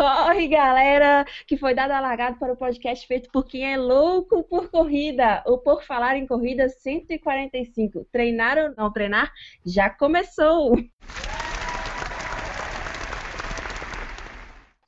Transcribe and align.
Corre, 0.00 0.48
galera, 0.48 1.26
que 1.46 1.58
foi 1.58 1.74
dada 1.74 1.94
a 1.94 2.00
largada 2.00 2.34
para 2.38 2.54
o 2.54 2.56
podcast 2.56 3.06
feito 3.06 3.30
por 3.30 3.44
quem 3.44 3.70
é 3.70 3.76
louco 3.76 4.42
por 4.44 4.70
corrida. 4.70 5.42
O 5.46 5.58
Por 5.58 5.84
Falar 5.84 6.16
em 6.16 6.26
Corrida 6.26 6.70
145. 6.70 8.06
Treinar 8.10 8.56
ou 8.56 8.74
não 8.78 8.90
treinar? 8.90 9.30
Já 9.62 9.90
começou! 9.90 10.74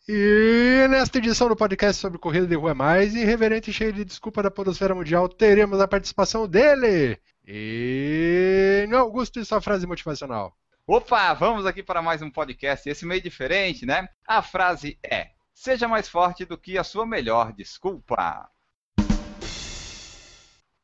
E 0.09 0.86
nesta 0.88 1.19
edição 1.19 1.47
do 1.47 1.56
podcast 1.56 2.00
sobre 2.00 2.19
corrida 2.19 2.47
de 2.47 2.55
rua 2.55 2.74
mais 2.74 3.14
irreverente 3.14 3.69
e 3.69 3.74
cheio 3.74 3.92
de 3.92 4.06
desculpa 4.06 4.42
da 4.42 4.50
podosfera 4.50 4.94
mundial, 4.94 5.28
teremos 5.28 5.78
a 5.78 5.86
participação 5.86 6.48
dele, 6.48 7.19
e 7.47 8.88
Augusto 8.94 9.38
e 9.38 9.44
sua 9.44 9.60
frase 9.60 9.86
motivacional. 9.86 10.56
Opa, 10.84 11.32
vamos 11.32 11.64
aqui 11.64 11.80
para 11.80 12.02
mais 12.02 12.22
um 12.22 12.30
podcast, 12.30 12.91
esse 12.91 13.06
meio 13.06 13.22
diferente, 13.22 13.86
né? 13.86 14.09
A 14.27 14.42
frase 14.42 14.98
é: 15.00 15.30
Seja 15.55 15.86
mais 15.86 16.08
forte 16.08 16.45
do 16.45 16.58
que 16.58 16.77
a 16.77 16.82
sua 16.82 17.06
melhor 17.06 17.52
desculpa. 17.52 18.50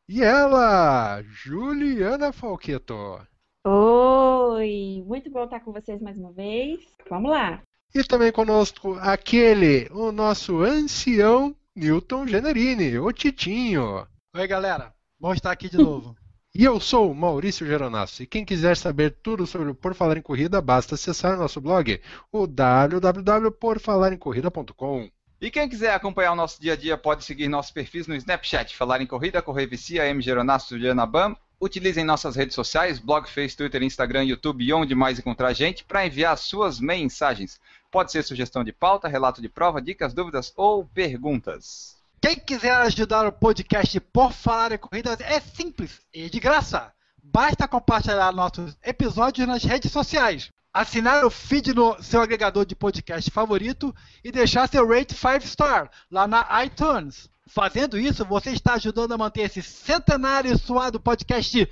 E 0.08 0.22
ela, 0.22 1.20
Juliana 1.22 2.32
Falqueto. 2.32 3.26
Oi, 3.66 5.02
muito 5.04 5.28
bom 5.30 5.44
estar 5.44 5.58
com 5.60 5.72
vocês 5.72 6.00
mais 6.00 6.16
uma 6.16 6.32
vez. 6.32 6.78
Vamos 7.10 7.32
lá. 7.32 7.60
E 7.92 8.04
também 8.04 8.30
conosco 8.30 8.94
aquele, 9.00 9.88
o 9.90 10.12
nosso 10.12 10.62
ancião 10.62 11.56
Newton 11.74 12.24
Generini, 12.24 12.96
o 13.00 13.12
Titinho. 13.12 14.06
Oi, 14.32 14.46
galera. 14.46 14.94
Bom 15.18 15.34
estar 15.34 15.50
aqui 15.50 15.68
de 15.68 15.76
novo. 15.76 16.16
E 16.58 16.64
eu 16.64 16.78
sou 16.80 17.14
Maurício 17.14 17.64
Geronasso. 17.64 18.20
E 18.20 18.26
quem 18.26 18.44
quiser 18.44 18.76
saber 18.76 19.16
tudo 19.22 19.46
sobre 19.46 19.70
o 19.70 19.74
Por 19.76 19.94
Falar 19.94 20.16
em 20.16 20.20
Corrida, 20.20 20.60
basta 20.60 20.96
acessar 20.96 21.38
nosso 21.38 21.60
blog, 21.60 22.00
o 22.32 22.48
www.porfalaremcorrida.com. 22.48 25.08
E 25.40 25.52
quem 25.52 25.68
quiser 25.68 25.94
acompanhar 25.94 26.32
o 26.32 26.34
nosso 26.34 26.60
dia 26.60 26.72
a 26.72 26.76
dia 26.76 26.98
pode 26.98 27.22
seguir 27.22 27.46
nossos 27.46 27.70
perfis 27.70 28.08
no 28.08 28.16
Snapchat, 28.16 28.76
Falar 28.76 29.00
em 29.00 29.06
Corrida, 29.06 29.40
Correr 29.40 29.68
Vicia, 29.68 30.04
M. 30.06 30.20
Geronasso, 30.20 30.74
Bam. 31.08 31.36
Utilizem 31.60 32.04
nossas 32.04 32.34
redes 32.34 32.56
sociais, 32.56 32.98
blog, 32.98 33.30
Face, 33.30 33.56
Twitter, 33.56 33.84
Instagram, 33.84 34.24
YouTube 34.24 34.64
e 34.64 34.72
onde 34.72 34.96
mais 34.96 35.16
encontrar 35.16 35.46
a 35.46 35.52
gente 35.52 35.84
para 35.84 36.04
enviar 36.04 36.36
suas 36.36 36.80
mensagens. 36.80 37.60
Pode 37.88 38.10
ser 38.10 38.24
sugestão 38.24 38.64
de 38.64 38.72
pauta, 38.72 39.06
relato 39.06 39.40
de 39.40 39.48
prova, 39.48 39.80
dicas, 39.80 40.12
dúvidas 40.12 40.52
ou 40.56 40.84
perguntas. 40.84 41.97
Quem 42.28 42.36
quiser 42.36 42.74
ajudar 42.74 43.26
o 43.26 43.32
podcast 43.32 43.98
Por 44.00 44.34
Falar 44.34 44.72
em 44.72 44.76
Corridas 44.76 45.18
é 45.18 45.40
simples 45.40 45.98
e 46.12 46.28
de 46.28 46.38
graça. 46.38 46.92
Basta 47.22 47.66
compartilhar 47.66 48.30
nossos 48.32 48.76
episódios 48.84 49.48
nas 49.48 49.64
redes 49.64 49.90
sociais, 49.90 50.52
assinar 50.70 51.24
o 51.24 51.30
feed 51.30 51.72
no 51.72 51.96
seu 52.02 52.20
agregador 52.20 52.66
de 52.66 52.76
podcast 52.76 53.30
favorito 53.30 53.94
e 54.22 54.30
deixar 54.30 54.68
seu 54.68 54.86
rate 54.86 55.14
5 55.14 55.40
star 55.46 55.90
lá 56.10 56.26
na 56.26 56.46
iTunes. 56.62 57.30
Fazendo 57.46 57.98
isso, 57.98 58.26
você 58.26 58.50
está 58.50 58.74
ajudando 58.74 59.12
a 59.12 59.16
manter 59.16 59.44
esse 59.44 59.62
centenário 59.62 60.52
e 60.52 60.58
suado 60.58 61.00
podcast 61.00 61.66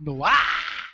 no 0.00 0.24
ar. 0.24 0.88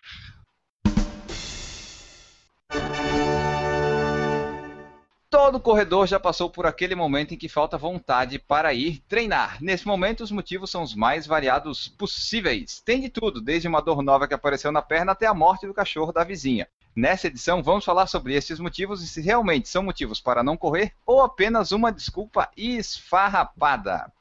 Todo 5.34 5.58
corredor 5.58 6.06
já 6.06 6.20
passou 6.20 6.48
por 6.48 6.64
aquele 6.64 6.94
momento 6.94 7.34
em 7.34 7.36
que 7.36 7.48
falta 7.48 7.76
vontade 7.76 8.38
para 8.38 8.72
ir 8.72 9.02
treinar. 9.08 9.58
Nesse 9.60 9.84
momento, 9.84 10.22
os 10.22 10.30
motivos 10.30 10.70
são 10.70 10.80
os 10.80 10.94
mais 10.94 11.26
variados 11.26 11.88
possíveis. 11.88 12.80
Tem 12.80 13.00
de 13.00 13.08
tudo, 13.08 13.40
desde 13.40 13.66
uma 13.66 13.82
dor 13.82 14.00
nova 14.00 14.28
que 14.28 14.34
apareceu 14.34 14.70
na 14.70 14.80
perna 14.80 15.10
até 15.10 15.26
a 15.26 15.34
morte 15.34 15.66
do 15.66 15.74
cachorro 15.74 16.12
da 16.12 16.22
vizinha. 16.22 16.68
Nessa 16.94 17.26
edição, 17.26 17.64
vamos 17.64 17.84
falar 17.84 18.06
sobre 18.06 18.32
esses 18.32 18.60
motivos 18.60 19.02
e 19.02 19.08
se 19.08 19.20
realmente 19.20 19.68
são 19.68 19.82
motivos 19.82 20.20
para 20.20 20.44
não 20.44 20.56
correr 20.56 20.92
ou 21.04 21.20
apenas 21.20 21.72
uma 21.72 21.90
desculpa 21.90 22.48
esfarrapada. 22.56 24.12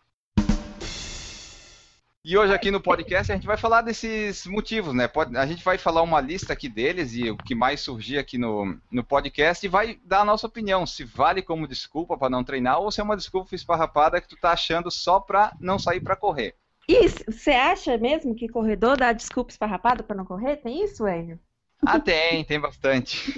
E 2.25 2.37
hoje 2.37 2.53
aqui 2.53 2.71
no 2.71 2.79
podcast 2.79 3.29
a 3.29 3.35
gente 3.35 3.45
vai 3.45 3.57
falar 3.57 3.81
desses 3.81 4.47
motivos, 4.47 4.93
né? 4.93 5.09
A 5.35 5.45
gente 5.45 5.61
vai 5.61 5.77
falar 5.77 6.01
uma 6.01 6.21
lista 6.21 6.53
aqui 6.53 6.69
deles 6.69 7.13
e 7.13 7.29
o 7.29 7.35
que 7.35 7.53
mais 7.53 7.81
surgir 7.81 8.17
aqui 8.17 8.37
no, 8.37 8.79
no 8.89 9.03
podcast 9.03 9.65
e 9.65 9.67
vai 9.67 9.99
dar 10.05 10.21
a 10.21 10.25
nossa 10.25 10.47
opinião, 10.47 10.85
se 10.85 11.03
vale 11.03 11.41
como 11.41 11.67
desculpa 11.67 12.17
para 12.17 12.29
não 12.29 12.41
treinar 12.41 12.79
ou 12.79 12.89
se 12.89 13.01
é 13.01 13.03
uma 13.03 13.17
desculpa 13.17 13.53
esfarrapada 13.53 14.21
que 14.21 14.29
tu 14.29 14.37
tá 14.37 14.53
achando 14.53 14.89
só 14.89 15.19
para 15.19 15.51
não 15.59 15.77
sair 15.77 15.99
para 15.99 16.15
correr. 16.15 16.55
E 16.87 17.09
você 17.09 17.51
acha 17.51 17.97
mesmo 17.97 18.33
que 18.33 18.47
corredor 18.47 18.95
dá 18.95 19.11
desculpa 19.11 19.51
esfarrapada 19.51 20.01
para 20.01 20.15
não 20.15 20.23
correr? 20.23 20.55
Tem 20.55 20.81
isso, 20.81 21.05
Enio? 21.05 21.37
Ah, 21.85 21.99
tem, 21.99 22.45
tem 22.45 22.57
bastante. 22.57 23.33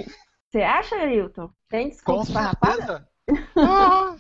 Você 0.52 0.62
acha, 0.62 0.96
Ailton? 0.96 1.50
Tem 1.68 1.90
desculpa 1.90 2.20
Com 2.20 2.28
esfarrapada? 2.28 2.76
certeza. 2.76 3.10
Ah, 3.58 4.16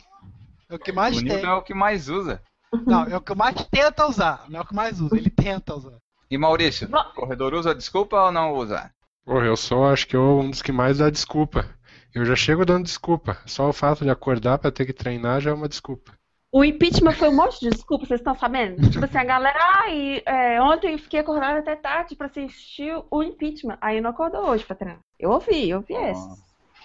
é 0.67 0.73
o 0.73 0.79
que 0.79 0.91
mais 0.91 1.15
O 1.15 1.23
tem. 1.23 1.45
É 1.45 1.53
o 1.53 1.61
que 1.61 1.75
mais 1.75 2.09
usa. 2.09 2.41
Não, 2.85 3.03
é 3.03 3.15
o 3.17 3.21
que 3.21 3.35
mais 3.35 3.55
tenta 3.65 4.07
usar. 4.07 4.45
Não 4.49 4.59
é 4.59 4.63
o 4.63 4.65
que 4.65 4.75
mais 4.75 4.99
usa, 4.99 5.15
ele 5.17 5.29
tenta 5.29 5.75
usar. 5.75 5.97
E 6.29 6.37
Maurício, 6.37 6.87
Bom. 6.87 7.03
corredor 7.15 7.53
usa 7.53 7.73
desculpa 7.75 8.19
ou 8.19 8.31
não 8.31 8.53
usa? 8.53 8.91
Porra, 9.23 9.45
eu 9.45 9.55
sou, 9.57 9.87
acho 9.87 10.07
que 10.07 10.15
eu 10.15 10.39
um 10.39 10.49
dos 10.49 10.61
que 10.61 10.71
mais 10.71 10.97
dá 10.97 11.09
desculpa. 11.09 11.65
Eu 12.13 12.25
já 12.25 12.35
chego 12.35 12.65
dando 12.65 12.85
desculpa. 12.85 13.37
Só 13.45 13.67
o 13.69 13.73
fato 13.73 14.03
de 14.03 14.09
acordar 14.09 14.57
para 14.57 14.71
ter 14.71 14.85
que 14.85 14.93
treinar 14.93 15.41
já 15.41 15.51
é 15.51 15.53
uma 15.53 15.67
desculpa. 15.67 16.13
O 16.51 16.63
impeachment 16.63 17.11
foi 17.11 17.27
um 17.27 17.35
monte 17.35 17.59
de 17.59 17.69
desculpa, 17.69 18.05
vocês 18.05 18.21
estão 18.21 18.33
sabendo? 18.33 18.89
Tipo 18.89 19.03
assim, 19.03 19.17
a 19.17 19.23
galera, 19.25 19.59
ai, 19.59 20.21
é, 20.25 20.61
ontem 20.61 20.93
eu 20.93 20.99
fiquei 20.99 21.19
acordada 21.19 21.59
até 21.59 21.75
tarde 21.75 22.15
pra 22.15 22.27
assistir 22.27 22.93
o 23.11 23.21
impeachment. 23.21 23.77
Aí 23.81 23.99
não 23.99 24.11
acordou 24.11 24.47
hoje 24.47 24.63
pra 24.63 24.75
treinar. 24.75 24.99
Eu 25.19 25.31
ouvi, 25.31 25.69
eu 25.69 25.77
ouvi 25.79 25.93
essa. 25.93 26.37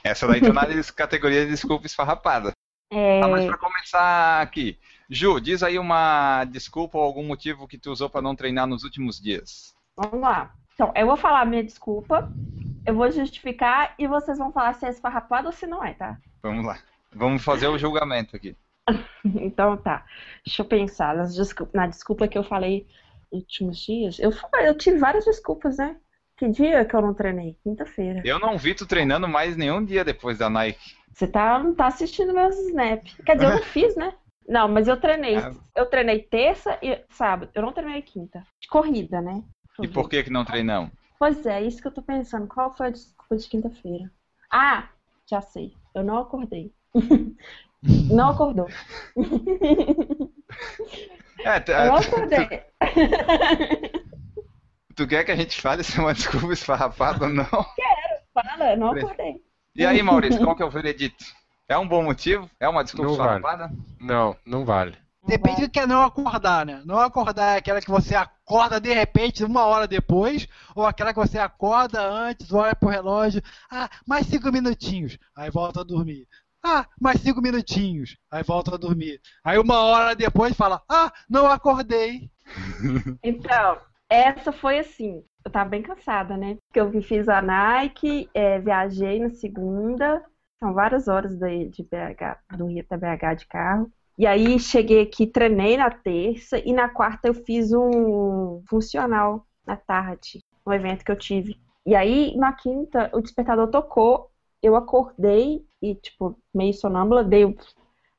Essa 0.02 0.26
daí 0.26 0.40
tá 0.40 0.52
na 0.52 0.66
categoria 0.96 1.44
de 1.44 1.52
desculpa 1.52 1.86
esfarrapada. 1.86 2.50
É, 2.92 3.22
Ah, 3.22 3.28
mas 3.28 3.44
pra 3.44 3.58
começar 3.58 4.40
aqui, 4.42 4.76
Ju, 5.10 5.40
diz 5.40 5.62
aí 5.62 5.78
uma 5.78 6.44
desculpa 6.44 6.96
ou 6.96 7.04
algum 7.04 7.24
motivo 7.24 7.66
que 7.66 7.76
tu 7.76 7.90
usou 7.90 8.08
para 8.08 8.22
não 8.22 8.36
treinar 8.36 8.66
nos 8.66 8.84
últimos 8.84 9.20
dias. 9.20 9.74
vamos 9.96 10.20
lá. 10.20 10.54
Então, 10.74 10.92
eu 10.96 11.06
vou 11.06 11.16
falar 11.16 11.40
a 11.42 11.44
minha 11.44 11.62
desculpa, 11.64 12.32
eu 12.86 12.94
vou 12.94 13.10
justificar 13.10 13.92
e 13.98 14.06
vocês 14.06 14.38
vão 14.38 14.50
falar 14.50 14.72
se 14.74 14.86
é 14.86 14.88
esfarrapado 14.88 15.48
ou 15.48 15.52
se 15.52 15.66
não 15.66 15.84
é, 15.84 15.92
tá? 15.92 16.16
Vamos 16.42 16.64
lá. 16.64 16.78
Vamos 17.12 17.42
fazer 17.44 17.66
o 17.66 17.76
julgamento 17.78 18.34
aqui. 18.36 18.56
Então 19.24 19.76
tá. 19.76 20.04
Deixa 20.44 20.62
eu 20.62 20.66
pensar. 20.66 21.14
Na 21.74 21.86
desculpa 21.86 22.26
que 22.26 22.38
eu 22.38 22.42
falei 22.42 22.86
nos 23.30 23.42
últimos 23.42 23.78
dias. 23.78 24.18
Eu, 24.18 24.32
falei- 24.32 24.68
eu 24.68 24.76
tive 24.78 24.96
várias 24.98 25.24
desculpas, 25.26 25.76
né? 25.76 25.96
Que 26.38 26.48
dia 26.48 26.84
que 26.86 26.94
eu 26.96 27.02
não 27.02 27.12
treinei? 27.12 27.56
Quinta-feira. 27.62 28.22
Eu 28.24 28.38
não 28.38 28.56
vi 28.56 28.74
tu 28.74 28.86
treinando 28.86 29.28
mais 29.28 29.56
nenhum 29.56 29.84
dia 29.84 30.02
depois 30.04 30.38
da 30.38 30.48
Nike. 30.48 30.96
Você 31.12 31.26
tá, 31.26 31.58
não 31.58 31.74
tá 31.74 31.88
assistindo 31.88 32.32
meus 32.32 32.56
snap. 32.68 33.02
Quer 33.26 33.34
dizer, 33.34 33.46
eu 33.48 33.56
não 33.56 33.62
fiz, 33.68 33.94
né? 33.96 34.14
Não, 34.50 34.66
mas 34.66 34.88
eu 34.88 34.96
treinei. 34.96 35.36
Ah. 35.36 35.54
Eu 35.76 35.86
treinei 35.86 36.18
terça 36.18 36.76
e 36.82 37.00
sábado. 37.10 37.52
Eu 37.54 37.62
não 37.62 37.72
treinei 37.72 38.02
quinta. 38.02 38.44
De 38.60 38.66
corrida, 38.66 39.22
né? 39.22 39.44
E 39.80 39.86
por 39.86 40.08
que 40.08 40.24
que 40.24 40.30
não 40.30 40.44
treinamos? 40.44 40.90
Pois 41.20 41.46
é, 41.46 41.62
isso 41.62 41.80
que 41.80 41.86
eu 41.86 41.94
tô 41.94 42.02
pensando. 42.02 42.48
Qual 42.48 42.76
foi 42.76 42.88
a 42.88 42.90
desculpa 42.90 43.36
de 43.36 43.48
quinta-feira? 43.48 44.10
Ah, 44.52 44.88
já 45.24 45.40
sei. 45.40 45.72
Eu 45.94 46.02
não 46.02 46.18
acordei. 46.18 46.72
não 48.10 48.30
acordou. 48.30 48.66
É, 51.42 51.58
tu, 51.58 51.72
Eu 51.72 51.86
não 51.86 51.96
acordei. 51.96 52.62
tu 54.94 55.06
quer 55.06 55.24
que 55.24 55.30
a 55.30 55.36
gente 55.36 55.58
fale 55.58 55.82
se 55.82 55.98
é 55.98 56.02
uma 56.02 56.12
desculpa 56.12 56.52
esfarrapada 56.52 57.24
ou 57.24 57.30
não? 57.32 57.46
Fala, 58.34 58.72
eu 58.72 58.76
não 58.76 58.90
acordei. 58.90 59.42
E 59.74 59.86
aí, 59.86 60.02
Maurício, 60.02 60.42
qual 60.42 60.54
que 60.54 60.62
é 60.62 60.66
o 60.66 60.70
veredito? 60.70 61.24
É 61.70 61.78
um 61.78 61.86
bom 61.86 62.02
motivo? 62.02 62.50
É 62.58 62.68
uma 62.68 62.82
desculpa 62.82 63.12
Não 63.12 63.40
vale. 63.40 63.72
Não, 64.00 64.36
não 64.44 64.64
vale. 64.64 64.98
Depende 65.24 65.60
do 65.60 65.70
que 65.70 65.78
é 65.78 65.86
não 65.86 66.02
acordar, 66.02 66.66
né? 66.66 66.82
Não 66.84 66.98
acordar 66.98 67.54
é 67.54 67.58
aquela 67.58 67.80
que 67.80 67.88
você 67.88 68.16
acorda 68.16 68.80
de 68.80 68.92
repente 68.92 69.44
uma 69.44 69.64
hora 69.66 69.86
depois, 69.86 70.48
ou 70.74 70.84
aquela 70.84 71.12
que 71.14 71.20
você 71.20 71.38
acorda 71.38 72.02
antes, 72.02 72.52
olha 72.52 72.74
pro 72.74 72.88
relógio, 72.88 73.40
ah, 73.70 73.88
mais 74.04 74.26
cinco 74.26 74.50
minutinhos, 74.50 75.16
aí 75.36 75.48
volta 75.48 75.82
a 75.82 75.84
dormir. 75.84 76.26
Ah, 76.60 76.86
mais 77.00 77.20
cinco 77.20 77.40
minutinhos, 77.40 78.16
aí 78.32 78.42
volta 78.42 78.74
a 78.74 78.78
dormir. 78.78 79.20
Aí 79.44 79.56
uma 79.56 79.78
hora 79.78 80.16
depois 80.16 80.56
fala, 80.56 80.82
ah, 80.88 81.12
não 81.28 81.46
acordei. 81.46 82.28
Então, 83.22 83.78
essa 84.08 84.50
foi 84.50 84.80
assim. 84.80 85.22
Eu 85.44 85.52
tava 85.52 85.70
bem 85.70 85.82
cansada, 85.82 86.36
né? 86.36 86.56
Porque 86.66 86.80
eu 86.80 87.02
fiz 87.02 87.28
a 87.28 87.40
Nike, 87.40 88.28
é, 88.34 88.58
viajei 88.58 89.20
na 89.20 89.30
segunda, 89.30 90.20
são 90.62 90.74
várias 90.74 91.08
horas 91.08 91.36
daí 91.38 91.68
de 91.68 91.82
BH, 91.82 92.56
do 92.56 92.66
Rio 92.66 92.84
até 92.88 92.96
BH 92.96 93.34
de 93.38 93.46
carro. 93.46 93.90
E 94.18 94.26
aí 94.26 94.58
cheguei 94.58 95.00
aqui, 95.00 95.26
treinei 95.26 95.78
na 95.78 95.90
terça 95.90 96.58
e 96.58 96.72
na 96.74 96.88
quarta 96.90 97.28
eu 97.28 97.34
fiz 97.34 97.72
um 97.72 98.62
funcional 98.68 99.46
na 99.66 99.76
tarde. 99.76 100.44
no 100.66 100.74
evento 100.74 101.02
que 101.02 101.10
eu 101.10 101.16
tive. 101.16 101.58
E 101.86 101.94
aí, 101.94 102.36
na 102.36 102.52
quinta, 102.52 103.10
o 103.14 103.22
despertador 103.22 103.68
tocou, 103.68 104.30
eu 104.62 104.76
acordei 104.76 105.64
e, 105.80 105.94
tipo, 105.94 106.38
meio 106.54 106.74
sonâmbula, 106.74 107.24
dei, 107.24 107.56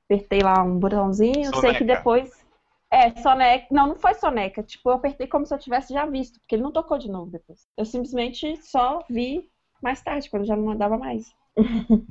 apertei 0.05 0.39
lá 0.39 0.63
um 0.63 0.79
botãozinho, 0.79 1.45
eu 1.45 1.53
sei 1.53 1.73
que 1.73 1.79
Soneca. 1.79 1.85
depois. 1.85 2.45
É, 2.91 3.15
soneca. 3.21 3.67
Não, 3.71 3.87
não 3.87 3.95
foi 3.95 4.15
soneca. 4.15 4.63
Tipo, 4.63 4.89
eu 4.89 4.95
apertei 4.95 5.27
como 5.27 5.45
se 5.45 5.53
eu 5.53 5.59
tivesse 5.59 5.93
já 5.93 6.05
visto, 6.07 6.39
porque 6.39 6.55
ele 6.55 6.63
não 6.63 6.71
tocou 6.71 6.97
de 6.97 7.09
novo 7.09 7.29
depois. 7.31 7.67
Eu 7.77 7.85
simplesmente 7.85 8.57
só 8.63 8.99
vi 9.07 9.47
mais 9.81 10.01
tarde, 10.01 10.29
quando 10.29 10.45
já 10.45 10.55
não 10.55 10.65
mandava 10.65 10.97
mais. 10.97 11.31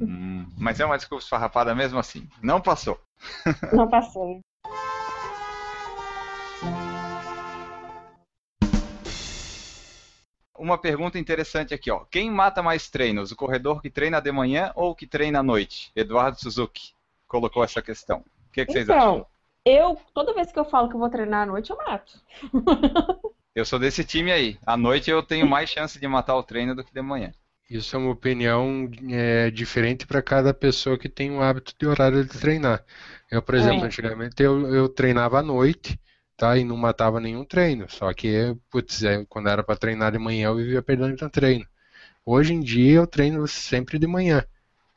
Hum, 0.01 0.47
mas 0.57 0.81
é 0.81 0.85
uma 0.85 0.97
desculpa 0.97 1.23
esfarrapada 1.23 1.75
mesmo 1.75 1.99
assim. 1.99 2.29
Não 2.43 2.61
passou. 2.61 3.01
Não 3.73 3.89
passou. 3.89 4.41
Uma 10.59 10.77
pergunta 10.77 11.19
interessante 11.19 11.73
aqui, 11.73 11.91
ó. 11.91 12.05
Quem 12.11 12.31
mata 12.31 12.63
mais 12.63 12.91
treinos? 12.91 13.33
O 13.33 13.37
corredor 13.37 13.81
que 13.81 13.89
treina 13.89 14.21
de 14.21 14.31
manhã 14.31 14.73
ou 14.75 14.91
o 14.91 14.95
que 14.95 15.07
treina 15.07 15.41
à 15.41 15.43
noite? 15.43 15.91
Eduardo 15.97 16.39
Suzuki 16.39 16.93
colocou 17.27 17.65
essa 17.65 17.81
questão. 17.81 18.19
O 18.19 18.53
que, 18.53 18.67
que 18.67 18.73
vocês 18.73 18.91
acham? 18.91 19.15
Então, 19.15 19.27
eu, 19.65 19.99
toda 20.13 20.35
vez 20.35 20.53
que 20.53 20.59
eu 20.59 20.65
falo 20.65 20.89
que 20.89 20.95
eu 20.95 21.01
vou 21.01 21.09
treinar 21.09 21.43
à 21.43 21.47
noite, 21.47 21.71
eu 21.71 21.77
mato. 21.77 22.21
Eu 23.53 23.65
sou 23.65 23.81
desse 23.81 24.05
time 24.05 24.31
aí. 24.31 24.57
À 24.65 24.77
noite 24.77 25.11
eu 25.11 25.25
tenho 25.25 25.45
mais 25.45 25.69
chance 25.69 25.99
de 25.99 26.07
matar 26.07 26.37
o 26.37 26.43
treino 26.43 26.73
do 26.73 26.85
que 26.85 26.95
de 26.95 27.03
manhã. 27.03 27.33
Isso 27.71 27.95
é 27.97 27.99
uma 27.99 28.11
opinião 28.11 28.91
é, 29.11 29.51
diferente 29.51 30.07
para 30.07 30.21
cada 30.23 30.53
pessoa 30.53 30.99
que 30.99 31.09
tem 31.09 31.31
um 31.31 31.41
hábito 31.41 31.73
de 31.79 31.87
horário 31.87 32.25
de 32.25 32.39
treinar. 32.39 32.85
Eu, 33.31 33.41
por 33.43 33.55
exemplo, 33.55 33.85
É. 33.85 33.87
antigamente 33.87 34.43
eu, 34.43 34.75
eu 34.75 34.89
treinava 34.89 35.39
à 35.39 35.43
noite, 35.43 35.99
tá? 36.37 36.59
E 36.59 36.65
não 36.65 36.77
matava 36.77 37.21
nenhum 37.21 37.45
treino. 37.45 37.89
Só 37.89 38.13
que, 38.13 38.57
putz, 38.71 39.05
é, 39.05 39.25
quando 39.27 39.49
era 39.49 39.63
para 39.63 39.77
treinar 39.79 40.11
de 40.13 40.19
manhã 40.19 40.49
eu 40.49 40.57
vivia 40.57 40.83
perdendo 40.83 41.31
treino. 41.31 41.67
Hoje 42.27 42.55
em 42.55 42.61
dia 42.61 42.97
eu 42.99 43.07
treino 43.07 43.47
sempre 43.49 43.99
de 43.99 44.07
manhã. 44.07 44.45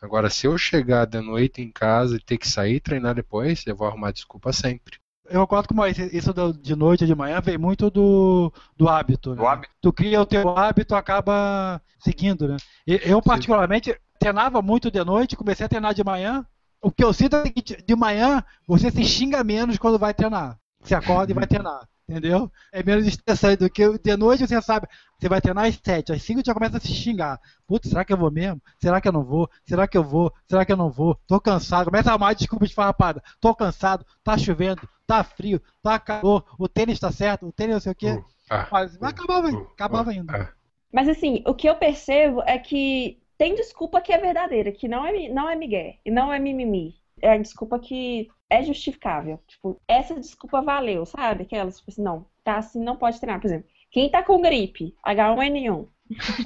Agora, 0.02 0.30
se 0.30 0.48
eu 0.48 0.58
chegar 0.58 1.06
de 1.06 1.22
noite 1.22 1.62
em 1.62 1.72
casa 1.72 2.18
e 2.18 2.22
ter 2.22 2.38
que 2.40 2.48
sair 2.50 2.76
e 2.78 2.82
treinar 2.82 3.16
depois, 3.16 3.66
eu 3.68 3.76
vou 3.76 3.88
arrumar 3.88 4.12
desculpa 4.12 4.54
sempre. 4.54 5.00
Eu 5.30 5.42
concordo 5.42 5.68
com 5.70 5.74
o 5.74 5.78
Maurício, 5.78 6.10
isso 6.12 6.34
de 6.62 6.76
noite 6.76 7.04
ou 7.04 7.08
de 7.08 7.16
manhã 7.16 7.40
vem 7.40 7.58
muito 7.58 7.90
do, 7.90 8.52
do 8.76 8.90
hábito. 8.90 9.32
Né? 9.32 9.36
Do 9.38 9.48
hábito. 9.48 9.74
Tu 9.82 9.94
cria 9.94 10.22
o 10.22 10.26
teu 10.26 10.50
hábito, 10.58 10.96
acaba 10.96 11.82
seguindo, 12.00 12.48
né? 12.48 12.58
E 12.86 13.00
Eu, 13.06 13.22
particularmente, 13.22 13.98
treinava 14.20 14.62
muito 14.62 14.92
de 14.92 15.04
noite, 15.04 15.36
comecei 15.36 15.66
a 15.66 15.70
treinar 15.70 15.94
de 15.94 16.04
manhã. 16.04 16.46
O 16.82 16.92
que 16.92 17.04
eu 17.04 17.14
sinto 17.14 17.38
é 17.38 17.50
que 17.50 17.82
de 17.82 17.96
manhã 17.96 18.44
você 18.68 18.92
se 18.92 19.04
xinga 19.06 19.44
menos 19.44 19.78
quando 19.78 19.98
vai 19.98 20.14
treinar. 20.14 20.60
Você 20.82 20.94
acorda 20.94 21.32
e 21.32 21.36
vai 21.36 21.48
treinar, 21.48 21.88
entendeu? 22.08 22.52
É 22.72 22.84
menos 22.84 23.06
estressante 23.08 23.58
do 23.58 23.70
que 23.70 23.98
de 23.98 24.18
noite 24.18 24.46
você 24.46 24.62
sabe, 24.62 24.88
você 25.20 25.30
vai 25.30 25.42
treinar 25.42 25.66
às 25.66 25.80
7, 25.84 26.12
às 26.14 26.22
5 26.24 26.42
já 26.46 26.54
começa 26.54 26.78
a 26.78 26.80
se 26.80 26.94
xingar. 26.94 27.40
Putz, 27.68 27.90
será 27.90 28.04
que 28.06 28.14
eu 28.14 28.18
vou 28.18 28.32
mesmo? 28.32 28.62
Será 28.80 29.00
que 29.02 29.08
eu 29.08 29.12
não 29.14 29.24
vou? 29.24 29.50
Será 29.66 29.88
que 29.88 29.98
eu 29.98 30.04
vou? 30.04 30.32
Será 30.48 30.66
que 30.66 30.72
eu 30.72 30.78
não 30.78 30.90
vou? 30.92 31.18
Tô 31.28 31.40
cansado. 31.40 31.86
Começa 31.86 32.10
a 32.10 32.14
arrumar 32.14 32.34
desculpa 32.34 32.68
de 32.68 32.74
farrapada. 32.74 33.24
Tô 33.40 33.56
cansado, 33.56 34.06
tá 34.24 34.38
chovendo, 34.38 34.88
tá 35.08 35.24
frio, 35.24 35.62
tá 35.82 36.00
calor, 36.00 36.46
o 36.60 36.68
tênis 36.68 37.00
tá 37.00 37.12
certo, 37.12 37.48
o 37.48 37.52
tênis 37.52 37.74
não 37.76 37.82
sei 37.82 37.92
o 37.92 37.96
quê. 37.96 38.12
Uh, 38.12 38.26
ah, 38.50 38.68
Mas 38.72 38.98
mas 39.00 39.12
acabava, 39.12 39.50
uh, 39.50 39.72
acabava 39.74 40.10
uh, 40.10 40.14
indo. 40.14 40.34
ah. 40.34 40.54
Mas 40.92 41.08
assim, 41.10 41.44
o 41.48 41.54
que 41.56 41.68
eu 41.70 41.76
percebo 41.76 42.42
é 42.44 42.58
que 42.60 43.20
tem 43.38 43.56
desculpa 43.56 44.02
que 44.02 44.14
é 44.14 44.18
verdadeira, 44.18 44.72
que 44.72 44.88
não 44.88 45.06
é, 45.06 45.30
não 45.30 45.50
é 45.50 45.56
migué 45.56 46.00
e 46.06 46.12
não 46.12 46.32
é 46.32 46.40
mimimi. 46.40 46.96
É 47.22 47.32
a 47.34 47.38
desculpa 47.38 47.80
que 47.80 48.28
é 48.54 48.64
justificável. 48.64 49.40
Tipo, 49.48 49.82
essa 49.88 50.14
desculpa 50.20 50.62
valeu, 50.62 51.06
sabe? 51.06 51.44
Aquelas, 51.44 51.78
tipo 51.78 51.92
assim, 51.92 52.04
não, 52.04 52.26
tá 52.44 52.58
assim, 52.58 52.84
não 52.84 52.96
pode 52.96 53.20
treinar. 53.20 53.42
Por 53.42 53.48
exemplo, 53.48 53.68
quem 53.92 54.10
tá 54.10 54.22
com 54.24 54.42
gripe, 54.42 54.96
H1N1, 55.06 55.88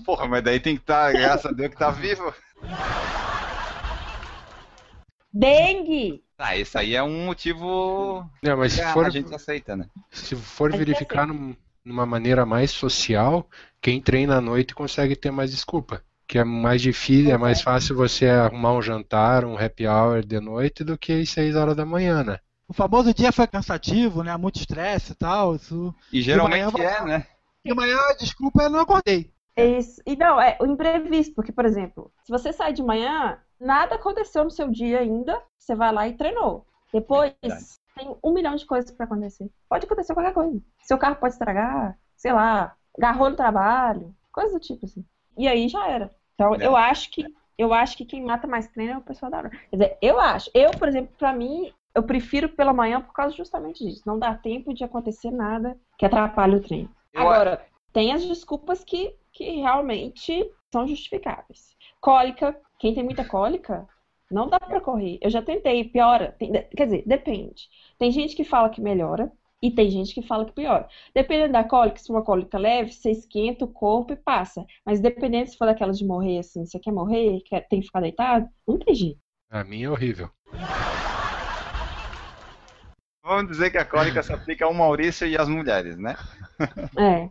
Porra, 0.05 0.27
mas 0.27 0.43
daí 0.43 0.59
tem 0.59 0.75
que 0.75 0.81
estar, 0.83 1.11
graças 1.11 1.45
a 1.45 1.51
Deus 1.53 1.69
que 1.69 1.77
tá 1.77 1.91
vivo. 1.91 2.33
dengue, 5.33 6.23
Ah, 6.37 6.55
esse 6.55 6.77
aí 6.77 6.95
é 6.95 7.03
um 7.03 7.25
motivo 7.25 8.23
Não, 8.41 8.57
mas 8.57 8.73
que 8.73 8.79
se 8.79 8.85
a, 8.85 8.93
for, 8.93 9.05
a 9.05 9.09
gente 9.09 9.33
aceita, 9.33 9.75
né? 9.75 9.89
se 10.11 10.35
for 10.35 10.71
verificar 10.71 11.27
num- 11.27 11.55
numa 11.83 12.05
maneira 12.05 12.45
mais 12.45 12.71
social, 12.71 13.49
quem 13.81 14.01
treina 14.01 14.37
à 14.37 14.41
noite 14.41 14.75
consegue 14.75 15.15
ter 15.15 15.31
mais 15.31 15.51
desculpa. 15.51 16.03
Que 16.27 16.39
é 16.39 16.43
mais 16.43 16.81
difícil, 16.81 17.33
é 17.33 17.37
mais 17.37 17.61
fácil 17.61 17.95
você 17.95 18.27
arrumar 18.27 18.73
um 18.73 18.81
jantar, 18.81 19.45
um 19.45 19.57
happy 19.57 19.87
hour 19.87 20.25
de 20.25 20.39
noite 20.39 20.83
do 20.83 20.97
que 20.97 21.13
às 21.13 21.29
6 21.29 21.55
horas 21.55 21.75
da 21.75 21.85
manhã, 21.85 22.23
né? 22.23 22.39
O 22.67 22.73
famoso 22.73 23.13
dia 23.13 23.31
foi 23.31 23.47
cansativo, 23.47 24.23
né? 24.23 24.35
Muito 24.35 24.59
estresse 24.59 25.13
e 25.13 25.15
tal. 25.15 25.55
Isso... 25.55 25.95
E 26.11 26.21
geralmente 26.21 26.73
manhã 26.73 26.89
é, 26.89 27.05
né? 27.05 27.27
E 27.63 27.71
amanhã, 27.71 27.97
desculpa, 28.19 28.63
eu 28.63 28.69
não 28.69 28.79
acordei. 28.79 29.31
É 29.55 29.65
Isso. 29.65 30.01
E 30.05 30.15
não, 30.15 30.39
é 30.39 30.57
o 30.61 30.65
imprevisto, 30.65 31.33
porque, 31.33 31.51
por 31.51 31.65
exemplo, 31.65 32.11
se 32.23 32.31
você 32.31 32.53
sai 32.53 32.71
de 32.73 32.83
manhã, 32.83 33.39
nada 33.59 33.95
aconteceu 33.95 34.43
no 34.43 34.51
seu 34.51 34.69
dia 34.69 34.99
ainda, 34.99 35.41
você 35.57 35.75
vai 35.75 35.91
lá 35.91 36.07
e 36.07 36.15
treinou. 36.15 36.67
Depois, 36.93 37.33
Verdade. 37.41 37.65
tem 37.95 38.15
um 38.23 38.33
milhão 38.33 38.55
de 38.55 38.65
coisas 38.65 38.91
pra 38.91 39.05
acontecer. 39.05 39.49
Pode 39.67 39.85
acontecer 39.85 40.13
qualquer 40.13 40.33
coisa. 40.33 40.61
Seu 40.83 40.97
carro 40.97 41.15
pode 41.15 41.33
estragar, 41.33 41.97
sei 42.15 42.31
lá, 42.31 42.75
agarrou 42.97 43.29
no 43.29 43.35
trabalho, 43.35 44.15
coisa 44.31 44.53
do 44.53 44.59
tipo 44.59 44.85
assim. 44.85 45.03
E 45.37 45.47
aí 45.47 45.67
já 45.67 45.87
era. 45.87 46.11
Então, 46.37 46.53
É. 46.53 46.65
eu 46.65 46.75
acho 46.75 47.09
que 47.11 47.25
eu 47.57 47.73
acho 47.73 47.97
que 47.97 48.05
quem 48.05 48.21
mata 48.21 48.45
mais 48.45 48.67
treino 48.67 48.93
é 48.93 48.97
o 48.97 49.01
pessoal 49.01 49.31
da 49.31 49.39
hora. 49.39 49.49
Quer 49.49 49.75
dizer, 49.75 49.97
eu 49.99 50.19
acho. 50.19 50.51
Eu, 50.53 50.69
por 50.75 50.87
exemplo, 50.87 51.11
pra 51.17 51.33
mim, 51.33 51.73
eu 51.95 52.03
prefiro 52.03 52.47
pela 52.49 52.71
manhã 52.71 53.01
por 53.01 53.11
causa 53.13 53.35
justamente 53.35 53.83
disso. 53.83 54.03
Não 54.05 54.19
dá 54.19 54.35
tempo 54.35 54.71
de 54.75 54.83
acontecer 54.83 55.31
nada 55.31 55.75
que 55.97 56.05
atrapalhe 56.05 56.55
o 56.57 56.61
treino. 56.61 56.89
Eu 57.11 57.21
Agora, 57.21 57.65
tem 57.91 58.13
as 58.13 58.23
desculpas 58.23 58.83
que, 58.83 59.15
que 59.33 59.55
realmente 59.59 60.47
são 60.71 60.87
justificáveis. 60.87 61.75
Cólica, 61.99 62.55
quem 62.77 62.93
tem 62.93 63.03
muita 63.03 63.25
cólica, 63.25 63.87
não 64.29 64.47
dá 64.47 64.59
pra 64.59 64.79
correr. 64.79 65.17
Eu 65.19 65.31
já 65.31 65.41
tentei, 65.41 65.83
piora. 65.85 66.35
Tem- 66.37 66.51
quer 66.51 66.85
dizer, 66.85 67.03
depende. 67.07 67.67
Tem 67.97 68.11
gente 68.11 68.35
que 68.35 68.43
fala 68.43 68.69
que 68.69 68.79
melhora 68.79 69.31
e 69.61 69.71
tem 69.71 69.89
gente 69.89 70.13
que 70.13 70.21
fala 70.21 70.45
que 70.45 70.51
piora. 70.51 70.87
Dependendo 71.13 71.53
da 71.53 71.63
cólica, 71.63 71.97
se 71.97 72.07
for 72.07 72.13
uma 72.13 72.23
cólica 72.23 72.57
leve, 72.57 72.91
você 72.91 73.11
esquenta 73.11 73.65
o 73.65 73.67
corpo 73.67 74.13
e 74.13 74.15
passa. 74.15 74.65
Mas 74.85 74.99
dependendo 74.99 75.49
se 75.49 75.57
for 75.57 75.65
daquelas 75.65 75.97
de 75.97 76.05
morrer 76.05 76.39
assim, 76.39 76.65
você 76.65 76.79
quer 76.79 76.91
morrer, 76.91 77.41
quer, 77.41 77.67
tem 77.67 77.79
que 77.79 77.87
ficar 77.87 78.01
deitado, 78.01 78.47
não 78.67 78.77
tem 78.77 78.93
jeito. 78.93 79.19
A 79.49 79.63
minha 79.63 79.87
é 79.87 79.89
horrível. 79.89 80.29
Vamos 83.23 83.51
dizer 83.51 83.71
que 83.71 83.77
a 83.77 83.85
cólica 83.85 84.23
se 84.23 84.31
aplica 84.31 84.65
ao 84.65 84.73
Maurício 84.73 85.27
e 85.27 85.37
às 85.37 85.49
mulheres, 85.49 85.97
né? 85.97 86.15
É. 86.97 87.29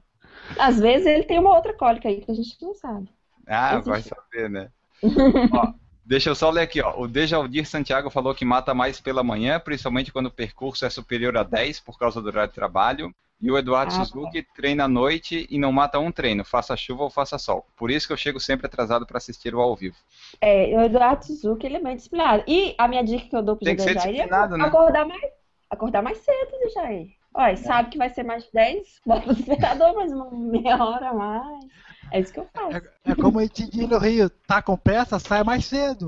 Às 0.58 0.78
vezes 0.78 1.06
ele 1.06 1.24
tem 1.24 1.38
uma 1.38 1.54
outra 1.54 1.74
cólica 1.74 2.08
aí 2.08 2.20
que 2.20 2.30
a 2.30 2.34
gente 2.34 2.56
não 2.62 2.74
sabe. 2.74 3.08
Ah, 3.46 3.72
Existe. 3.72 3.88
vai 3.88 4.02
saber, 4.02 4.50
né? 4.50 4.70
Ó, 5.52 5.72
deixa 6.06 6.30
eu 6.30 6.34
só 6.34 6.50
ler 6.50 6.62
aqui, 6.62 6.80
ó. 6.80 6.98
O 6.98 7.08
Dejaldir 7.08 7.66
Santiago 7.66 8.08
falou 8.10 8.34
que 8.34 8.44
mata 8.44 8.72
mais 8.72 9.00
pela 9.00 9.22
manhã, 9.22 9.58
principalmente 9.60 10.12
quando 10.12 10.26
o 10.26 10.30
percurso 10.30 10.86
é 10.86 10.90
superior 10.90 11.36
a 11.36 11.42
10 11.42 11.80
por 11.80 11.98
causa 11.98 12.22
do 12.22 12.28
horário 12.28 12.48
de 12.48 12.54
trabalho. 12.54 13.14
E 13.40 13.50
o 13.50 13.58
Eduardo 13.58 13.92
Ah, 13.94 14.04
Suzuki 14.04 14.42
treina 14.54 14.84
à 14.84 14.88
noite 14.88 15.46
e 15.50 15.58
não 15.58 15.70
mata 15.70 15.98
um 15.98 16.10
treino, 16.10 16.42
faça 16.42 16.74
chuva 16.74 17.02
ou 17.02 17.10
faça 17.10 17.36
sol. 17.36 17.66
Por 17.76 17.90
isso 17.90 18.06
que 18.06 18.12
eu 18.12 18.16
chego 18.16 18.40
sempre 18.40 18.66
atrasado 18.66 19.06
para 19.06 19.18
assistir 19.18 19.54
o 19.54 19.60
ao 19.60 19.76
vivo. 19.76 19.96
É, 20.40 20.74
o 20.74 20.80
Eduardo 20.80 21.26
Suzuki, 21.26 21.66
ele 21.66 21.76
é 21.76 21.82
bem 21.82 21.96
disciplinado. 21.96 22.44
E 22.46 22.74
a 22.78 22.88
minha 22.88 23.04
dica 23.04 23.28
que 23.28 23.36
eu 23.36 23.42
dou 23.42 23.56
pro 23.56 23.64
Tem 23.64 23.76
que 23.76 23.92
Jair 23.92 24.22
é 24.22 24.26
né? 24.26 24.64
acordar 24.64 25.04
mais, 25.04 25.22
acordar 25.68 26.02
mais 26.02 26.18
cedo, 26.18 26.72
Jair. 26.72 27.08
Olha, 27.34 27.56
sabe 27.58 27.90
que 27.90 27.98
vai 27.98 28.08
ser 28.08 28.22
mais 28.22 28.44
de 28.44 28.50
10, 28.54 29.02
bota 29.04 29.30
o 29.30 29.34
despertador 29.34 29.94
mais 29.94 30.10
uma 30.10 30.30
meia 30.30 30.82
hora 30.82 31.10
a 31.10 31.12
mais. 31.12 31.66
É 32.12 32.20
isso 32.20 32.32
que 32.32 32.40
eu 32.40 32.48
faço. 32.54 32.76
É, 32.76 33.10
é 33.12 33.14
como 33.14 33.38
a 33.38 33.42
gente 33.42 33.68
diz 33.70 33.88
no 33.88 33.98
Rio, 33.98 34.30
tá 34.30 34.62
com 34.62 34.76
pressa, 34.76 35.18
sai 35.18 35.42
mais 35.42 35.64
cedo. 35.64 36.06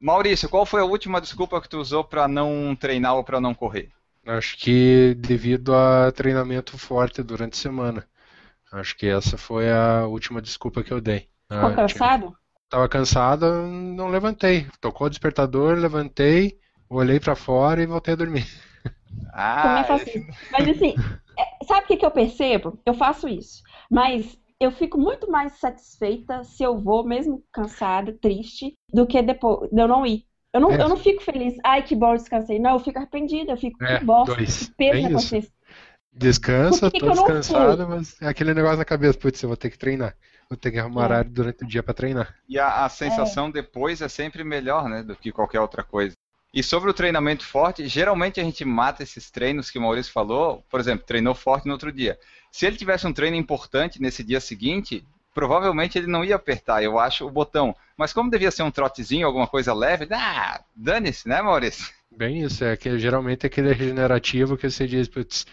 Maurício, 0.00 0.48
qual 0.48 0.66
foi 0.66 0.80
a 0.80 0.84
última 0.84 1.20
desculpa 1.20 1.60
que 1.60 1.68
tu 1.68 1.78
usou 1.78 2.04
para 2.04 2.28
não 2.28 2.76
treinar 2.76 3.14
ou 3.16 3.24
para 3.24 3.40
não 3.40 3.54
correr? 3.54 3.90
Acho 4.26 4.58
que 4.58 5.14
devido 5.18 5.74
a 5.74 6.10
treinamento 6.12 6.76
forte 6.76 7.22
durante 7.22 7.54
a 7.54 7.62
semana. 7.62 8.06
Acho 8.72 8.96
que 8.96 9.06
essa 9.06 9.38
foi 9.38 9.70
a 9.70 10.06
última 10.06 10.42
desculpa 10.42 10.82
que 10.82 10.92
eu 10.92 11.00
dei. 11.00 11.28
Ficou 11.50 11.68
Ah, 11.68 11.74
cansado? 11.74 12.36
Tava 12.68 12.88
cansado, 12.88 13.46
não 13.68 14.08
levantei. 14.08 14.66
Tocou 14.80 15.06
o 15.06 15.10
despertador, 15.10 15.78
levantei, 15.78 16.58
olhei 16.88 17.20
pra 17.20 17.36
fora 17.36 17.80
e 17.82 17.86
voltei 17.86 18.14
a 18.14 18.16
dormir. 18.16 18.46
Ah, 19.32 19.62
Também 19.62 19.84
faço 19.84 20.08
isso. 20.08 20.26
Mas 20.52 20.68
assim, 20.68 20.94
é, 21.38 21.64
sabe 21.64 21.84
o 21.84 21.86
que, 21.88 21.96
que 21.96 22.06
eu 22.06 22.10
percebo? 22.10 22.78
Eu 22.84 22.94
faço 22.94 23.28
isso. 23.28 23.62
Mas 23.90 24.38
eu 24.58 24.70
fico 24.72 24.98
muito 24.98 25.30
mais 25.30 25.58
satisfeita 25.58 26.42
se 26.44 26.62
eu 26.62 26.78
vou, 26.78 27.04
mesmo 27.04 27.44
cansada, 27.52 28.12
triste, 28.20 28.72
do 28.92 29.06
que 29.06 29.20
depois 29.22 29.70
de 29.70 29.80
eu 29.80 29.88
não 29.88 30.06
ir. 30.06 30.24
Eu 30.52 30.60
não, 30.60 30.72
É. 30.72 30.82
eu 30.82 30.88
não 30.88 30.96
fico 30.96 31.22
feliz, 31.22 31.54
ai 31.62 31.82
que 31.82 31.94
bom, 31.94 32.14
descansei. 32.14 32.58
Não, 32.58 32.72
eu 32.74 32.80
fico 32.80 32.98
arrependida, 32.98 33.52
eu 33.52 33.56
fico 33.58 33.78
É, 33.84 33.98
que 33.98 34.04
bosta, 34.04 34.34
dois. 34.36 34.66
que 34.66 34.74
peso 34.74 34.92
Bem 34.92 35.02
na 35.02 35.10
isso. 35.10 35.14
consciência. 35.20 35.52
Descansa, 36.12 36.90
que 36.90 36.98
tô 36.98 37.06
que 37.06 37.12
descansado, 37.12 37.86
mas 37.88 38.16
é 38.22 38.28
aquele 38.28 38.54
negócio 38.54 38.78
na 38.78 38.86
cabeça, 38.86 39.18
putz, 39.18 39.42
eu 39.42 39.50
vou 39.50 39.56
ter 39.56 39.68
que 39.68 39.76
treinar. 39.78 40.16
Vou 40.48 40.56
ter 40.56 40.70
que 40.70 40.78
arrumar 40.78 41.02
É. 41.02 41.04
horário 41.04 41.30
durante 41.30 41.64
o 41.64 41.66
dia 41.66 41.82
pra 41.82 41.92
treinar. 41.92 42.34
E 42.48 42.58
a, 42.58 42.86
a 42.86 42.88
sensação 42.88 43.50
depois 43.50 44.00
é 44.00 44.08
sempre 44.08 44.42
melhor, 44.42 44.88
né, 44.88 45.02
do 45.02 45.14
que 45.14 45.30
qualquer 45.30 45.60
outra 45.60 45.82
coisa. 45.82 46.14
E 46.52 46.62
sobre 46.62 46.90
o 46.90 46.94
treinamento 46.94 47.44
forte, 47.44 47.86
geralmente 47.86 48.40
a 48.40 48.44
gente 48.44 48.64
mata 48.64 49.02
esses 49.02 49.30
treinos 49.30 49.70
que 49.70 49.78
o 49.78 49.82
Maurício 49.82 50.12
falou. 50.12 50.64
Por 50.70 50.80
exemplo, 50.80 51.04
treinou 51.06 51.34
forte 51.34 51.66
no 51.66 51.72
outro 51.72 51.92
dia. 51.92 52.18
Se 52.50 52.66
ele 52.66 52.76
tivesse 52.76 53.06
um 53.06 53.12
treino 53.12 53.36
importante 53.36 54.00
nesse 54.00 54.24
dia 54.24 54.40
seguinte, 54.40 55.04
provavelmente 55.34 55.98
ele 55.98 56.06
não 56.06 56.24
ia 56.24 56.36
apertar, 56.36 56.82
eu 56.82 56.98
acho, 56.98 57.26
o 57.26 57.30
botão. 57.30 57.76
Mas 57.94 58.12
como 58.12 58.30
devia 58.30 58.50
ser 58.50 58.62
um 58.62 58.70
trotezinho, 58.70 59.26
alguma 59.26 59.46
coisa 59.46 59.74
leve, 59.74 60.08
ah, 60.10 60.64
dane-se, 60.74 61.28
né, 61.28 61.42
Maurício? 61.42 61.92
Bem 62.10 62.42
isso, 62.42 62.64
é 62.64 62.74
que 62.74 62.98
geralmente 62.98 63.44
é 63.44 63.46
aquele 63.48 63.74
regenerativo 63.74 64.56
que 64.56 64.70
você 64.70 64.86
diz, 64.86 65.06
putz, 65.06 65.44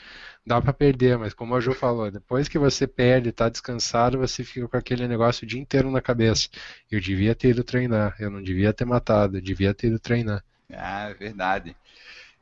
dá 0.45 0.61
para 0.61 0.71
perder, 0.71 1.17
mas 1.17 1.33
como 1.33 1.53
a 1.55 1.59
Ju 1.59 1.73
falou, 1.73 2.09
depois 2.09 2.47
que 2.47 2.57
você 2.57 2.87
perde, 2.87 3.29
está 3.29 3.49
descansado, 3.49 4.17
você 4.17 4.43
fica 4.45 4.69
com 4.69 4.77
aquele 4.77 5.05
negócio 5.05 5.43
o 5.43 5.47
dia 5.47 5.59
inteiro 5.59 5.91
na 5.91 5.99
cabeça. 5.99 6.47
Eu 6.89 7.01
devia 7.01 7.35
ter 7.35 7.49
ido 7.49 7.65
treinar, 7.65 8.15
eu 8.19 8.29
não 8.29 8.41
devia 8.41 8.71
ter 8.71 8.85
matado, 8.85 9.35
eu 9.35 9.41
devia 9.41 9.73
ter 9.73 9.87
ido 9.87 9.99
treinar. 9.99 10.41
Ah, 10.71 11.09
é 11.09 11.13
verdade. 11.13 11.75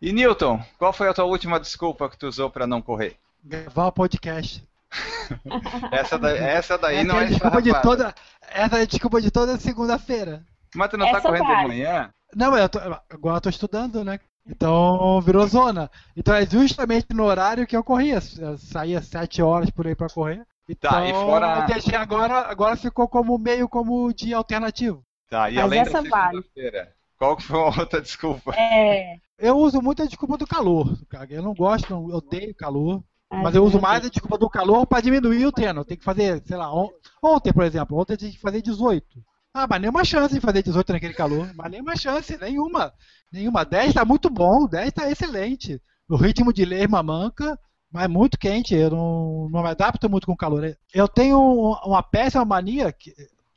E 0.02 0.12
Newton, 0.12 0.64
qual 0.78 0.92
foi 0.94 1.08
a 1.10 1.14
tua 1.14 1.26
última 1.26 1.60
desculpa 1.60 2.10
que 2.10 2.18
tu 2.18 2.28
usou 2.28 2.50
para 2.50 2.66
não 2.68 2.82
correr? 2.82 3.18
Gravar 3.44 3.88
o 3.88 3.92
podcast. 3.92 4.64
essa, 5.92 6.18
da, 6.20 6.36
essa 6.36 6.78
daí 6.78 6.98
essa 6.98 7.08
não 7.08 7.20
é 7.20 7.24
é 7.24 7.28
desculpa 7.28 7.62
de 7.62 7.82
toda 7.82 8.14
Essa 8.50 8.80
é 8.80 8.82
a 8.82 8.86
desculpa 8.86 9.22
de 9.22 9.32
toda 9.32 9.58
segunda-feira. 9.58 10.44
Mas 10.76 10.90
tu 10.90 10.98
não 10.98 11.06
tá 11.12 11.18
Essa 11.18 11.28
correndo 11.28 11.48
vale. 11.48 11.62
de 11.62 11.68
manhã? 11.68 12.14
Não, 12.36 12.58
eu 12.58 12.68
tô, 12.70 12.80
agora 13.10 13.38
eu 13.38 13.42
tô 13.42 13.50
estudando, 13.50 14.04
né? 14.04 14.20
Então 14.48 15.22
virou 15.22 15.46
zona. 15.48 15.90
Então 16.16 16.34
é 16.34 16.46
justamente 16.46 17.08
no 17.14 17.24
horário 17.24 17.68
que 17.68 17.76
eu 17.78 17.84
corria. 17.84 18.20
Eu 18.40 18.58
saía 18.58 19.02
sete 19.02 19.42
horas 19.42 19.70
por 19.70 19.86
aí 19.88 19.96
pra 19.96 20.10
correr. 20.10 20.46
Então, 20.68 20.90
Tá, 20.92 21.06
e 21.06 21.12
fora- 21.14 21.60
eu 21.62 21.66
deixei 21.68 21.96
agora, 21.96 22.40
agora 22.50 22.76
ficou 22.76 23.08
como 23.08 23.38
meio 23.38 23.68
como 23.70 24.12
dia 24.14 24.38
alternativo. 24.38 25.04
Tá, 25.30 25.50
e 25.50 25.56
Mas 25.56 25.64
além 25.66 25.80
essa 25.82 26.02
da 26.02 26.10
vale. 26.10 26.28
segunda-feira, 26.38 26.94
qual 27.22 27.38
que 27.38 27.44
foi 27.44 27.60
a 27.60 27.66
outra 27.80 28.02
desculpa? 28.02 28.52
É. 28.56 29.18
Eu 29.38 29.56
uso 29.58 29.80
muito 29.80 30.02
a 30.02 30.08
desculpa 30.08 30.38
do 30.40 30.48
calor. 30.48 30.98
cara. 31.08 31.28
Eu 31.32 31.44
não 31.44 31.54
gosto, 31.54 31.88
não, 31.92 32.10
eu 32.10 32.16
odeio 32.18 32.56
calor. 32.56 33.04
Ai, 33.32 33.44
Mas 33.44 33.54
eu 33.54 33.64
uso 33.64 33.74
meu 33.74 33.82
mais 33.84 34.04
a 34.04 34.10
desculpa 34.10 34.40
do 34.40 34.50
calor 34.50 34.88
para 34.88 35.02
diminuir 35.02 35.46
o 35.46 35.52
treino. 35.52 35.86
Tem 35.86 35.96
que 35.98 36.04
fazer, 36.04 36.42
sei 36.46 36.58
lá, 36.58 36.74
on- 36.74 36.90
ontem, 37.24 37.54
por 37.54 37.64
exemplo, 37.64 37.96
ontem 38.00 38.14
eu 38.14 38.18
tinha 38.18 38.32
que 38.32 38.40
fazer 38.40 38.62
18. 38.64 39.06
Ah, 39.54 39.68
mas 39.70 39.80
nenhuma 39.82 40.04
chance 40.04 40.34
de 40.34 40.42
fazer 40.42 40.64
18 40.64 40.94
naquele 40.94 41.14
calor. 41.14 41.52
Mas 41.56 41.70
nenhuma 41.72 41.96
chance, 41.96 42.36
nenhuma. 42.40 42.92
Nenhuma. 43.32 43.64
10 43.64 43.94
tá 43.94 44.04
muito 44.04 44.28
bom, 44.30 44.68
10 44.68 44.92
tá 44.92 45.10
excelente. 45.12 45.80
No 46.10 46.18
ritmo 46.18 46.52
de 46.52 46.66
ler 46.66 46.90
manca, 46.90 47.58
mas 47.92 48.08
muito 48.10 48.38
quente. 48.40 48.74
Eu 48.74 48.90
não, 48.90 49.48
não 49.52 49.62
me 49.62 49.70
adapto 49.70 50.10
muito 50.10 50.26
com 50.26 50.36
calor. 50.36 50.76
Eu 50.94 51.08
tenho 51.08 51.38
um- 51.40 51.76
uma 51.88 52.02
péssima 52.02 52.44
mania, 52.46 52.92
que, 52.92 53.14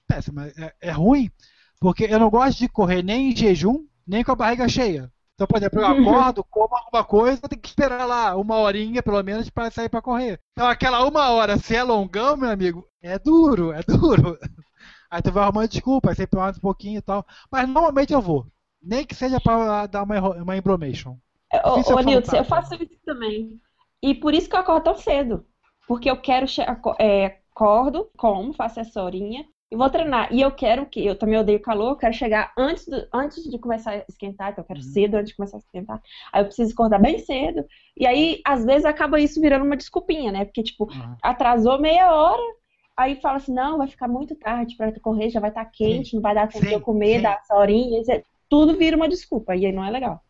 péssima, 0.07 0.49
é, 0.49 0.75
é 0.83 0.91
ruim, 0.91 1.31
porque 1.85 2.05
eu 2.05 2.19
não 2.19 2.31
gosto 2.31 2.61
de 2.61 2.67
correr 2.67 3.03
nem 3.03 3.31
em 3.31 3.37
jejum, 3.37 3.85
nem 4.07 4.25
com 4.25 4.33
a 4.33 4.35
barriga 4.35 4.67
cheia. 4.67 5.13
Então, 5.35 5.47
por 5.47 5.59
exemplo, 5.59 5.83
eu 5.83 5.87
acordo, 5.87 6.43
como 6.49 6.75
alguma 6.75 7.05
coisa, 7.05 7.43
tenho 7.47 7.61
que 7.61 7.69
esperar 7.69 8.07
lá 8.07 8.35
uma 8.37 8.57
horinha, 8.57 9.03
pelo 9.03 9.23
menos, 9.23 9.51
para 9.51 9.71
sair 9.71 9.91
para 9.91 10.01
correr. 10.01 10.41
Então, 10.53 10.67
aquela 10.67 11.07
uma 11.07 11.29
hora, 11.33 11.59
se 11.59 11.77
é 11.77 11.83
longão, 11.83 12.39
meu 12.39 12.49
amigo, 12.49 12.89
é 13.03 13.19
duro, 13.19 13.71
é 13.71 13.83
duro. 13.83 14.39
Aí 15.11 15.21
tu 15.21 15.31
vai 15.31 15.45
arrumando 15.45 15.69
desculpa, 15.69 16.09
aí 16.11 16.17
sempre 16.17 16.41
mais 16.41 16.57
um 16.57 16.61
pouquinho 16.61 16.99
e 16.99 17.03
tal. 17.03 17.25
Mas 17.53 17.69
normalmente 17.69 18.15
eu 18.15 18.21
vou. 18.21 18.47
Nem 18.83 19.05
que 19.05 19.15
seja 19.15 19.39
para 19.39 19.87
dar 19.87 20.03
uma, 20.03 20.19
uma 20.43 20.57
embromation. 20.57 21.19
Ô, 21.53 21.77
Difícil 21.77 21.97
ô 21.97 22.01
eu 22.01 22.05
Nilton, 22.05 22.37
eu 22.37 22.45
faço 22.45 22.75
isso 22.75 22.99
também. 23.05 23.61
E 24.03 24.15
por 24.15 24.35
isso 24.35 24.49
que 24.49 24.57
eu 24.57 24.61
acordo 24.61 24.85
tão 24.85 24.97
cedo. 24.97 25.47
Porque 25.87 26.11
eu 26.11 26.17
quero 26.17 26.47
é, 26.99 27.39
acordo, 27.53 28.11
como, 28.17 28.55
faço 28.55 28.81
essa 28.81 29.01
horinha 29.03 29.45
e 29.75 29.77
vou 29.77 29.91
treinar. 29.91 30.33
E 30.33 30.41
eu 30.41 30.51
quero 30.53 30.83
o 30.83 30.87
quê? 30.87 31.01
Eu 31.01 31.17
também 31.19 31.39
odeio 31.39 31.61
calor, 31.61 31.91
eu 31.91 31.97
quero 31.97 32.15
chegar 32.15 32.53
antes, 32.57 32.87
do- 32.87 33.07
antes 33.13 33.43
de 33.45 33.59
começar 33.59 33.93
a 33.93 34.05
esquentar, 34.09 34.53
então 34.53 34.63
eu 34.63 34.69
quero 34.69 34.81
Uhum. 34.81 34.83
cedo 34.83 35.17
antes 35.17 35.31
de 35.31 35.37
começar 35.37 35.57
a 35.57 35.61
esquentar. 35.61 36.01
Aí 36.33 36.43
eu 36.43 36.47
preciso 36.47 36.73
acordar 36.73 36.99
bem 37.01 37.19
cedo. 37.19 37.65
E 37.97 38.07
aí, 38.07 38.41
às 38.47 38.65
vezes, 38.65 38.85
acaba 38.85 39.21
isso 39.21 39.41
virando 39.41 39.65
uma 39.65 39.77
desculpinha, 39.77 40.33
né? 40.33 40.45
Porque, 40.45 40.63
tipo, 40.63 40.89
Uhum. 40.89 41.17
atrasou 41.23 41.79
meia 41.81 42.13
hora, 42.15 42.43
aí 42.97 43.21
fala 43.21 43.37
assim, 43.37 43.53
não, 43.53 43.79
vai 43.79 43.89
ficar 43.89 44.09
muito 44.09 44.35
tarde 44.37 44.77
pra 44.77 44.93
correr, 45.01 45.31
já 45.31 45.41
vai 45.41 45.51
estar 45.51 45.65
quente, 45.67 46.15
não 46.15 46.23
vai 46.23 46.35
dar 46.35 46.49
tempo 46.49 46.67
de 46.67 46.75
Sim, 46.75 46.75
eu 46.75 46.81
comer, 46.81 47.21
sim. 47.21 47.21
dar 47.21 47.39
essa 47.41 47.55
horinha. 47.57 48.03
Tudo 48.49 48.77
vira 48.77 48.97
uma 48.97 49.09
desculpa, 49.09 49.57
e 49.57 49.67
aí 49.67 49.73
não 49.73 49.85
é 49.85 49.91
legal. 49.91 50.21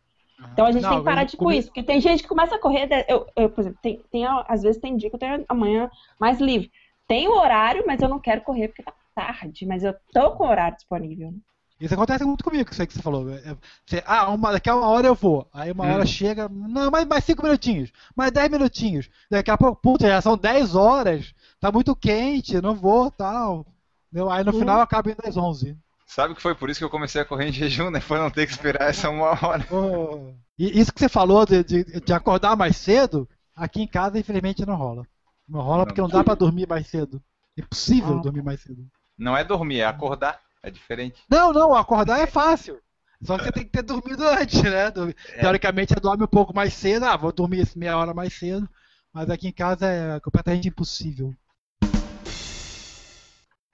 Então 0.52 0.66
a 0.66 0.72
gente 0.72 0.82
Não, 0.82 0.88
tem 0.88 0.98
que 0.98 1.04
parar 1.04 1.24
de 1.24 1.36
com 1.36 1.50
isso, 1.50 1.68
porque 1.68 1.82
tem 1.82 2.00
gente 2.00 2.22
que 2.22 2.28
começa 2.28 2.54
a 2.54 2.58
correr, 2.60 2.88
eu, 3.08 3.26
eu, 3.36 3.50
por 3.50 3.60
exemplo, 3.60 3.78
tem, 3.82 4.02
tem, 4.10 4.24
às 4.46 4.62
vezes 4.62 4.80
tem 4.80 4.96
dia 4.96 5.10
que 5.10 5.16
eu 5.16 5.20
tenho 5.20 5.44
amanhã 5.48 5.90
mais 6.18 6.40
livre. 6.40 6.70
Tem 7.08 7.28
o 7.28 7.32
horário, 7.36 7.84
mas 7.86 8.00
eu 8.00 8.08
não 8.08 8.20
quero 8.20 8.42
correr 8.42 8.68
porque 8.68 8.82
tá 8.82 8.92
tarde, 9.14 9.66
mas 9.66 9.82
eu 9.84 9.94
tô 10.12 10.32
com 10.32 10.44
o 10.44 10.48
horário 10.48 10.76
disponível. 10.76 11.30
né? 11.32 11.38
Isso 11.80 11.92
acontece 11.92 12.24
muito 12.24 12.44
comigo, 12.44 12.70
isso 12.70 12.80
aí 12.80 12.86
que 12.86 12.94
você 12.94 13.02
falou. 13.02 13.28
É, 13.30 13.56
você- 13.84 14.02
ah, 14.06 14.30
uma, 14.30 14.52
daqui 14.52 14.70
a 14.70 14.76
uma 14.76 14.86
hora 14.88 15.06
eu 15.08 15.14
vou. 15.14 15.46
Aí 15.52 15.72
uma 15.72 15.84
Hum. 15.84 15.92
hora 15.94 16.06
chega. 16.06 16.48
Não, 16.48 16.90
mais, 16.90 17.04
mais 17.06 17.24
cinco 17.24 17.42
minutinhos. 17.42 17.90
Mais 18.16 18.30
dez 18.30 18.48
minutinhos. 18.48 19.10
Daqui 19.30 19.50
a 19.50 19.58
pouco, 19.58 19.80
puta, 19.82 20.06
já 20.06 20.20
são 20.22 20.36
10 20.38 20.74
horas. 20.76 21.34
Tá 21.60 21.72
muito 21.72 21.94
quente, 21.96 22.60
não 22.60 22.74
vou, 22.76 23.10
tal. 23.10 23.66
Entendeu? 24.10 24.30
Aí 24.30 24.44
no 24.44 24.54
Hum. 24.54 24.58
final 24.60 24.80
acaba 24.80 25.10
indo 25.10 25.20
às 25.26 25.36
11. 25.36 25.76
Sabe 26.06 26.34
que 26.36 26.40
foi 26.42 26.54
por 26.54 26.70
isso 26.70 26.78
que 26.78 26.84
eu 26.84 26.90
comecei 26.90 27.20
a 27.20 27.24
correr 27.24 27.48
em 27.48 27.52
jejum, 27.52 27.90
né? 27.90 27.98
Pra 28.00 28.18
não 28.22 28.30
ter 28.30 28.46
que 28.46 28.52
esperar 28.52 28.88
essa 28.88 29.10
uma 29.10 29.30
hora. 29.44 29.64
Pô. 29.64 30.32
E 30.56 30.78
isso 30.80 30.92
que 30.92 31.00
você 31.00 31.08
falou 31.08 31.44
de, 31.44 31.64
de, 31.64 31.84
de 32.00 32.12
acordar 32.12 32.56
mais 32.56 32.76
cedo, 32.76 33.28
aqui 33.56 33.82
em 33.82 33.86
casa 33.88 34.16
infelizmente 34.18 34.64
não 34.64 34.76
rola. 34.76 35.04
Não 35.48 35.60
rola 35.60 35.78
Não. 35.78 35.84
porque 35.86 36.00
não 36.00 36.08
dá 36.08 36.22
pra 36.22 36.34
dormir 36.36 36.68
mais 36.68 36.86
cedo. 36.86 37.20
Impossível 37.58 38.18
Ah. 38.18 38.22
dormir 38.22 38.42
mais 38.44 38.60
cedo. 38.60 38.86
Não 39.16 39.36
é 39.36 39.44
dormir, 39.44 39.80
é 39.80 39.84
acordar. 39.84 40.40
É 40.62 40.70
diferente. 40.70 41.22
Não, 41.28 41.52
não, 41.52 41.74
acordar 41.74 42.20
é 42.20 42.26
fácil. 42.26 42.78
Só 43.22 43.38
que 43.38 43.44
você 43.44 43.52
tem 43.52 43.64
que 43.64 43.70
ter 43.70 43.82
dormido 43.82 44.26
antes, 44.26 44.62
né? 44.62 44.86
É. 45.34 45.40
Teoricamente 45.40 45.94
você 45.94 46.00
dorme 46.00 46.24
um 46.24 46.28
pouco 46.28 46.54
mais 46.54 46.74
cedo, 46.74 47.04
ah, 47.04 47.16
vou 47.16 47.32
dormir 47.32 47.66
meia 47.76 47.96
hora 47.96 48.12
mais 48.12 48.34
cedo, 48.34 48.68
mas 49.12 49.30
aqui 49.30 49.48
em 49.48 49.52
casa 49.52 49.86
é 49.86 50.20
completamente 50.20 50.68
impossível. 50.68 51.34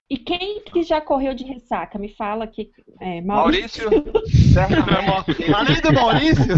E 0.09 0.17
quem 0.17 0.61
que 0.65 0.83
já 0.83 0.99
correu 0.99 1.33
de 1.33 1.45
ressaca? 1.45 1.97
Me 1.97 2.13
fala 2.13 2.45
que 2.45 2.69
é, 2.99 3.21
Maurício, 3.21 3.89
Maurício. 3.89 5.55
Além 5.55 5.81
do 5.81 5.93
Maurício, 5.93 6.53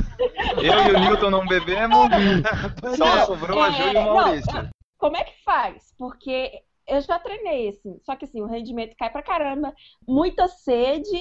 Eu 0.58 0.88
e 0.88 0.96
o 0.96 1.00
Newton 1.00 1.30
não 1.30 1.46
bebemos, 1.46 2.10
pois 2.82 2.98
só 2.98 3.06
é, 3.06 3.26
sobrou 3.28 3.62
a 3.62 3.70
Ju 3.70 3.82
e 3.82 3.86
o 3.86 3.90
É, 3.90 3.94
não, 3.94 4.16
Maurício. 4.16 4.70
Como 4.98 5.18
é 5.18 5.24
que 5.24 5.44
faz? 5.46 5.94
Porque 6.00 6.52
eu 6.88 7.02
já 7.02 7.20
treinei, 7.20 7.70
assim, 7.70 8.00
só 8.04 8.16
que 8.16 8.26
assim, 8.26 8.42
o 8.42 8.46
rendimento 8.48 8.96
cai 8.98 9.10
pra 9.12 9.24
caramba, 9.24 9.74
muita 10.08 10.48
sede 10.48 11.18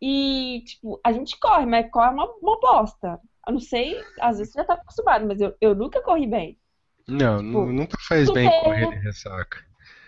e, 0.00 0.62
tipo, 0.66 1.00
a 1.04 1.12
gente 1.12 1.38
corre, 1.38 1.66
mas 1.66 1.90
corre 1.90 2.10
uma, 2.14 2.26
uma 2.40 2.60
bosta. 2.60 3.20
Eu 3.46 3.54
não 3.54 3.60
sei, 3.60 4.00
às 4.20 4.38
vezes 4.38 4.52
você 4.52 4.60
já 4.60 4.64
tá 4.66 4.74
acostumado, 4.74 5.26
mas 5.26 5.40
eu, 5.40 5.54
eu 5.60 5.74
nunca 5.74 6.02
corri 6.02 6.26
bem. 6.26 6.58
Não, 7.06 7.42
nu- 7.42 7.72
nunca 7.72 7.98
faz 8.08 8.30
bem 8.30 8.48
tem- 8.48 8.62
correr 8.62 8.86
de 8.86 8.94
ressaca. 8.96 9.62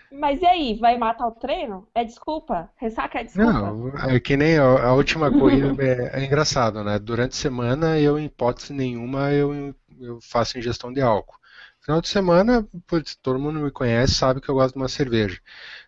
Mas 0.09 0.41
e 0.41 0.45
aí, 0.45 0.79
vai 0.79 0.97
matar 0.97 1.27
o 1.27 1.31
treino? 1.35 1.89
É 1.93 2.05
desculpa? 2.05 2.71
Ressaca 2.77 3.19
é 3.19 3.23
desculpa? 3.25 3.77
Não, 3.77 3.89
é 4.09 4.19
que 4.19 4.37
nem 4.37 4.57
a, 4.57 4.63
a 4.63 4.93
última 4.93 5.31
corrida 5.31 5.73
é, 5.83 6.21
é 6.21 6.25
engraçado, 6.25 6.83
né? 6.83 6.99
Durante 6.99 7.31
a 7.33 7.35
semana 7.35 7.99
eu, 7.99 8.17
em 8.19 8.25
hipótese 8.25 8.73
nenhuma, 8.73 9.31
eu, 9.31 9.73
eu 9.99 10.19
faço 10.21 10.57
ingestão 10.57 10.93
de 10.93 11.01
álcool. 11.01 11.37
Final 11.83 12.01
de 12.01 12.07
semana, 12.07 12.67
putz, 12.87 13.15
todo 13.15 13.37
mundo 13.39 13.59
me 13.59 13.69
conhece, 13.71 14.15
sabe 14.15 14.39
que 14.41 14.49
eu 14.49 14.55
gosto 14.55 14.73
de 14.73 14.79
uma 14.81 14.87
cerveja. 14.87 15.39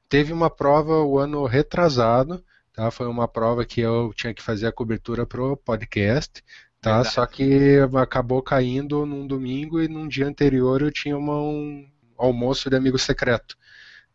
Teve 0.09 0.33
uma 0.33 0.49
prova 0.49 1.03
o 1.03 1.19
ano 1.19 1.45
retrasado, 1.45 2.43
tá? 2.73 2.91
Foi 2.91 3.07
uma 3.07 3.27
prova 3.27 3.65
que 3.65 3.81
eu 3.81 4.13
tinha 4.15 4.33
que 4.33 4.43
fazer 4.43 4.67
a 4.67 4.71
cobertura 4.73 5.25
pro 5.25 5.57
podcast, 5.57 6.43
tá? 6.81 6.97
Verdade. 6.97 7.15
Só 7.15 7.25
que 7.25 7.79
acabou 8.01 8.41
caindo 8.43 9.05
num 9.05 9.25
domingo 9.27 9.81
e 9.81 9.87
num 9.87 10.07
dia 10.07 10.27
anterior 10.27 10.81
eu 10.81 10.91
tinha 10.91 11.17
uma- 11.17 11.39
um 11.41 11.87
almoço 12.17 12.69
de 12.69 12.75
amigo 12.75 12.99
secreto, 12.99 13.57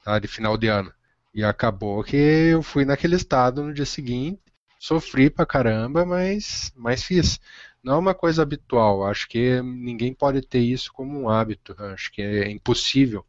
tá? 0.05 0.19
De 0.19 0.29
final 0.29 0.57
de 0.59 0.69
ano. 0.69 0.93
E 1.35 1.45
acabou 1.45 2.03
que 2.05 2.17
eu 2.17 2.63
fui 2.63 2.85
naquele 2.85 3.17
estado 3.17 3.63
no 3.63 3.73
dia 3.75 3.87
seguinte, 3.87 4.41
sofri 4.79 5.31
pra 5.31 5.47
caramba, 5.47 6.05
mas, 6.05 6.73
mas 6.77 7.03
fiz. 7.05 7.41
Não 7.83 7.95
é 7.95 7.99
uma 7.99 8.15
coisa 8.15 8.43
habitual, 8.43 9.05
acho 9.07 9.29
que 9.29 9.61
ninguém 9.63 10.13
pode 10.15 10.43
ter 10.43 10.61
isso 10.61 10.93
como 10.93 11.19
um 11.19 11.29
hábito, 11.29 11.75
acho 11.79 12.13
que 12.13 12.21
é 12.23 12.51
impossível 12.51 13.25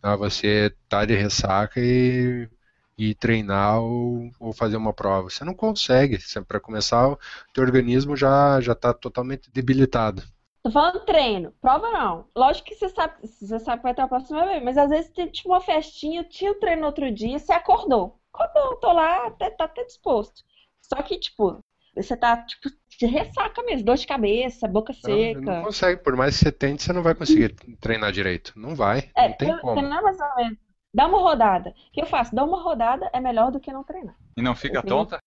tá? 0.00 0.14
você 0.14 0.72
estar 0.84 1.04
de 1.04 1.14
ressaca 1.14 1.80
e, 1.80 2.48
e 2.96 3.14
treinar 3.14 3.80
ou, 3.80 4.30
ou 4.38 4.52
fazer 4.52 4.76
uma 4.76 4.92
prova. 4.92 5.28
Você 5.28 5.44
não 5.44 5.54
consegue, 5.54 6.18
para 6.46 6.60
começar, 6.60 7.08
o 7.08 7.18
teu 7.52 7.64
organismo 7.64 8.16
já 8.16 8.58
está 8.60 8.94
totalmente 8.94 9.50
debilitado. 9.50 10.22
Tô 10.62 10.70
falando 10.70 11.04
treino, 11.04 11.52
prova 11.60 11.90
não. 11.92 12.28
Lógico 12.36 12.68
que 12.68 12.74
você 12.74 12.88
sabe, 12.88 13.14
você 13.24 13.58
sabe 13.60 13.78
que 13.78 13.82
vai 13.84 13.94
ter 13.94 14.02
a 14.02 14.08
próxima 14.08 14.44
vez, 14.46 14.62
mas 14.62 14.76
às 14.76 14.90
vezes 14.90 15.10
tem 15.12 15.28
tipo 15.28 15.48
uma 15.48 15.60
festinha, 15.60 16.24
tinha 16.24 16.50
o 16.50 16.56
treino 16.56 16.80
no 16.80 16.86
outro 16.88 17.10
dia, 17.12 17.38
você 17.38 17.52
acordou. 17.52 18.18
Acordou, 18.32 18.76
tô 18.76 18.92
lá, 18.92 19.28
até, 19.28 19.50
tá 19.50 19.64
até 19.64 19.84
disposto. 19.84 20.42
Só 20.80 21.02
que, 21.02 21.18
tipo, 21.18 21.58
você 21.96 22.16
tá, 22.16 22.36
tipo, 22.44 22.68
de 22.98 23.06
ressaca 23.06 23.62
mesmo, 23.62 23.84
dor 23.86 23.96
de 23.96 24.06
cabeça, 24.06 24.68
boca 24.68 24.92
Não, 25.02 25.32
não 25.32 25.54
seca. 25.54 25.60
consegue, 25.62 26.02
por 26.02 26.16
mais 26.16 26.36
que 26.36 26.44
você 26.44 26.52
tente, 26.52 26.82
você 26.82 26.92
não 26.92 27.02
vai 27.02 27.14
conseguir 27.14 27.54
treinar 27.80 28.12
direito. 28.12 28.52
Não 28.56 28.74
vai, 28.74 29.10
É, 29.14 29.28
não 29.28 29.34
tem 29.34 29.48
eu- 29.50 29.58
como. 29.60 29.80
não 29.82 29.98
é 29.98 30.02
mais 30.02 30.18
ou 30.20 30.36
menos. 30.36 30.58
Dá 30.94 31.06
uma 31.06 31.18
rodada. 31.18 31.70
O 31.70 31.92
que 31.92 32.00
eu 32.00 32.06
faço? 32.06 32.34
Dar 32.34 32.44
uma 32.44 32.62
rodada 32.62 33.10
é 33.12 33.20
melhor 33.20 33.50
do 33.52 33.60
que 33.60 33.72
não 33.72 33.84
treinar. 33.84 34.14
E 34.36 34.42
não 34.42 34.54
fica 34.54 34.78
Uhum. 34.80 34.86
tonta? 34.86 35.18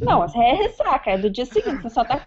Não, 0.00 0.24
é 0.24 0.52
ressaca, 0.54 1.10
é 1.12 1.18
do 1.18 1.30
dia 1.30 1.46
seguinte. 1.46 1.82
Você 1.82 1.90
só 1.90 2.04
tá. 2.04 2.24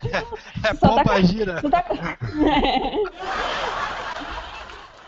É 0.63 0.73
Você 0.73 0.77
só 0.77 0.95
tá 0.95 1.03
pomba 1.03 1.21
gira. 1.23 1.61
Você 1.61 1.69
tá... 1.69 1.85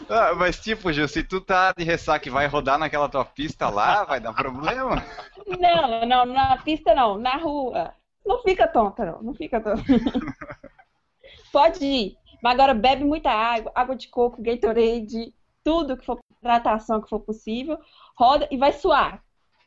Ah, 0.10 0.34
mas 0.36 0.60
tipo, 0.60 0.92
Gil, 0.94 1.08
se 1.08 1.22
tu 1.24 1.42
tá 1.42 1.74
de 1.74 1.84
ressaca 1.84 2.28
e 2.28 2.32
vai 2.32 2.48
rodar 2.48 2.78
naquela 2.80 3.10
tua 3.10 3.26
pista 3.26 3.68
lá, 3.70 4.06
vai 4.06 4.20
dar 4.22 4.34
problema. 4.34 5.04
Não, 5.60 6.06
não, 6.06 6.26
na 6.26 6.58
pista 6.58 6.94
não, 6.94 7.18
na 7.18 7.36
rua. 7.38 7.94
Não 8.28 8.42
fica 8.44 8.68
tonta, 8.68 9.06
não. 9.06 9.24
Não 9.24 9.34
fica 9.34 9.62
tonta. 9.62 9.82
Pode 11.52 11.84
ir. 11.84 12.18
Mas 12.44 12.54
agora 12.54 12.74
bebe 12.74 13.04
muita 13.04 13.32
água, 13.32 13.72
água 13.74 13.96
de 13.96 14.10
coco, 14.10 14.42
Gatorade, 14.42 15.34
tudo 15.64 15.98
que 15.98 16.06
for 16.06 16.20
hidratação 16.40 17.02
que 17.02 17.10
for 17.10 17.20
possível. 17.20 17.80
Roda 18.16 18.48
e 18.52 18.58
vai 18.58 18.74
suar. 18.74 19.24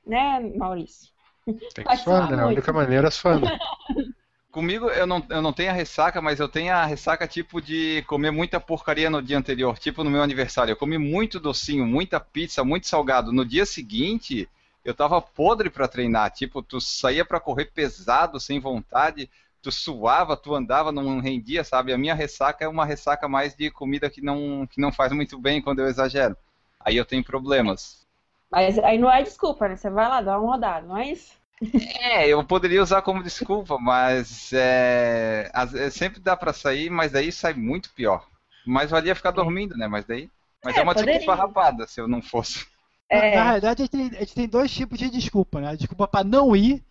Né, 0.06 0.40
Maurício? 0.56 1.08
Tem 1.44 1.56
que 1.56 1.84
Vai 1.84 1.96
suar, 1.96 2.26
suar 2.26 2.36
né? 2.36 2.42
A 2.42 2.46
única 2.46 2.72
maneira 2.72 3.08
é 3.08 3.10
suando. 3.10 3.46
Comigo 4.50 4.88
eu 4.90 5.06
não, 5.06 5.24
eu 5.30 5.40
não 5.40 5.52
tenho 5.52 5.70
a 5.70 5.74
ressaca, 5.74 6.20
mas 6.20 6.40
eu 6.40 6.48
tenho 6.48 6.74
a 6.74 6.84
ressaca 6.84 7.26
tipo 7.26 7.60
de 7.60 8.02
comer 8.08 8.32
muita 8.32 8.58
porcaria 8.58 9.08
no 9.08 9.22
dia 9.22 9.38
anterior. 9.38 9.78
Tipo 9.78 10.02
no 10.02 10.10
meu 10.10 10.22
aniversário. 10.22 10.72
Eu 10.72 10.76
comi 10.76 10.98
muito 10.98 11.38
docinho, 11.38 11.86
muita 11.86 12.18
pizza, 12.18 12.64
muito 12.64 12.88
salgado. 12.88 13.32
No 13.32 13.44
dia 13.44 13.64
seguinte, 13.64 14.48
eu 14.84 14.94
tava 14.94 15.20
podre 15.20 15.70
pra 15.70 15.88
treinar. 15.88 16.30
Tipo, 16.32 16.62
tu 16.62 16.80
saía 16.80 17.24
pra 17.24 17.40
correr 17.40 17.66
pesado, 17.66 18.40
sem 18.40 18.60
vontade. 18.60 19.30
Tu 19.62 19.70
suava, 19.70 20.36
tu 20.36 20.54
andava, 20.54 20.90
não 20.92 21.20
rendia, 21.20 21.62
sabe? 21.64 21.92
A 21.92 21.98
minha 21.98 22.14
ressaca 22.14 22.64
é 22.64 22.68
uma 22.68 22.84
ressaca 22.86 23.28
mais 23.28 23.54
de 23.54 23.70
comida 23.70 24.08
que 24.10 24.22
não, 24.22 24.66
que 24.66 24.80
não 24.80 24.90
faz 24.92 25.12
muito 25.12 25.38
bem 25.38 25.60
quando 25.62 25.80
eu 25.80 25.86
exagero. 25.88 26.36
Aí 26.80 26.96
eu 26.96 27.04
tenho 27.04 27.22
problemas. 27.24 28.06
Mas 28.50 28.78
aí 28.78 28.96
não 28.98 29.10
é 29.10 29.22
desculpa, 29.24 29.68
né? 29.68 29.74
Você 29.76 29.90
vai 29.90 30.08
lá 30.08 30.20
dar 30.22 30.38
uma 30.38 30.52
rodada, 30.52 30.86
não 30.86 30.96
é 30.96 31.10
isso? 31.10 31.34
É, 31.78 32.28
eu 32.28 32.44
poderia 32.44 32.82
usar 32.82 33.02
como 33.02 33.22
desculpa, 33.22 33.78
mas 33.78 34.52
é, 34.52 35.50
sempre 35.90 36.20
dá 36.20 36.36
pra 36.36 36.52
sair, 36.52 36.90
mas 36.90 37.12
daí 37.12 37.30
sai 37.32 37.54
muito 37.54 37.92
pior. 37.94 38.26
Mas 38.66 38.90
valia 38.90 39.14
ficar 39.14 39.30
dormindo, 39.30 39.76
né? 39.76 39.86
Mas 39.88 40.04
daí. 40.04 40.30
Mas 40.62 40.76
é, 40.76 40.80
É, 40.80 40.82
uma 40.82 40.94
poderia. 40.94 41.20
desculpa 41.20 41.34
rapada 41.34 41.86
se 41.86 42.00
eu 42.00 42.08
não 42.08 42.20
fosse. 42.22 42.66
Na- 43.10 43.16
É. 43.16 43.34
Na 43.36 43.42
realidade, 43.44 43.82
a 43.82 43.84
gente, 43.84 43.90
tem, 43.90 44.06
a 44.16 44.20
gente 44.20 44.34
tem 44.34 44.48
dois 44.48 44.70
tipos 44.70 44.98
de 44.98 45.10
desculpa, 45.10 45.60
né? 45.60 45.68
A 45.70 45.74
desculpa 45.74 46.06
pra 46.06 46.22
não 46.24 46.54
ir 46.54 46.84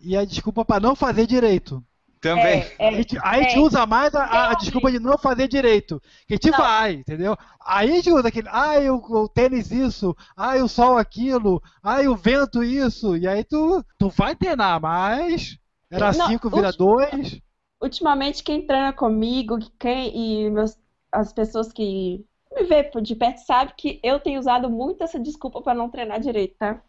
e 0.00 0.16
a 0.16 0.24
desculpa 0.24 0.64
pra 0.64 0.78
não 0.80 0.94
fazer 0.94 1.26
direito. 1.26 1.82
Também. 2.20 2.64
É, 2.78 2.88
A 2.88 2.92
é, 2.92 2.96
gente, 2.96 3.18
a 3.18 3.38
gente 3.42 3.56
é. 3.56 3.60
usa 3.60 3.84
mais 3.84 4.14
a, 4.14 4.24
a- 4.24 4.50
a 4.52 4.54
desculpa 4.54 4.90
de 4.90 4.98
não 4.98 5.18
fazer 5.18 5.46
direito. 5.46 6.00
Que 6.26 6.32
a 6.34 6.36
gente 6.36 6.50
Não. 6.50 6.58
vai, 6.58 6.92
entendeu? 6.94 7.36
Aí 7.62 7.90
a 7.90 7.94
gente 7.96 8.10
usa 8.10 8.28
aquele, 8.28 8.48
ai, 8.50 8.88
o, 8.88 8.96
o 8.96 9.28
tênis 9.28 9.70
isso, 9.70 10.16
ai, 10.34 10.62
o 10.62 10.68
sol 10.68 10.96
aquilo, 10.96 11.62
ai, 11.82 12.08
o 12.08 12.16
vento 12.16 12.64
isso. 12.64 13.14
E 13.16 13.28
aí 13.28 13.44
tu, 13.44 13.84
tu 13.98 14.08
vai 14.08 14.34
treinar, 14.34 14.80
mas 14.80 15.58
era 15.90 16.12
Não, 16.12 16.28
5, 16.28 16.48
vira 16.48 16.72
2. 16.72 17.40
Ultimamente, 17.82 18.42
quem 18.42 18.66
treina 18.66 18.92
comigo 18.94 19.58
quem, 19.78 20.46
e 20.46 20.50
meus- 20.50 20.78
as 21.12 21.30
pessoas 21.30 21.70
que 21.72 22.24
me 22.64 22.82
vê 22.82 22.90
de 23.00 23.14
perto 23.14 23.38
sabe 23.38 23.74
que 23.76 24.00
eu 24.02 24.18
tenho 24.18 24.40
usado 24.40 24.70
muito 24.70 25.04
essa 25.04 25.20
desculpa 25.20 25.62
para 25.62 25.74
não 25.74 25.90
treinar 25.90 26.18
direito, 26.20 26.56
tá? 26.58 26.82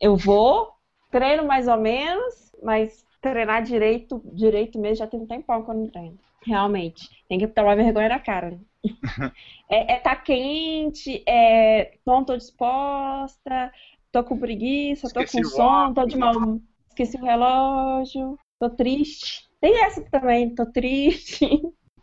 Eu 0.00 0.16
vou, 0.16 0.72
treino 1.10 1.44
mais 1.44 1.66
ou 1.66 1.76
menos, 1.76 2.52
mas 2.62 3.04
treinar 3.20 3.62
direito, 3.62 4.22
direito 4.32 4.78
mesmo, 4.78 4.96
já 4.96 5.06
tem 5.06 5.20
um 5.20 5.26
tempão 5.26 5.64
que 5.64 5.70
eu 5.70 5.74
não 5.74 5.86
treino. 5.88 6.18
Realmente. 6.46 7.08
Tem 7.28 7.38
que 7.38 7.46
tomar 7.46 7.74
vergonha 7.74 8.10
na 8.10 8.20
cara. 8.20 8.50
né? 8.50 8.58
é, 9.70 9.94
é 9.94 9.98
tá 9.98 10.14
quente, 10.14 11.22
é, 11.26 11.96
não 12.06 12.22
tô 12.22 12.36
disposta, 12.36 13.72
tô 14.12 14.22
com 14.22 14.38
preguiça, 14.38 15.08
tô 15.12 15.20
Esqueci 15.20 15.42
com 15.42 15.48
sono, 15.48 15.94
tô 15.94 16.04
de 16.04 16.18
mal. 16.18 16.60
Esqueci 16.88 17.16
o 17.16 17.24
relógio, 17.24 18.38
tô 18.58 18.68
triste. 18.70 19.48
Tem 19.60 19.82
essa 19.82 20.02
também, 20.10 20.54
tô 20.54 20.66
triste. 20.66 21.48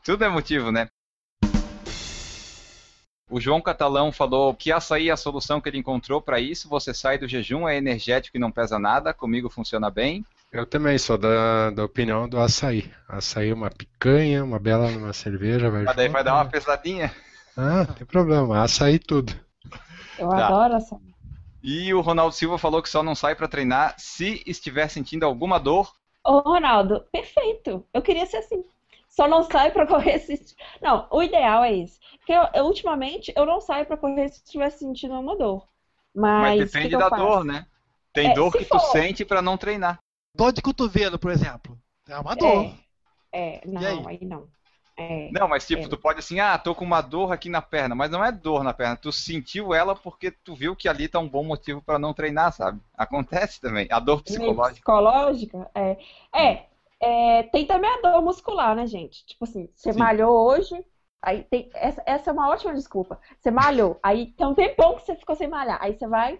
Tudo 0.03 0.23
é 0.23 0.29
motivo, 0.29 0.71
né? 0.71 0.87
O 3.31 3.39
João 3.39 3.61
Catalão 3.61 4.11
falou 4.11 4.53
que 4.53 4.73
açaí 4.73 5.07
é 5.07 5.11
a 5.13 5.17
solução 5.17 5.61
que 5.61 5.69
ele 5.69 5.77
encontrou 5.77 6.21
para 6.21 6.37
isso. 6.39 6.67
Você 6.67 6.93
sai 6.93 7.17
do 7.17 7.29
jejum, 7.29 7.65
é 7.67 7.77
energético 7.77 8.35
e 8.35 8.39
não 8.39 8.51
pesa 8.51 8.77
nada. 8.77 9.13
Comigo 9.13 9.49
funciona 9.49 9.89
bem. 9.89 10.25
Eu 10.51 10.65
também 10.65 10.97
sou 10.97 11.17
da, 11.17 11.69
da 11.71 11.85
opinião 11.85 12.27
do 12.27 12.37
açaí. 12.37 12.91
Açaí, 13.07 13.53
uma 13.53 13.69
picanha, 13.71 14.43
uma 14.43 14.59
bela 14.59 14.91
numa 14.91 15.13
cerveja, 15.13 15.69
vai 15.69 15.83
Mas 15.83 15.95
daí 15.95 16.09
vai 16.09 16.25
dar 16.25 16.33
uma 16.35 16.43
né? 16.43 16.49
pesadinha. 16.49 17.15
Ah, 17.55 17.85
não 17.87 17.93
tem 17.95 18.05
problema. 18.05 18.61
Açaí 18.61 18.99
tudo. 18.99 19.33
Eu 20.19 20.27
Tá. 20.27 20.47
adoro 20.47 20.73
essa. 20.75 20.99
E 21.63 21.93
o 21.93 22.01
Ronaldo 22.01 22.35
Silva 22.35 22.57
falou 22.57 22.81
que 22.81 22.89
só 22.89 23.01
não 23.01 23.15
sai 23.15 23.33
para 23.33 23.47
treinar 23.47 23.95
se 23.97 24.43
estiver 24.45 24.89
sentindo 24.89 25.25
alguma 25.25 25.57
dor. 25.57 25.89
Ô, 26.21 26.39
Ronaldo, 26.39 27.05
perfeito. 27.13 27.85
Eu 27.93 28.01
queria 28.01 28.25
ser 28.25 28.37
assim. 28.37 28.61
Só 29.21 29.27
não 29.27 29.43
saio 29.43 29.71
pra 29.71 29.85
correr 29.85 30.17
se. 30.19 30.55
Não, 30.81 31.07
o 31.11 31.21
ideal 31.21 31.63
é 31.63 31.77
esse. 31.77 31.99
Porque 32.17 32.31
eu, 32.33 32.47
eu, 32.55 32.65
ultimamente 32.65 33.31
eu 33.35 33.45
não 33.45 33.61
saio 33.61 33.85
pra 33.85 33.95
correr 33.95 34.29
se 34.29 34.43
estiver 34.43 34.71
sentindo 34.71 35.13
uma 35.13 35.37
dor. 35.37 35.67
Mas, 36.13 36.55
Mas 36.55 36.55
que 36.57 36.65
depende 36.65 36.89
que 36.89 36.95
eu 36.95 36.99
da 36.99 37.07
faço? 37.07 37.23
dor, 37.23 37.43
né? 37.45 37.67
Tem 38.13 38.27
É, 38.27 38.33
dor 38.33 38.55
que 38.55 38.65
tu 38.65 38.79
for- 38.79 38.79
sente 38.79 39.23
para 39.23 39.41
não 39.41 39.57
treinar. 39.57 39.99
Dor 40.35 40.51
de 40.51 40.61
cotovelo, 40.61 41.19
por 41.19 41.31
exemplo. 41.31 41.77
É 42.07 42.17
uma 42.17 42.35
dor. 42.35 42.73
É, 43.31 43.57
é, 43.61 43.61
não, 43.67 43.81
E 43.81 43.85
aí? 43.85 44.07
aí? 44.07 44.19
não. 44.25 44.49
É, 44.97 45.29
Não, 45.31 45.47
mas 45.47 45.65
tipo, 45.65 45.83
É. 45.83 45.89
tu 45.89 45.97
pode 45.97 46.19
assim, 46.19 46.39
ah, 46.39 46.57
tô 46.57 46.75
com 46.75 46.83
uma 46.83 47.01
dor 47.01 47.31
aqui 47.31 47.49
na 47.49 47.61
perna, 47.61 47.95
mas 47.95 48.11
não 48.11 48.23
é 48.23 48.31
dor 48.31 48.63
na 48.63 48.73
perna, 48.73 48.97
tu 48.97 49.11
sentiu 49.11 49.73
ela 49.73 49.95
porque 49.95 50.29
tu 50.31 50.53
viu 50.55 50.75
que 50.75 50.89
ali 50.89 51.07
tá 51.07 51.19
um 51.19 51.29
bom 51.29 51.43
motivo 51.43 51.81
para 51.81 51.97
não 51.97 52.13
treinar, 52.13 52.51
sabe? 52.53 52.81
Acontece 52.93 53.59
também. 53.61 53.87
A 53.91 53.99
dor 53.99 54.21
psicológica. 54.23 54.83
psicológica, 54.83 55.69
é. 55.75 55.97
É, 56.33 56.65
é, 57.01 57.43
tem 57.43 57.65
também 57.65 57.89
a 57.89 58.01
dor 58.01 58.21
muscular, 58.21 58.75
né, 58.75 58.85
gente? 58.85 59.25
Tipo 59.25 59.45
assim, 59.45 59.67
você 59.73 59.91
Sim. 59.91 59.99
malhou 59.99 60.47
hoje, 60.47 60.85
aí 61.21 61.43
tem. 61.43 61.69
Essa, 61.73 62.03
essa 62.05 62.29
é 62.29 62.33
uma 62.33 62.47
ótima 62.49 62.75
desculpa. 62.75 63.19
Você 63.39 63.49
malhou, 63.49 63.99
aí 64.03 64.27
tem 64.33 64.45
um 64.45 64.53
tempão 64.53 64.95
que 64.95 65.01
você 65.01 65.15
ficou 65.15 65.35
sem 65.35 65.47
malhar. 65.47 65.79
Aí 65.81 65.97
você 65.97 66.07
vai 66.07 66.39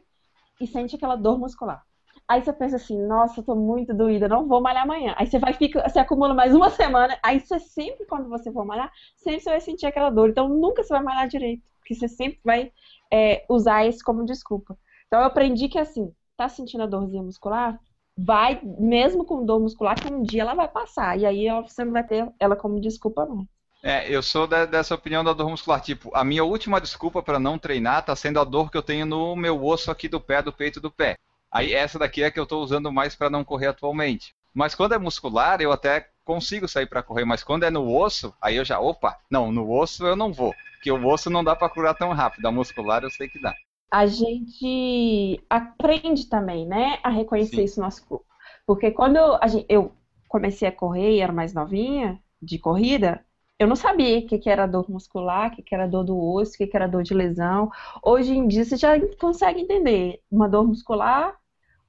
e 0.60 0.67
sente 0.67 0.95
aquela 0.95 1.15
dor 1.15 1.39
muscular. 1.39 1.84
Aí 2.28 2.43
você 2.43 2.54
pensa 2.54 2.76
assim, 2.76 2.97
nossa, 3.08 3.39
eu 3.39 3.43
tô 3.43 3.56
muito 3.56 3.93
doída, 3.93 4.28
não 4.28 4.47
vou 4.47 4.62
malhar 4.62 4.84
amanhã. 4.84 5.15
Aí 5.17 5.26
você 5.26 5.39
vai 5.39 5.54
fica, 5.54 5.88
você 5.89 6.00
acumula 6.00 6.34
mais 6.34 6.54
uma 6.54 6.69
semana, 6.69 7.17
aí 7.24 7.39
você 7.39 7.60
sempre, 7.60 8.06
quando 8.06 8.30
você 8.30 8.52
for 8.52 8.63
malhar, 8.63 8.91
sempre 9.17 9.41
você 9.41 9.50
vai 9.50 9.62
sentir 9.62 9.88
aquela 9.88 10.12
dor. 10.12 10.30
Então 10.30 10.47
nunca 10.47 10.84
você 10.84 10.93
vai 10.93 11.02
malhar 11.02 11.28
direito, 11.28 11.63
porque 11.80 11.95
você 11.95 12.08
sempre 12.08 12.39
vai 12.45 12.71
é, 13.12 13.43
usar 13.50 13.86
isso 13.86 14.04
como 14.06 14.24
desculpa. 14.24 14.78
Então 15.08 15.19
eu 15.19 15.26
aprendi 15.26 15.67
que 15.67 15.80
assim, 15.80 16.13
tá 16.38 16.47
sentindo 16.47 16.84
a 16.84 16.88
dorzinha 16.88 17.24
muscular? 17.24 17.80
Vai, 18.17 18.60
mesmo 18.63 19.26
com 19.26 19.45
dor 19.45 19.60
muscular, 19.60 19.95
que 19.95 20.12
um 20.12 20.21
dia 20.21 20.41
ela 20.41 20.54
vai 20.54 20.67
passar. 20.67 21.17
E 21.17 21.26
aí 21.26 21.47
você 21.62 21.84
não 21.84 21.91
vai 21.91 22.06
ter 22.06 22.30
ela 22.39 22.56
como 22.56 22.80
desculpa, 22.80 23.26
não. 23.26 23.47
É, 23.84 24.08
eu 24.13 24.21
sou 24.21 24.45
dessa 24.45 24.93
opinião 24.93 25.24
da 25.24 25.34
dor 25.34 25.50
muscular. 25.50 25.82
Tipo, 25.82 26.12
a 26.15 26.24
minha 26.24 26.43
última 26.43 26.80
desculpa 26.80 27.24
para 27.24 27.39
não 27.39 27.58
treinar 27.58 28.06
tá 28.06 28.15
sendo 28.15 28.39
a 28.39 28.43
dor 28.43 28.69
que 28.69 28.78
eu 28.78 28.84
tenho 28.84 29.06
no 29.06 29.36
meu 29.36 29.63
osso 29.65 29.89
aqui 29.89 30.08
do 30.08 30.21
pé, 30.21 30.41
do 30.41 30.54
peito 30.54 30.80
do 30.80 30.91
pé. 30.91 31.15
Aí 31.52 31.74
essa 31.74 31.97
daqui 31.97 32.21
é 32.24 32.32
que 32.32 32.39
eu 32.39 32.45
tô 32.45 32.60
usando 32.60 32.91
mais 32.91 33.15
para 33.15 33.30
não 33.30 33.43
correr 33.43 33.67
atualmente. 33.67 34.34
Mas 34.54 34.76
quando 34.76 34.93
é 34.93 34.97
muscular, 34.97 35.62
eu 35.62 35.71
até 35.71 36.08
consigo 36.24 36.67
sair 36.67 36.86
para 36.86 37.04
correr, 37.04 37.26
mas 37.26 37.43
quando 37.43 37.63
é 37.63 37.69
no 37.69 37.93
osso, 37.93 38.34
aí 38.41 38.56
eu 38.56 38.65
já, 38.65 38.80
opa, 38.80 39.17
não, 39.30 39.52
no 39.52 39.69
osso 39.71 40.06
eu 40.06 40.15
não 40.15 40.32
vou, 40.32 40.54
porque 40.74 40.91
o 40.91 41.08
osso 41.08 41.30
não 41.30 41.43
dá 41.43 41.56
para 41.56 41.69
curar 41.69 41.95
tão 41.95 42.13
rápido, 42.13 42.45
a 42.45 42.52
muscular 42.52 43.04
eu 43.04 43.10
sei 43.10 43.28
que 43.28 43.41
dá. 43.41 43.54
A 43.92 44.08
gente 44.08 45.44
aprende 45.50 46.28
também, 46.30 46.66
né, 46.66 47.00
a 47.04 47.10
reconhecer 47.10 47.58
Sim. 47.58 47.66
isso 47.66 47.80
no 47.80 47.86
nosso 47.86 48.06
corpo. 48.08 48.26
Porque 48.66 48.92
quando 48.92 49.18
gente- 49.48 49.66
eu 49.70 49.92
comecei 50.30 50.68
a 50.68 50.72
correr 50.72 51.16
e 51.18 51.20
era 51.20 51.34
mais 51.34 51.54
novinha, 51.54 52.20
de 52.42 52.58
corrida, 52.58 53.24
eu 53.60 53.68
não 53.68 53.76
sabia 53.76 54.20
o 54.20 54.26
que, 54.28 54.40
que 54.40 54.50
era 54.50 54.66
dor 54.66 54.90
muscular, 54.90 55.52
o 55.52 55.56
que, 55.56 55.62
que 55.62 55.76
era 55.76 55.88
dor 55.88 56.04
do 56.06 56.18
osso, 56.18 56.54
o 56.56 56.58
que, 56.58 56.68
que 56.68 56.76
era 56.78 56.88
dor 56.88 57.04
de 57.04 57.14
lesão. 57.14 57.70
Hoje 58.04 58.34
em 58.34 58.48
dia 58.48 58.64
você 58.66 58.78
já 58.78 59.00
consegue 59.18 59.62
entender 59.62 60.22
uma 60.32 60.48
dor 60.50 60.66
muscular, 60.68 61.36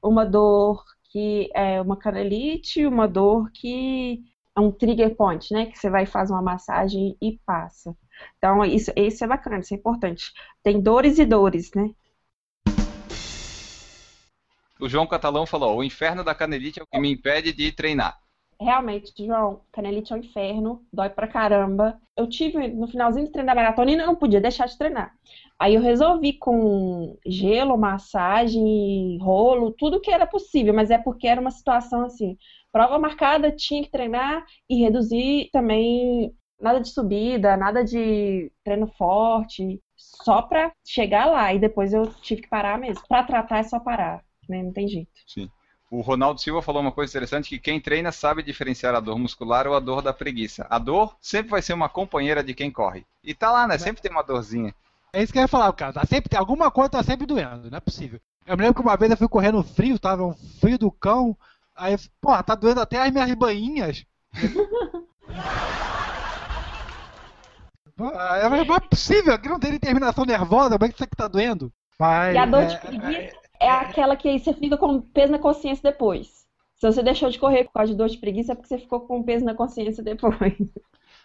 uma 0.03 0.25
dor 0.27 0.85
que 1.11 1.51
é 1.55 1.81
uma 1.81 1.97
canelite, 1.97 2.87
uma 2.87 3.07
dor 3.09 3.51
que 3.53 4.23
é 4.57 4.61
um 4.61 4.71
trigger 4.73 5.15
point, 5.17 5.53
né? 5.53 5.67
Que 5.67 5.79
você 5.79 5.89
vai 5.91 6.07
fazer 6.07 6.33
uma 6.33 6.43
massagem 6.43 7.17
e 7.23 7.39
passa. 7.47 7.97
Então, 8.39 8.65
isso, 8.65 8.93
isso 8.97 9.25
é 9.25 9.27
bacana, 9.27 9.61
isso 9.61 9.75
é 9.75 9.77
importante. 9.77 10.33
Tem 10.63 10.81
dores 10.81 11.19
e 11.19 11.25
dores, 11.25 11.71
né? 11.75 11.91
O 14.81 14.89
João 14.89 15.07
Catalão 15.07 15.47
falou: 15.47 15.77
o 15.77 15.85
inferno 15.85 16.25
da 16.25 16.35
canelite 16.35 16.81
é 16.81 16.83
o 16.83 16.87
que 16.87 16.99
me 16.99 17.13
impede 17.13 17.53
de 17.53 17.71
treinar. 17.71 18.19
Realmente, 18.61 19.13
João, 19.17 19.63
canelite 19.73 20.13
é 20.13 20.17
um 20.17 20.21
inferno, 20.21 20.85
dói 20.93 21.09
pra 21.09 21.27
caramba. 21.27 22.01
Eu 22.17 22.29
tive, 22.29 22.69
no 22.69 22.87
finalzinho 22.87 23.27
do 23.27 23.33
treino 23.33 23.49
da 23.49 23.55
maratona, 23.55 23.91
e 23.91 23.97
não 23.97 24.15
podia 24.15 24.41
deixar 24.41 24.67
de 24.67 24.79
treinar. 24.79 25.13
Aí 25.59 25.75
eu 25.75 25.81
resolvi 25.81 26.33
com 26.35 27.17
gelo, 27.27 27.77
massagem, 27.77 29.19
rolo, 29.21 29.73
tudo 29.73 30.01
que 30.01 30.11
era 30.11 30.27
possível, 30.27 30.75
mas 30.75 30.91
é 30.91 30.99
porque 30.99 31.27
era 31.27 31.41
uma 31.41 31.51
situação 31.51 32.05
assim, 32.05 32.37
prova 32.73 32.99
marcada, 32.99 33.51
tinha 33.51 33.83
que 33.83 33.91
treinar 33.91 34.45
e 34.69 34.81
reduzir 34.81 35.51
também 35.53 36.33
nada 36.63 36.81
de 36.81 36.89
subida, 36.89 37.57
nada 37.57 37.85
de 37.85 38.51
treino 38.65 38.87
forte, 38.87 39.81
só 39.97 40.41
pra 40.41 40.73
chegar 40.87 41.27
lá. 41.27 41.53
E 41.53 41.59
depois 41.59 41.93
eu 41.93 42.07
tive 42.23 42.43
que 42.43 42.49
parar 42.49 42.79
mesmo. 42.79 43.03
Pra 43.07 43.25
tratar 43.25 43.59
é 43.59 43.63
só 43.65 43.81
parar, 43.81 44.23
né? 44.49 44.63
Não 44.63 44.73
tem 44.73 44.87
jeito. 44.87 45.11
Sim. 45.27 45.51
O 45.91 46.01
Ronaldo 46.01 46.41
Silva 46.41 46.63
falou 46.63 46.81
uma 46.81 46.93
coisa 46.93 47.11
interessante, 47.11 47.51
que 47.51 47.59
quem 47.59 47.79
treina 47.79 48.11
sabe 48.11 48.43
diferenciar 48.43 48.95
a 48.95 49.01
dor 49.01 49.19
muscular 49.19 49.67
ou 49.67 49.75
a 49.75 49.81
dor 49.81 50.01
da 50.01 50.13
preguiça. 50.13 50.67
A 50.71 50.79
dor 50.79 51.15
sempre 51.21 51.51
vai 51.51 51.61
ser 51.61 51.75
uma 51.75 51.89
companheira 51.89 52.43
de 52.43 52.55
quem 52.55 52.71
corre. 52.71 53.05
E 53.23 53.35
tá 53.35 53.53
lá, 53.53 53.67
né? 53.67 53.77
Sempre 53.77 54.01
tem 54.01 54.11
uma 54.11 54.23
dorzinha. 54.23 54.75
É 55.13 55.23
isso 55.23 55.31
que 55.31 55.39
eu 55.39 55.43
ia 55.43 55.49
falar, 55.49 55.71
cara. 55.75 55.93
Tá 55.93 56.07
sempre, 56.07 56.31
tem 56.31 56.39
alguma 56.39 56.71
coisa 56.71 56.89
tá 56.89 57.03
sempre 57.03 57.27
doendo, 57.27 57.71
não 57.71 57.77
é 57.77 57.81
possível. 57.81 58.19
Eu 58.47 58.57
me 58.57 58.63
lembro 58.63 58.77
que 58.77 58.89
uma 58.89 58.97
vez 58.97 59.11
eu 59.11 59.17
fui 59.19 59.29
correndo 59.29 59.59
no 59.59 59.63
frio, 59.63 59.99
tava 59.99 60.25
um 60.25 60.33
frio 60.33 60.79
do 60.79 60.91
cão. 60.91 61.37
Aí, 61.77 61.95
pô, 62.21 62.43
tá 62.43 62.55
doendo 62.55 62.81
até 62.81 62.97
as 62.97 63.13
minhas 63.13 63.35
bainhas. 63.35 64.07
É, 68.11 68.65
não 68.65 68.77
é 68.77 68.81
possível, 68.81 69.35
aqui 69.35 69.49
não 69.49 69.61
tem 69.61 69.73
determinação 69.73 70.25
nervosa, 70.25 70.79
como 70.79 70.85
é 70.85 70.89
que 70.89 70.95
isso 70.95 71.05
aqui 71.05 71.17
tá 71.17 71.29
doendo? 71.29 71.73
Mas, 71.99 72.35
E 72.35 72.39
a 72.39 72.47
dor 72.47 72.63
é, 72.63 72.67
de 72.67 72.79
preguiça 72.81 73.37
é 73.61 73.71
aquela 73.71 74.17
que 74.17 74.29
aí 74.29 74.39
você 74.39 74.53
fica 74.55 74.77
com 74.77 75.01
peso 75.01 75.33
na 75.33 75.39
consciência 75.39 75.83
depois. 75.83 76.43
Se 76.77 76.87
você 76.87 77.03
deixou 77.03 77.31
de 77.31 77.39
correr 77.39 77.65
por 77.65 77.75
causa 77.75 77.93
de 77.93 77.99
dor 77.99 78.09
de 78.09 78.19
preguiça, 78.19 78.53
é 78.53 78.55
porque 78.57 78.69
você 78.69 78.79
ficou 78.79 79.01
com 79.01 79.23
peso 79.23 79.45
na 79.45 79.55
consciência 79.55 80.03
depois. 80.03 80.55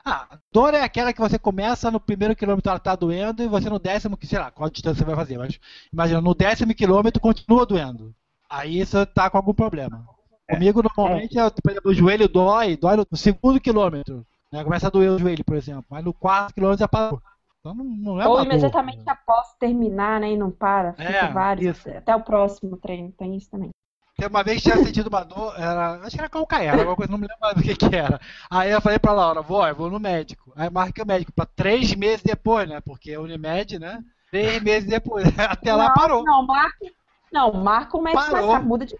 Ah, 0.06 0.40
dor 0.54 0.74
é 0.74 0.82
aquela 0.82 1.12
que 1.12 1.20
você 1.20 1.38
começa 1.38 1.92
no 1.92 2.00
primeiro 2.00 2.36
quilômetro 2.36 2.70
ela 2.70 2.80
tá 2.80 2.96
doendo 2.96 3.44
e 3.44 3.48
você 3.48 3.70
no 3.70 3.78
décimo, 3.80 4.16
que 4.16 4.26
sei 4.26 4.40
lá, 4.40 4.50
qual 4.50 4.70
distância 4.70 5.00
você 5.00 5.06
vai 5.06 5.16
fazer, 5.16 5.38
mas 5.38 5.60
imagina, 5.92 6.22
no 6.22 6.34
décimo 6.34 6.74
quilômetro 6.74 7.20
continua 7.20 7.66
doendo. 7.66 8.16
Aí 8.50 8.86
você 8.86 9.06
tá 9.06 9.30
com 9.30 9.38
algum 9.38 9.54
problema. 9.54 10.08
Comigo 10.50 10.82
normalmente, 10.82 11.38
é, 11.38 11.50
por 11.50 11.72
exemplo, 11.72 11.92
o 11.92 11.94
joelho 11.94 12.30
dói, 12.30 12.78
dói 12.78 12.96
no 12.96 13.18
segundo 13.18 13.60
quilômetro. 13.60 14.26
Né? 14.51 14.63
Começa 14.63 14.88
a 14.88 14.89
doer 14.89 15.12
o 15.12 15.19
joelho, 15.19 15.43
por 15.43 15.55
exemplo. 15.55 15.86
Mas 15.89 16.03
no 16.03 16.13
quarto 16.13 16.53
quilômetro 16.53 16.79
já 16.79 16.88
parou. 16.88 17.21
Então 17.60 17.73
não, 17.75 17.83
não 17.83 18.21
é 18.21 18.27
Ou 18.27 18.36
uma 18.36 18.45
dor. 18.45 18.45
imediatamente 18.45 19.03
após 19.10 19.53
terminar, 19.60 20.19
né? 20.21 20.31
E 20.31 20.38
não 20.38 20.51
para. 20.51 20.93
Fica 20.93 21.03
É, 21.03 21.27
vários. 21.31 21.77
isso. 21.77 21.89
Até 21.89 22.15
o 22.15 22.23
próximo 22.23 22.77
treino. 22.77 23.12
Tem 23.12 23.36
isso 23.36 23.49
também. 23.49 23.69
Tem 24.17 24.27
uma 24.27 24.43
vez 24.43 24.57
que 24.63 24.71
tinha 24.71 24.83
sentido 24.83 25.07
uma 25.10 25.23
dor, 25.23 25.53
era, 25.60 25.97
acho 26.01 26.15
que 26.15 26.19
era 26.19 26.27
calcaia, 26.29 26.69
era 26.69 26.77
alguma 26.79 26.95
coisa, 26.95 27.12
não 27.12 27.19
me 27.19 27.27
lembro 27.27 27.38
mais 27.39 27.55
do 27.55 27.62
que, 27.62 27.75
que 27.75 27.95
era. 27.95 28.19
Aí 28.49 28.71
eu 28.71 28.81
falei 28.81 28.97
pra 28.97 29.12
Laura, 29.13 29.43
vó, 29.43 29.67
eu 29.67 29.75
vou 29.75 29.91
no 29.91 29.99
médico. 29.99 30.51
Aí 30.55 30.71
marquei 30.71 31.03
o 31.03 31.07
médico 31.07 31.31
pra 31.31 31.45
três 31.45 31.93
meses 31.93 32.23
depois, 32.23 32.67
né? 32.67 32.81
Porque 32.81 33.13
a 33.13 33.21
Unimed, 33.21 33.77
né? 33.77 34.03
Três 34.31 34.60
meses 34.63 34.89
depois. 34.89 35.23
Até 35.38 35.71
lá 35.75 35.89
não, 35.89 35.93
parou. 35.93 36.23
Não, 36.23 36.45
marca. 36.47 36.86
Não, 37.31 37.53
marca 37.53 37.95
o 37.97 38.01
médico 38.01 38.31
Parou. 38.31 38.51
mais 38.53 38.65
muda 38.65 38.86
de 38.88 38.95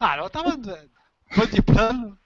Ah, 0.00 0.16
eu 0.16 0.28
tava. 0.30 0.56
Tô 0.56 1.46
de 1.46 1.62
plano. 1.62 2.18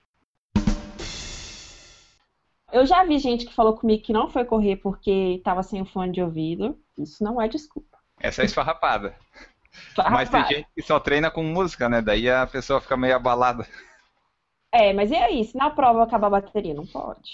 Eu 2.72 2.86
já 2.86 3.04
vi 3.04 3.18
gente 3.18 3.44
que 3.44 3.54
falou 3.54 3.76
comigo 3.76 4.02
que 4.02 4.12
não 4.12 4.30
foi 4.30 4.44
correr 4.44 4.76
porque 4.76 5.34
estava 5.36 5.62
sem 5.62 5.82
o 5.82 5.86
fone 5.86 6.10
de 6.10 6.22
ouvido. 6.22 6.78
Isso 6.98 7.22
não 7.22 7.40
é 7.40 7.46
desculpa. 7.46 7.98
Essa 8.18 8.42
é 8.42 8.44
esfarrapada. 8.46 9.14
Mas 10.10 10.30
tem 10.30 10.44
gente 10.46 10.68
que 10.74 10.82
só 10.82 10.98
treina 10.98 11.30
com 11.30 11.42
música, 11.42 11.88
né? 11.88 12.00
Daí 12.00 12.28
a 12.28 12.46
pessoa 12.46 12.80
fica 12.80 12.96
meio 12.96 13.16
abalada. 13.16 13.66
É, 14.72 14.92
mas 14.92 15.10
e 15.10 15.16
aí? 15.16 15.44
Se 15.44 15.56
na 15.56 15.70
prova 15.70 16.02
acabar 16.02 16.28
a 16.28 16.30
bateria, 16.30 16.74
não 16.74 16.86
pode. 16.86 17.30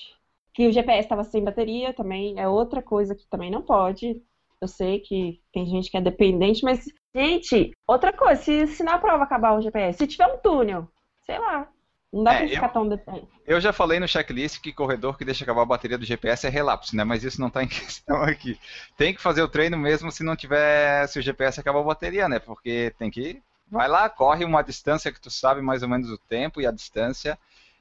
Que 0.53 0.67
o 0.67 0.73
GPS 0.73 1.03
estava 1.03 1.23
sem 1.23 1.43
bateria 1.43 1.95
também 1.95 2.39
é 2.39 2.49
outra 2.49 2.83
coisa 2.83 3.15
que 3.15 3.27
também 3.29 3.51
não 3.51 3.63
pode. 3.63 4.21
Eu 4.61 4.67
sei 4.67 4.99
que 4.99 5.41
tem 5.53 5.67
gente 5.67 5.89
que 5.89 5.97
é 5.97 6.01
dependente, 6.01 6.65
mas, 6.65 6.85
gente, 7.15 7.71
outra 7.87 8.13
coisa, 8.13 8.43
se, 8.43 8.67
se 8.67 8.83
na 8.83 8.99
prova 8.99 9.23
acabar 9.23 9.57
o 9.57 9.63
GPS, 9.63 9.99
se 9.99 10.07
tiver 10.09 10.27
um 10.27 10.39
túnel, 10.39 10.89
sei 11.23 11.39
lá, 11.39 11.69
não 12.13 12.25
dá 12.25 12.35
É, 12.35 12.39
pra 12.39 12.49
ficar 12.49 12.67
eu- 12.67 12.73
tão 12.73 12.89
dependente. 12.89 13.29
Eu 13.47 13.61
já 13.61 13.73
falei 13.73 13.99
no 13.99 14.07
checklist 14.07 14.61
que 14.61 14.73
corredor 14.73 15.17
que 15.17 15.25
deixa 15.25 15.43
acabar 15.45 15.63
a 15.63 15.67
bateria 15.67 15.97
do 15.97 16.05
GPS 16.05 16.47
é 16.47 16.51
relapso, 16.51 16.95
né? 16.95 17.03
Mas 17.05 17.25
isso 17.25 17.41
não 17.41 17.49
tá 17.51 17.63
em 17.63 17.69
questão 18.07 18.23
aqui. 18.23 18.59
Tem 18.97 19.15
que 19.15 19.21
fazer 19.23 19.43
o 19.43 19.49
treino 19.49 19.77
mesmo 19.79 20.11
se 20.13 20.23
não 20.23 20.37
tiver, 20.37 21.07
se 21.09 21.19
o 21.19 21.23
GPS 21.23 21.59
acabar 21.61 21.81
a 21.81 21.85
bateria, 21.85 22.29
né? 22.29 22.39
Porque 22.39 22.93
tem 22.99 23.11
que 23.11 23.41
vai 23.71 23.89
lá, 23.89 24.09
corre 24.09 24.45
uma 24.45 24.63
distância 24.63 25.13
que 25.13 25.21
tu 25.21 25.31
sabe 25.31 25.61
mais 25.61 25.83
ou 25.83 25.89
menos 25.89 26.11
o 26.11 26.17
tempo 26.19 26.61
e 26.61 26.67
a 26.67 26.71
distância 26.71 27.39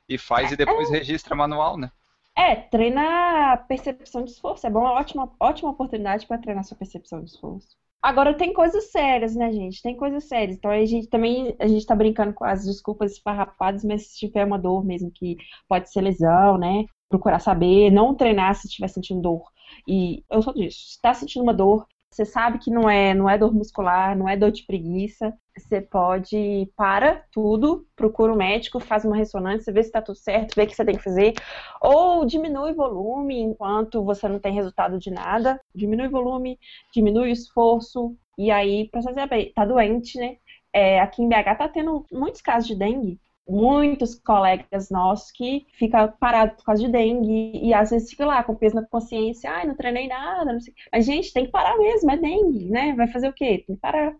e 0.07 0.17
faz 0.17 0.51
e 0.51 0.55
depois 0.57 0.89
registra 0.89 1.35
manual, 1.35 1.77
né? 1.77 1.91
É, 2.37 2.55
treina 2.55 3.53
a 3.53 3.57
percepção 3.57 4.23
de 4.23 4.29
esforço. 4.31 4.67
É 4.67 4.69
bom, 4.69 4.79
é 4.79 4.83
uma 4.83 4.99
ótima, 4.99 5.31
ótima 5.39 5.71
oportunidade 5.71 6.27
para 6.27 6.37
treinar 6.37 6.63
sua 6.63 6.77
percepção 6.77 7.23
de 7.23 7.31
esforço. 7.31 7.75
Agora 7.99 8.37
tem 8.37 8.53
coisas 8.53 8.91
sérias, 8.91 9.35
né, 9.35 9.51
gente? 9.51 9.81
Tem 9.81 9.97
coisas 9.97 10.25
sérias. 10.25 10.55
Então 10.55 10.69
a 10.69 10.85
gente 10.85 11.07
também 11.07 11.55
a 11.59 11.67
gente 11.67 11.85
tá 11.85 11.95
brincando 11.95 12.33
com 12.33 12.45
as 12.45 12.63
desculpas 12.63 13.13
esfarrapadas, 13.13 13.83
mas 13.83 14.07
se 14.07 14.19
tiver 14.19 14.45
uma 14.45 14.59
dor 14.59 14.85
mesmo 14.85 15.11
que 15.11 15.35
pode 15.67 15.91
ser 15.91 16.01
lesão, 16.01 16.59
né? 16.59 16.85
Procurar 17.09 17.39
saber, 17.39 17.91
não 17.91 18.13
treinar 18.13 18.53
se 18.53 18.67
estiver 18.67 18.87
sentindo 18.87 19.21
dor. 19.21 19.43
E 19.87 20.23
eu 20.29 20.41
só 20.41 20.53
disso, 20.53 20.77
se 20.77 20.91
está 20.91 21.13
sentindo 21.15 21.41
uma 21.43 21.53
dor, 21.53 21.87
você 22.09 22.25
sabe 22.25 22.59
que 22.59 22.71
não 22.71 22.89
é, 22.89 23.13
não 23.13 23.29
é 23.29 23.37
dor 23.37 23.53
muscular, 23.53 24.17
não 24.17 24.27
é 24.27 24.35
dor 24.35 24.51
de 24.51 24.63
preguiça, 24.63 25.33
você 25.55 25.81
pode 25.81 26.71
para 26.75 27.23
tudo, 27.31 27.85
procura 27.95 28.33
um 28.33 28.37
médico, 28.37 28.79
faz 28.79 29.05
uma 29.05 29.15
ressonância, 29.15 29.73
vê 29.73 29.83
se 29.83 29.89
está 29.89 30.01
tudo 30.01 30.17
certo, 30.17 30.55
vê 30.55 30.63
o 30.63 30.67
que 30.67 30.75
você 30.75 30.85
tem 30.85 30.95
que 30.95 31.03
fazer, 31.03 31.33
ou 31.81 32.25
diminui 32.25 32.71
o 32.71 32.75
volume 32.75 33.39
enquanto 33.39 34.03
você 34.03 34.27
não 34.27 34.39
tem 34.39 34.53
resultado 34.53 34.97
de 34.99 35.11
nada, 35.11 35.59
diminui 35.73 36.07
o 36.07 36.11
volume, 36.11 36.59
diminui 36.93 37.29
o 37.29 37.31
esforço, 37.31 38.15
e 38.37 38.51
aí, 38.51 38.87
pra 38.89 39.01
você 39.01 39.13
saber, 39.13 39.51
tá 39.53 39.65
doente, 39.65 40.17
né? 40.19 40.37
É, 40.71 40.99
aqui 40.99 41.23
em 41.23 41.27
BH 41.29 41.55
tá 41.57 41.67
tendo 41.67 42.05
muitos 42.11 42.41
casos 42.41 42.67
de 42.67 42.75
dengue, 42.75 43.19
muitos 43.47 44.15
colegas 44.15 44.89
nossos 44.89 45.31
que 45.31 45.65
ficam 45.77 46.11
parados 46.19 46.57
por 46.57 46.65
causa 46.65 46.83
de 46.83 46.91
dengue 46.91 47.51
e 47.53 47.73
às 47.73 47.89
vezes 47.89 48.09
fica 48.09 48.25
lá 48.25 48.43
com 48.43 48.55
peso 48.55 48.75
na 48.75 48.85
consciência, 48.85 49.49
ai, 49.49 49.65
não 49.65 49.75
treinei 49.75 50.07
nada, 50.07 50.51
não 50.51 50.59
sei. 50.59 50.73
Mas, 50.91 51.05
gente, 51.05 51.33
tem 51.33 51.45
que 51.45 51.51
parar 51.51 51.77
mesmo, 51.77 52.11
é 52.11 52.17
dengue, 52.17 52.69
né? 52.69 52.93
Vai 52.95 53.07
fazer 53.07 53.29
o 53.29 53.33
quê? 53.33 53.63
Tem 53.65 53.75
que 53.75 53.81
parar. 53.81 54.15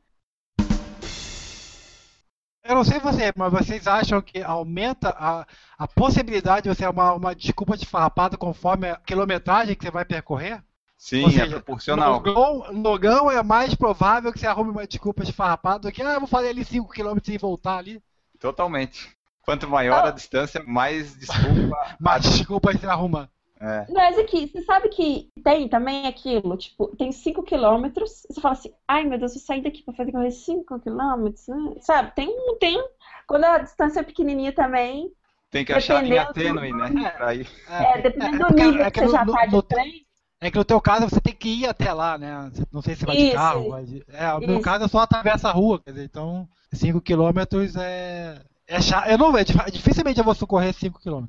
Eu 2.64 2.76
não 2.76 2.84
sei 2.84 3.00
você, 3.00 3.32
mas 3.34 3.52
vocês 3.52 3.88
acham 3.88 4.22
que 4.22 4.44
aumenta 4.44 5.16
a, 5.18 5.48
a 5.78 5.88
possibilidade 5.88 6.64
de 6.64 6.70
você 6.76 6.84
ter 6.84 6.90
uma, 6.90 7.14
uma 7.14 7.34
desculpa 7.34 7.78
de 7.78 7.86
farrapada 7.86 8.38
conforme 8.38 8.90
a 8.90 8.98
quilometragem 8.98 9.74
que 9.74 9.86
você 9.86 9.92
vai 9.92 10.04
percorrer? 10.04 10.62
Sim, 10.98 11.24
Ou 11.24 11.30
é 11.30 11.32
seja, 11.32 11.50
proporcional. 11.50 12.14
Logão, 12.14 12.72
logão 12.74 13.32
é 13.32 13.42
mais 13.42 13.74
provável 13.74 14.34
que 14.34 14.40
você 14.40 14.48
arrume 14.48 14.72
uma 14.72 14.86
desculpa 14.86 15.24
de 15.24 15.32
farrapada 15.32 15.88
do 15.88 15.92
que, 15.94 16.02
ah, 16.02 16.16
eu 16.16 16.20
vou 16.20 16.28
fazer 16.28 16.50
ali 16.50 16.66
5km 16.66 17.30
e 17.30 17.38
voltar 17.38 17.78
ali. 17.78 18.02
Totalmente. 18.40 19.17
Quanto 19.48 19.66
maior 19.70 20.06
a 20.06 20.12
distância, 20.12 20.62
mais 20.68 21.16
desculpa. 21.18 21.78
Mas 21.98 22.22
desculpa 22.24 22.74
você 22.74 22.86
arruma. 22.86 23.30
É. 23.62 23.86
Mas 23.90 24.20
aqui, 24.20 24.48
você 24.52 24.62
sabe 24.64 24.90
que 24.90 25.30
tem 25.42 25.70
também 25.70 26.06
aquilo, 26.06 26.58
tipo, 26.58 26.94
tem 26.98 27.14
5 27.14 27.42
quilômetros, 27.44 28.24
você 28.30 28.42
fala 28.42 28.54
assim, 28.54 28.72
ai 28.86 29.06
meu 29.06 29.18
Deus, 29.18 29.34
eu 29.36 29.42
saí 29.42 29.64
daqui 29.64 29.82
pra 29.84 29.94
fazer 29.94 30.12
correr 30.12 30.32
5 30.32 30.80
quilômetros, 30.82 31.48
né? 31.48 31.76
Sabe, 31.80 32.14
tem 32.14 32.28
um, 32.30 32.58
tem, 32.60 32.78
quando 33.26 33.46
a 33.46 33.60
distância 33.60 34.02
é 34.02 34.04
pequenininha 34.04 34.52
também, 34.52 35.10
Tem 35.50 35.64
que 35.64 35.72
achar 35.74 36.00
a 36.00 36.02
linha 36.02 36.26
tênue, 36.34 36.72
né? 36.74 37.10
Pra 37.12 37.34
ir. 37.34 37.48
é, 37.70 38.02
dependendo 38.02 38.38
do 38.38 38.46
porque- 38.48 38.64
nível 38.64 38.84
é 38.86 38.92
que 38.92 39.00
você 39.00 39.08
já 39.12 39.26
no- 39.26 39.32
tá 39.34 39.46
no- 39.48 39.62
de 39.62 39.68
treino, 39.70 40.06
É 40.42 40.52
que 40.52 40.58
no 40.58 40.66
teu 40.66 40.80
caso 40.82 41.10
você 41.10 41.20
tem 41.22 41.34
que 41.34 41.50
ir 41.50 41.68
até 41.68 41.92
lá, 41.94 42.16
né? 42.18 42.52
Não 42.72 42.82
sei 42.84 42.96
se 42.96 43.06
vai 43.08 43.16
de 43.16 43.24
Isso, 43.28 43.34
carro. 43.36 43.62
isso. 43.62 43.70
vai 43.72 43.86
de- 43.86 44.04
É, 44.10 44.34
no 44.34 44.40
meu 44.48 44.62
caso 44.62 44.84
é 44.86 44.88
só 44.90 45.00
atravessa 45.00 45.48
a 45.50 45.52
rua, 45.54 45.82
quer 45.84 45.92
dizer, 45.94 46.04
então 46.04 46.48
5km 46.72 47.76
é. 47.76 48.40
É 48.68 48.82
chato. 48.82 49.08
Eu 49.10 49.18
não 49.18 49.32
vejo, 49.32 49.54
dificilmente 49.72 50.20
eu 50.20 50.26
vou 50.26 50.36
socorrer 50.36 50.74
5km. 50.74 51.28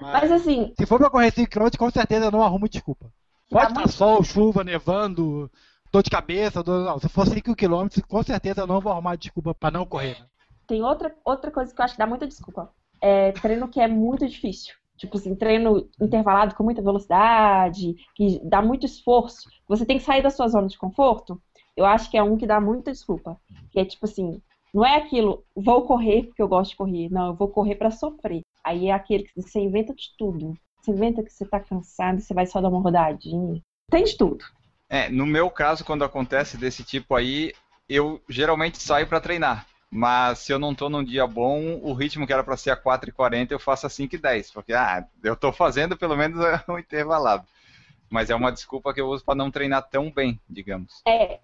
mas 0.00 0.30
assim, 0.30 0.72
Se 0.78 0.86
for 0.86 0.98
pra 0.98 1.10
correr 1.10 1.32
5km, 1.32 1.76
com 1.78 1.90
certeza 1.90 2.26
eu 2.26 2.30
não 2.30 2.42
arrumo 2.42 2.68
desculpa. 2.68 3.06
Pode 3.50 3.64
Tá 3.64 3.68
estar 3.70 3.80
muito- 3.80 3.92
sol, 3.92 4.22
chuva, 4.22 4.64
nevando, 4.64 5.50
dor 5.92 6.02
de 6.02 6.10
cabeça, 6.10 6.62
dor... 6.62 6.84
não, 6.84 6.98
se 6.98 7.08
for 7.08 7.26
5km, 7.26 8.02
com 8.06 8.22
certeza 8.22 8.62
eu 8.62 8.66
não 8.66 8.80
vou 8.80 8.92
arrumar 8.92 9.16
desculpa 9.16 9.54
pra 9.54 9.70
não 9.70 9.86
correr. 9.86 10.18
né? 10.20 10.26
tem 10.66 10.82
outra, 10.82 11.14
outra 11.24 11.50
coisa 11.50 11.74
que 11.74 11.78
eu 11.80 11.84
acho 11.84 11.92
que 11.94 11.98
dá 11.98 12.06
muita 12.06 12.26
desculpa, 12.26 12.70
é 13.00 13.32
treino 13.32 13.68
que 13.68 13.78
é 13.80 13.86
muito 13.86 14.26
difícil. 14.26 14.74
Tipo 14.96 15.18
assim, 15.18 15.34
treino 15.34 15.86
intervalado 16.00 16.54
com 16.54 16.62
muita 16.64 16.80
velocidade, 16.80 17.94
que 18.14 18.40
dá 18.44 18.62
muito 18.62 18.86
esforço, 18.86 19.48
você 19.68 19.84
tem 19.84 19.98
que 19.98 20.04
sair 20.04 20.22
da 20.22 20.30
sua 20.30 20.48
zona 20.48 20.66
de 20.66 20.78
conforto. 20.78 21.40
Eu 21.76 21.84
acho 21.84 22.10
que 22.10 22.16
é 22.16 22.22
um 22.22 22.36
que 22.36 22.46
dá 22.46 22.60
muita 22.60 22.92
desculpa. 22.92 23.36
Que 23.72 23.80
é 23.80 23.84
tipo 23.84 24.06
assim, 24.06 24.40
não 24.74 24.84
é 24.84 24.96
aquilo, 24.96 25.46
vou 25.54 25.86
correr 25.86 26.24
porque 26.24 26.42
eu 26.42 26.48
gosto 26.48 26.72
de 26.72 26.76
correr. 26.76 27.08
Não, 27.08 27.28
eu 27.28 27.34
vou 27.34 27.48
correr 27.48 27.76
pra 27.76 27.92
sofrer. 27.92 28.42
Aí 28.64 28.88
é 28.88 28.92
aquele 28.92 29.22
que 29.22 29.40
você 29.40 29.60
inventa 29.60 29.94
de 29.94 30.08
tudo. 30.18 30.58
Você 30.82 30.90
inventa 30.90 31.22
que 31.22 31.32
você 31.32 31.46
tá 31.46 31.60
cansado 31.60 32.20
você 32.20 32.34
vai 32.34 32.44
só 32.44 32.60
dar 32.60 32.68
uma 32.68 32.80
rodadinha. 32.80 33.62
Tem 33.88 34.02
de 34.02 34.16
tudo. 34.16 34.44
É, 34.88 35.08
no 35.08 35.24
meu 35.24 35.48
caso, 35.48 35.84
quando 35.84 36.02
acontece 36.02 36.56
desse 36.56 36.82
tipo 36.82 37.14
aí, 37.14 37.52
eu 37.88 38.20
geralmente 38.28 38.82
saio 38.82 39.06
pra 39.06 39.20
treinar. 39.20 39.64
Mas 39.88 40.40
se 40.40 40.52
eu 40.52 40.58
não 40.58 40.74
tô 40.74 40.88
num 40.88 41.04
dia 41.04 41.24
bom, 41.24 41.78
o 41.80 41.92
ritmo 41.92 42.26
que 42.26 42.32
era 42.32 42.42
pra 42.42 42.56
ser 42.56 42.70
a 42.70 42.76
4h40, 42.76 43.52
eu 43.52 43.60
faço 43.60 43.86
a 43.86 43.90
5h10. 43.90 44.52
Porque, 44.52 44.72
ah, 44.72 45.06
eu 45.22 45.36
tô 45.36 45.52
fazendo 45.52 45.96
pelo 45.96 46.16
menos 46.16 46.40
um 46.68 46.78
intervalado. 46.78 47.46
Mas 48.10 48.28
é 48.28 48.34
uma 48.34 48.50
desculpa 48.50 48.92
que 48.92 49.00
eu 49.00 49.06
uso 49.06 49.24
pra 49.24 49.36
não 49.36 49.52
treinar 49.52 49.88
tão 49.88 50.10
bem, 50.10 50.40
digamos. 50.50 51.00
É. 51.06 51.38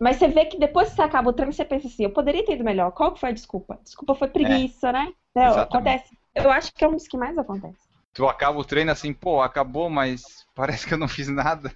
Mas 0.00 0.16
você 0.16 0.28
vê 0.28 0.46
que 0.46 0.58
depois 0.58 0.90
que 0.90 0.96
você 0.96 1.02
acaba 1.02 1.30
o 1.30 1.32
treino, 1.32 1.52
você 1.52 1.64
pensa 1.64 1.86
assim, 1.86 2.04
eu 2.04 2.10
poderia 2.10 2.44
ter 2.44 2.54
ido 2.54 2.64
melhor. 2.64 2.90
Qual 2.90 3.12
que 3.12 3.20
foi 3.20 3.28
a 3.28 3.32
desculpa? 3.32 3.78
Desculpa 3.84 4.14
foi 4.14 4.28
preguiça, 4.28 4.90
né? 4.90 5.12
Não, 5.34 5.44
Exatamente. 5.44 5.68
acontece. 5.68 6.18
Eu 6.34 6.50
acho 6.50 6.72
que 6.72 6.84
é 6.84 6.88
um 6.88 6.96
dos 6.96 7.06
que 7.06 7.16
mais 7.16 7.38
acontece. 7.38 7.78
Tu 8.12 8.26
acaba 8.26 8.58
o 8.58 8.64
treino 8.64 8.90
assim, 8.90 9.12
pô, 9.12 9.40
acabou, 9.40 9.88
mas 9.88 10.46
parece 10.54 10.86
que 10.86 10.94
eu 10.94 10.98
não 10.98 11.08
fiz 11.08 11.28
nada. 11.28 11.72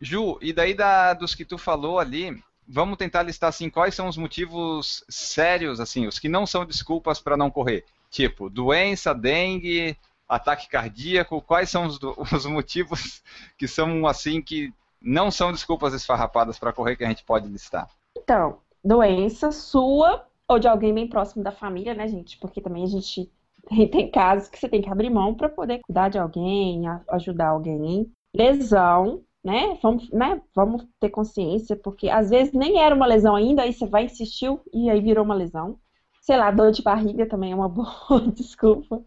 Ju, 0.00 0.38
e 0.40 0.52
daí 0.52 0.74
da, 0.74 1.12
dos 1.12 1.34
que 1.34 1.44
tu 1.44 1.58
falou 1.58 1.98
ali, 1.98 2.42
vamos 2.66 2.96
tentar 2.96 3.22
listar 3.22 3.48
assim 3.48 3.68
quais 3.68 3.94
são 3.94 4.08
os 4.08 4.16
motivos 4.16 5.04
sérios, 5.08 5.80
assim, 5.80 6.06
os 6.06 6.18
que 6.18 6.28
não 6.28 6.46
são 6.46 6.64
desculpas 6.64 7.20
para 7.20 7.36
não 7.36 7.50
correr. 7.50 7.84
Tipo, 8.10 8.48
doença, 8.48 9.14
dengue, 9.14 9.96
ataque 10.28 10.68
cardíaco, 10.68 11.42
quais 11.42 11.68
são 11.68 11.86
os, 11.86 11.98
os 12.32 12.46
motivos 12.46 13.22
que 13.58 13.66
são 13.66 14.06
assim 14.06 14.40
que 14.40 14.72
não 15.00 15.30
são 15.30 15.52
desculpas 15.52 15.94
esfarrapadas 15.94 16.58
para 16.58 16.72
correr 16.72 16.96
que 16.96 17.04
a 17.04 17.08
gente 17.08 17.24
pode 17.24 17.48
listar? 17.48 17.88
Então, 18.16 18.58
doença 18.84 19.50
sua 19.52 20.26
ou 20.48 20.58
de 20.58 20.66
alguém 20.66 20.92
bem 20.92 21.08
próximo 21.08 21.44
da 21.44 21.52
família, 21.52 21.94
né, 21.94 22.08
gente? 22.08 22.36
Porque 22.38 22.60
também 22.60 22.82
a 22.82 22.88
gente 22.88 23.30
tem, 23.90 24.10
casos 24.10 24.48
que 24.48 24.58
você 24.58 24.68
tem 24.68 24.82
que 24.82 24.90
abrir 24.90 25.10
mão 25.10 25.34
para 25.34 25.48
poder 25.48 25.80
cuidar 25.80 26.08
de 26.08 26.18
alguém, 26.18 26.82
ajudar 27.08 27.48
alguém. 27.48 28.10
Lesão, 28.34 29.22
né? 29.44 29.78
Vamos, 29.82 30.10
né? 30.10 30.40
Vamos 30.54 30.86
ter 30.98 31.10
consciência, 31.10 31.76
porque 31.76 32.08
às 32.08 32.30
vezes 32.30 32.52
nem 32.52 32.80
era 32.80 32.94
uma 32.94 33.06
lesão 33.06 33.34
ainda, 33.34 33.62
aí 33.62 33.72
você 33.72 33.86
vai 33.86 34.04
insistiu 34.04 34.60
e 34.72 34.90
aí 34.90 35.00
virou 35.00 35.24
uma 35.24 35.34
lesão. 35.34 35.78
Sei 36.20 36.36
lá, 36.36 36.50
dor 36.50 36.70
de 36.70 36.82
barriga 36.82 37.26
também 37.26 37.52
é 37.52 37.54
uma 37.54 37.68
boa 37.70 38.20
desculpa. 38.34 39.02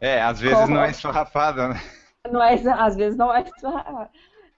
É, 0.00 0.22
às 0.22 0.40
vezes 0.40 0.58
Como... 0.58 0.74
não 0.74 0.84
é 0.84 0.90
esfarrapada, 0.90 1.68
né? 1.68 1.80
Não 2.30 2.42
é, 2.42 2.54
às 2.54 2.96
vezes 2.96 3.16
não 3.16 3.32
é 3.32 3.42
esfarrapada. 3.42 4.10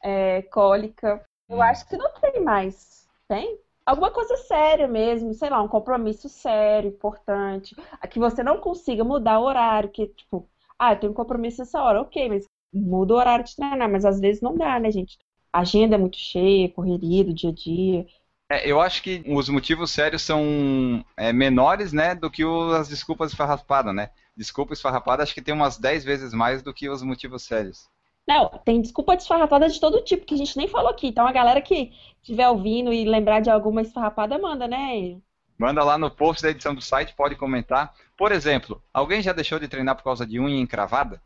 É, 0.03 0.43
cólica. 0.43 1.25
Eu 1.49 1.63
acho 1.63 1.89
que 1.89 1.97
não 1.97 2.13
tem 2.21 2.43
mais. 2.43 3.07
Tem? 3.27 3.59
Alguma 3.85 4.11
coisa 4.11 4.37
séria 4.37 4.87
mesmo, 4.87 5.33
sei 5.33 5.49
lá, 5.49 5.63
um 5.63 5.69
compromisso 5.69 6.29
sério, 6.29 6.91
importante. 6.91 7.75
Que 8.11 8.19
você 8.19 8.43
não 8.43 8.59
consiga 8.59 9.03
mudar 9.03 9.39
o 9.39 9.45
horário, 9.45 9.89
que, 9.89 10.09
tipo, 10.09 10.47
ah, 10.79 10.93
eu 10.93 11.01
tenho 11.01 11.13
um 11.13 11.15
compromisso 11.15 11.63
essa 11.63 11.83
hora, 11.83 12.03
ok, 12.03 12.29
mas 12.29 12.45
muda 12.73 13.15
o 13.15 13.17
horário 13.17 13.45
de 13.45 13.57
treinar, 13.57 13.91
mas 13.91 14.05
às 14.05 14.21
vezes 14.21 14.43
não 14.43 14.55
dá, 14.57 14.79
né, 14.79 14.91
gente? 14.91 15.19
A 15.53 15.61
agenda 15.61 15.95
é 15.95 15.99
muito 15.99 16.19
cheia, 16.19 16.71
correria 16.71 17.25
do 17.25 17.33
dia 17.33 17.51
a 17.51 17.53
dia. 17.53 18.07
É, 18.51 18.71
eu 18.71 18.81
acho 18.81 19.03
que 19.03 19.23
os 19.27 19.49
motivos 19.49 19.91
sérios 19.91 20.23
são 20.23 21.05
é, 21.17 21.33
menores, 21.33 21.93
né, 21.93 22.15
do 22.15 22.31
que 22.31 22.43
as 22.79 22.89
desculpas 22.89 23.31
esfarrapadas, 23.31 23.95
né? 23.95 24.11
Desculpa 24.37 24.73
esfarrapada 24.73 25.23
acho 25.23 25.35
que 25.35 25.43
tem 25.43 25.53
umas 25.55 25.79
10 25.79 26.05
vezes 26.05 26.33
mais 26.33 26.63
do 26.63 26.73
que 26.73 26.89
os 26.89 27.03
motivos 27.03 27.43
sérios. 27.43 27.89
Não, 28.29 28.51
tem 28.63 28.83
desculpa 28.83 29.15
esfarrapada 29.15 29.71
de 29.71 29.81
todo 29.81 30.05
tipo, 30.05 30.27
que 30.27 30.35
a 30.35 30.37
gente 30.37 30.55
nem 30.55 30.69
falou 30.69 30.91
aqui. 30.91 31.07
Então 31.07 31.27
a 31.27 31.33
galera 31.33 31.63
que 31.63 31.93
estiver 32.21 32.47
ouvindo 32.47 32.93
e 32.93 33.07
lembrar 33.07 33.41
de 33.41 33.49
alguma 33.49 33.81
esfarrapada, 33.81 34.39
manda, 34.39 34.69
né? 34.69 35.17
Manda 35.59 35.83
lá 35.83 35.97
no 35.97 36.11
post 36.11 36.43
da 36.43 36.51
edição 36.51 36.75
do 36.75 36.83
site, 36.83 37.15
pode 37.17 37.37
comentar. 37.37 37.95
Por 38.19 38.31
exemplo, 38.31 38.83
alguém 38.93 39.23
já 39.23 39.33
deixou 39.33 39.59
de 39.59 39.67
treinar 39.67 39.97
por 39.97 40.05
causa 40.05 40.27
de 40.27 40.39
unha 40.39 40.61
encravada? 40.61 41.23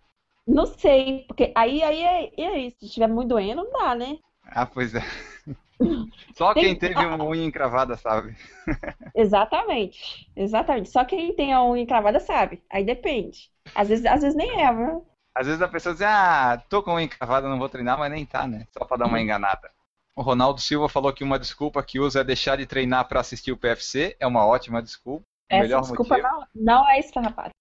Não 0.46 0.64
sei, 0.64 1.24
porque 1.26 1.50
aí, 1.56 1.82
aí 1.82 2.02
é, 2.04 2.40
é 2.40 2.58
isso. 2.60 2.78
Se 2.78 2.86
estiver 2.86 3.08
muito 3.08 3.30
doendo, 3.30 3.64
não 3.64 3.72
dá, 3.72 3.96
né? 3.96 4.18
Ah, 4.44 4.64
pois 4.64 4.94
é. 4.94 5.02
Só 6.38 6.54
quem 6.54 6.76
teve 6.76 7.04
uma 7.04 7.24
unha 7.24 7.44
encravada 7.44 7.96
sabe. 7.96 8.36
Exatamente. 9.12 10.30
Exatamente. 10.36 10.88
Só 10.88 11.04
quem 11.04 11.34
tem 11.34 11.52
a 11.52 11.64
unha 11.64 11.82
encravada 11.82 12.20
sabe. 12.20 12.62
Aí 12.70 12.84
depende. 12.84 13.50
Às 13.74 13.88
vezes, 13.88 14.06
às 14.06 14.22
vezes 14.22 14.36
nem 14.36 14.62
é, 14.62 14.72
viu? 14.72 15.04
Às 15.34 15.46
vezes 15.46 15.62
a 15.62 15.68
pessoa 15.68 15.94
diz, 15.94 16.02
ah, 16.02 16.62
tô 16.68 16.82
com 16.82 16.94
unha 16.94 17.04
encravada, 17.04 17.48
não 17.48 17.58
vou 17.58 17.68
treinar, 17.68 17.98
mas 17.98 18.10
nem 18.10 18.26
tá, 18.26 18.46
né? 18.46 18.66
Só 18.70 18.84
pra 18.84 18.98
dar 18.98 19.06
uma 19.06 19.16
uhum. 19.16 19.22
enganada. 19.24 19.70
O 20.14 20.20
Ronaldo 20.20 20.60
Silva 20.60 20.88
falou 20.90 21.12
que 21.12 21.24
uma 21.24 21.38
desculpa 21.38 21.82
que 21.82 21.98
usa 21.98 22.20
é 22.20 22.24
deixar 22.24 22.56
de 22.56 22.66
treinar 22.66 23.08
para 23.08 23.20
assistir 23.20 23.50
o 23.50 23.56
PFC. 23.56 24.14
É 24.20 24.26
uma 24.26 24.44
ótima 24.44 24.82
desculpa. 24.82 25.24
Essa 25.48 25.80
desculpa 25.80 26.18
não, 26.18 26.46
não 26.54 26.90
é 26.90 27.00
rapaz. 27.16 27.52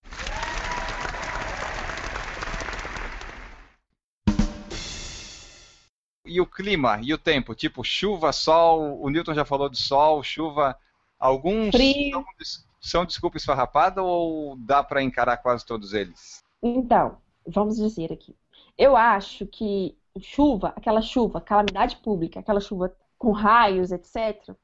e 6.32 6.40
o 6.40 6.46
clima 6.46 7.00
e 7.04 7.14
o 7.14 7.18
tempo? 7.18 7.54
Tipo, 7.54 7.84
chuva, 7.84 8.32
sol, 8.32 9.02
o 9.02 9.10
Newton 9.10 9.34
já 9.34 9.44
falou 9.44 9.70
de 9.70 9.78
sol, 9.78 10.24
chuva. 10.24 10.78
Alguns 11.20 11.72
Frio. 11.72 12.26
São, 12.42 12.64
são 12.80 13.06
desculpa 13.06 13.38
esfarrapada 13.38 14.02
ou 14.02 14.56
dá 14.58 14.82
para 14.82 15.04
encarar 15.04 15.38
quase 15.38 15.66
todos 15.66 15.94
eles? 15.94 16.42
Então, 16.64 17.18
vamos 17.46 17.78
dizer 17.78 18.12
aqui. 18.12 18.36
Eu 18.78 18.96
acho 18.96 19.46
que 19.48 19.98
chuva, 20.20 20.70
aquela 20.76 21.02
chuva, 21.02 21.42
calamidade 21.42 21.98
pública, 21.98 22.40
aquela 22.40 22.60
chuva 22.60 22.96
com 23.18 23.32
raios, 23.32 23.92
etc., 23.92 24.56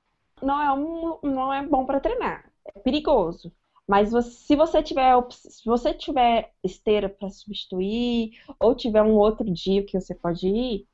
não 0.42 0.62
é, 0.62 0.72
um, 0.74 1.20
não 1.24 1.54
é 1.54 1.66
bom 1.66 1.86
para 1.86 2.00
treinar. 2.00 2.52
É 2.66 2.80
perigoso. 2.80 3.52
Mas 3.88 4.12
você, 4.12 4.30
se 4.32 4.56
você 4.56 4.84
tiver 4.84 5.16
se 5.32 5.66
você 5.66 5.94
tiver 5.94 6.54
esteira 6.64 7.10
para 7.10 7.30
substituir 7.30 8.32
ou 8.60 8.76
tiver 8.76 9.02
um 9.02 9.16
outro 9.16 9.46
dia 9.52 9.86
que 9.86 10.00
você 10.00 10.14
pode 10.14 10.48
ir, 10.48 10.88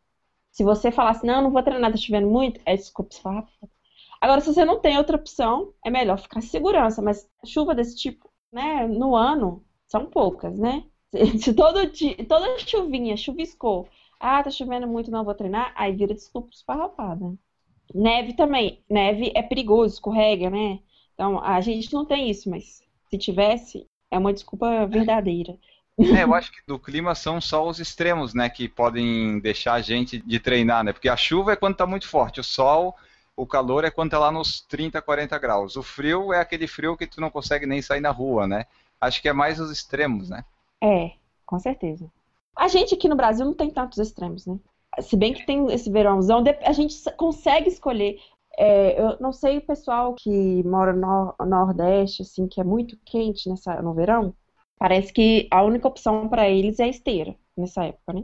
se 0.52 0.64
você 0.64 0.92
falasse, 0.92 1.20
assim, 1.20 1.28
não, 1.28 1.42
não 1.44 1.52
vou 1.52 1.64
treinar, 1.64 1.92
tá 1.92 1.98
chovendo 1.98 2.30
muito, 2.30 2.62
é 2.66 2.76
desculpa 2.76 3.14
esfarrapada. 3.14 3.72
Agora, 4.22 4.42
se 4.42 4.54
você 4.54 4.64
não 4.66 4.80
tem 4.80 4.98
outra 4.98 5.18
opção, 5.18 5.74
é 5.86 5.90
melhor 5.90 6.18
ficar 6.20 6.40
em 6.40 6.44
segurança. 6.44 7.02
Mas 7.02 7.30
chuva 7.46 7.76
desse 7.76 7.96
tipo, 7.98 8.32
né, 8.52 8.88
no 8.88 9.16
ano, 9.16 9.66
são 9.88 10.06
poucas, 10.06 10.58
né? 10.60 10.86
Se 11.40 11.54
todo 11.54 11.90
dia, 11.92 12.16
toda 12.26 12.58
chuvinha 12.60 13.16
chuviscou, 13.16 13.88
ah, 14.20 14.44
tá 14.44 14.50
chovendo 14.50 14.88
muito, 14.88 15.12
não 15.12 15.24
vou 15.24 15.36
treinar, 15.36 15.72
aí 15.76 15.94
vira 15.94 16.14
desculpa 16.14 16.50
esfarrapada. 16.52 17.34
Neve 17.94 18.34
também. 18.34 18.84
Neve 18.90 19.32
é 19.36 19.44
perigoso, 19.44 19.96
escorrega, 19.96 20.50
né? 20.50 20.80
Então, 21.14 21.44
a 21.44 21.62
gente 21.62 21.94
não 21.94 22.06
tem 22.06 22.30
isso, 22.30 22.50
mas 22.50 22.82
se 23.10 23.18
tivesse, 23.18 23.88
é 24.10 24.18
uma 24.18 24.34
desculpa 24.34 24.86
verdadeira. 24.88 25.58
É, 26.00 26.24
eu 26.24 26.34
acho 26.34 26.52
que 26.52 26.66
do 26.66 26.80
clima 26.80 27.14
são 27.14 27.40
só 27.40 27.68
os 27.68 27.80
extremos, 27.80 28.34
né, 28.34 28.50
que 28.50 28.68
podem 28.68 29.40
deixar 29.40 29.74
a 29.74 29.82
gente 29.82 30.20
de 30.20 30.40
treinar, 30.40 30.84
né? 30.84 30.94
Porque 30.94 31.10
a 31.10 31.18
chuva 31.18 31.54
é 31.54 31.56
quando 31.56 31.74
está 31.74 31.86
muito 31.86 32.08
forte, 32.08 32.40
o 32.40 32.44
sol, 32.44 32.96
o 33.36 33.46
calor 33.46 33.84
é 33.84 33.92
quando 33.92 34.08
está 34.08 34.20
lá 34.20 34.32
nos 34.32 34.62
30, 34.62 35.02
40 35.02 35.38
graus. 35.38 35.76
O 35.76 35.84
frio 35.84 36.34
é 36.34 36.40
aquele 36.40 36.66
frio 36.66 36.98
que 36.98 37.06
tu 37.06 37.22
não 37.22 37.30
consegue 37.30 37.66
nem 37.66 37.82
sair 37.82 38.02
na 38.02 38.12
rua, 38.12 38.48
né? 38.48 38.66
Acho 39.00 39.22
que 39.22 39.30
é 39.30 39.34
mais 39.34 39.60
os 39.60 39.70
extremos, 39.70 40.30
né? 40.30 40.44
É, 40.84 41.14
com 41.46 41.58
certeza. 41.60 42.12
A 42.56 42.68
gente 42.68 42.94
aqui 42.94 43.08
no 43.08 43.16
Brasil 43.16 43.46
não 43.46 43.54
tem 43.54 43.70
tantos 43.70 43.98
extremos, 43.98 44.46
né? 44.46 44.60
Se 45.02 45.16
bem 45.18 45.34
que 45.34 45.46
tem 45.46 45.72
esse 45.72 45.90
verãozão, 45.90 46.44
a 46.64 46.72
gente 46.72 46.96
consegue 47.18 47.70
escolher. 47.70 48.20
É, 48.56 49.02
eu 49.02 49.18
não 49.20 49.32
sei 49.32 49.58
o 49.58 49.66
pessoal 49.66 50.14
que 50.14 50.64
mora 50.64 50.94
no 50.94 51.34
Nordeste, 51.44 52.22
assim, 52.22 52.48
que 52.48 52.62
é 52.62 52.64
muito 52.64 52.96
quente 53.04 53.50
nessa, 53.50 53.82
no 53.82 53.96
verão, 53.96 54.36
Parece 54.84 55.14
que 55.14 55.48
a 55.50 55.64
única 55.64 55.88
opção 55.88 56.28
para 56.28 56.50
eles 56.50 56.78
é 56.78 56.84
a 56.84 56.90
esteira 56.90 57.34
nessa 57.56 57.86
época, 57.86 58.12
né? 58.12 58.24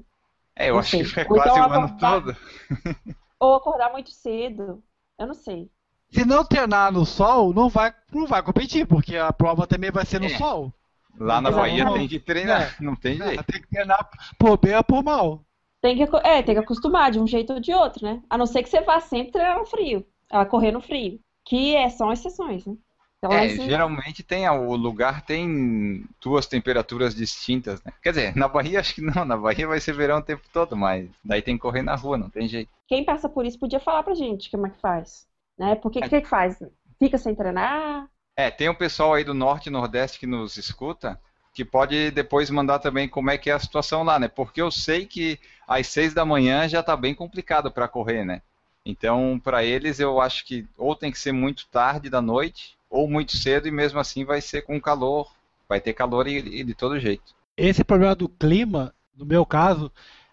É, 0.54 0.70
eu 0.70 0.74
não 0.74 0.80
acho 0.82 0.90
sei. 0.90 1.04
que 1.04 1.10
foi 1.10 1.24
quase 1.24 1.52
então, 1.52 1.70
o 1.70 1.74
ano 1.74 1.98
todo. 1.98 2.38
Ou 3.40 3.56
acordar 3.56 3.94
muito 3.94 4.12
cedo. 4.12 4.84
Eu 5.18 5.28
não 5.28 5.34
sei. 5.34 5.72
Se 6.10 6.26
não 6.26 6.44
treinar 6.44 6.92
no 6.92 7.06
sol, 7.06 7.54
não 7.54 7.70
vai, 7.70 7.94
não 8.12 8.28
vai 8.28 8.44
competir, 8.44 8.86
porque 8.86 9.16
a 9.16 9.32
prova 9.32 9.66
também 9.66 9.90
vai 9.90 10.06
ser 10.06 10.20
no 10.20 10.26
é. 10.26 10.38
sol. 10.38 10.74
Lá 11.20 11.42
na 11.42 11.52
Bahia 11.52 11.92
tem 11.92 12.08
que 12.08 12.20
treinar, 12.20 12.76
é. 12.80 12.84
não 12.84 12.96
tem 12.96 13.18
jeito. 13.18 13.44
Tem 13.44 13.62
que 13.62 13.68
treinar 13.68 14.10
por 14.38 14.58
bem 14.58 14.76
ou 14.76 14.84
por 14.84 15.04
mal. 15.04 15.44
Tem 15.82 15.96
que, 15.96 16.16
é, 16.24 16.42
tem 16.42 16.56
que 16.56 16.62
acostumar 16.62 17.12
de 17.12 17.20
um 17.20 17.28
jeito 17.28 17.54
ou 17.54 17.60
de 17.60 17.74
outro, 17.74 18.06
né? 18.06 18.22
A 18.30 18.38
não 18.38 18.46
ser 18.46 18.64
que 18.64 18.70
você 18.70 18.82
vá 18.82 19.00
sempre 19.00 19.32
treinar 19.32 19.58
no 19.58 19.66
frio, 19.66 20.06
a 20.30 20.46
correr 20.46 20.72
no 20.72 20.82
frio. 20.82 21.20
Que 21.46 21.76
é, 21.76 21.90
são 21.90 22.12
exceções, 22.12 22.66
né? 22.66 22.76
Então, 23.18 23.34
é, 23.34 23.48
assim... 23.48 23.66
geralmente 23.66 24.24
tem 24.24 24.48
o 24.48 24.76
lugar 24.78 25.26
tem 25.26 26.06
duas 26.22 26.48
temperaturas 26.48 27.14
distintas, 27.14 27.84
né? 27.84 27.92
Quer 28.02 28.10
dizer, 28.12 28.36
na 28.36 28.48
Bahia 28.48 28.80
acho 28.80 28.96
que 28.96 29.02
não, 29.02 29.26
na 29.26 29.36
Bahia 29.36 29.68
vai 29.68 29.80
ser 29.82 29.94
verão 29.94 30.20
o 30.20 30.24
tempo 30.24 30.44
todo, 30.54 30.76
mas 30.76 31.10
daí 31.24 31.42
tem 31.42 31.56
que 31.56 31.62
correr 31.62 31.82
na 31.82 31.96
rua, 31.96 32.18
não 32.18 32.30
tem 32.30 32.48
jeito. 32.48 32.72
Quem 32.88 33.04
passa 33.04 33.28
por 33.28 33.46
isso 33.46 33.60
podia 33.60 33.80
falar 33.80 34.04
pra 34.04 34.14
gente 34.14 34.50
como 34.50 34.68
é 34.68 34.70
que 34.70 34.80
faz, 34.80 35.28
né? 35.58 35.76
Porque 35.76 36.00
o 36.00 36.04
é. 36.04 36.08
que, 36.08 36.22
que 36.22 36.30
faz? 36.30 36.64
Fica 36.98 37.18
sem 37.18 37.36
treinar? 37.36 38.10
É, 38.40 38.50
tem 38.50 38.70
um 38.70 38.74
pessoal 38.74 39.16
aí 39.16 39.26
do 39.26 39.34
norte 39.34 39.68
e 39.68 39.70
nordeste 39.70 40.18
que 40.18 40.26
nos 40.26 40.56
escuta, 40.56 41.20
que 41.54 41.66
pode 41.66 42.10
depois 42.12 42.50
mandar 42.50 42.80
também 42.80 43.06
como 43.06 43.30
é 43.30 43.38
que 43.38 43.50
é 43.50 43.54
a 43.54 43.60
situação 43.60 44.02
lá, 44.02 44.18
né? 44.18 44.30
Porque 44.30 44.62
eu 44.62 44.72
sei 44.72 45.06
que 45.06 45.38
às 45.68 45.88
seis 45.88 46.14
da 46.14 46.24
manhã 46.24 46.66
já 46.66 46.82
tá 46.82 46.96
bem 46.96 47.14
complicado 47.14 47.70
para 47.70 47.86
correr, 47.86 48.24
né? 48.24 48.42
Então, 48.86 49.38
para 49.44 49.66
eles, 49.66 50.00
eu 50.00 50.22
acho 50.22 50.46
que 50.46 50.66
ou 50.78 50.96
tem 50.96 51.12
que 51.12 51.20
ser 51.20 51.34
muito 51.34 51.68
tarde 51.68 52.10
da 52.10 52.22
noite, 52.22 52.78
ou 52.90 53.10
muito 53.10 53.36
cedo 53.36 53.68
e 53.68 53.72
mesmo 53.72 54.00
assim 54.00 54.24
vai 54.24 54.40
ser 54.40 54.62
com 54.62 54.80
calor, 54.80 55.30
vai 55.68 55.82
ter 55.82 55.92
calor 55.92 56.26
e, 56.26 56.38
e 56.38 56.64
de 56.64 56.74
todo 56.74 56.98
jeito. 56.98 57.36
Esse 57.58 57.84
problema 57.84 58.16
do 58.16 58.30
clima, 58.30 58.96
no 59.18 59.26
meu 59.26 59.46
caso, 59.46 59.92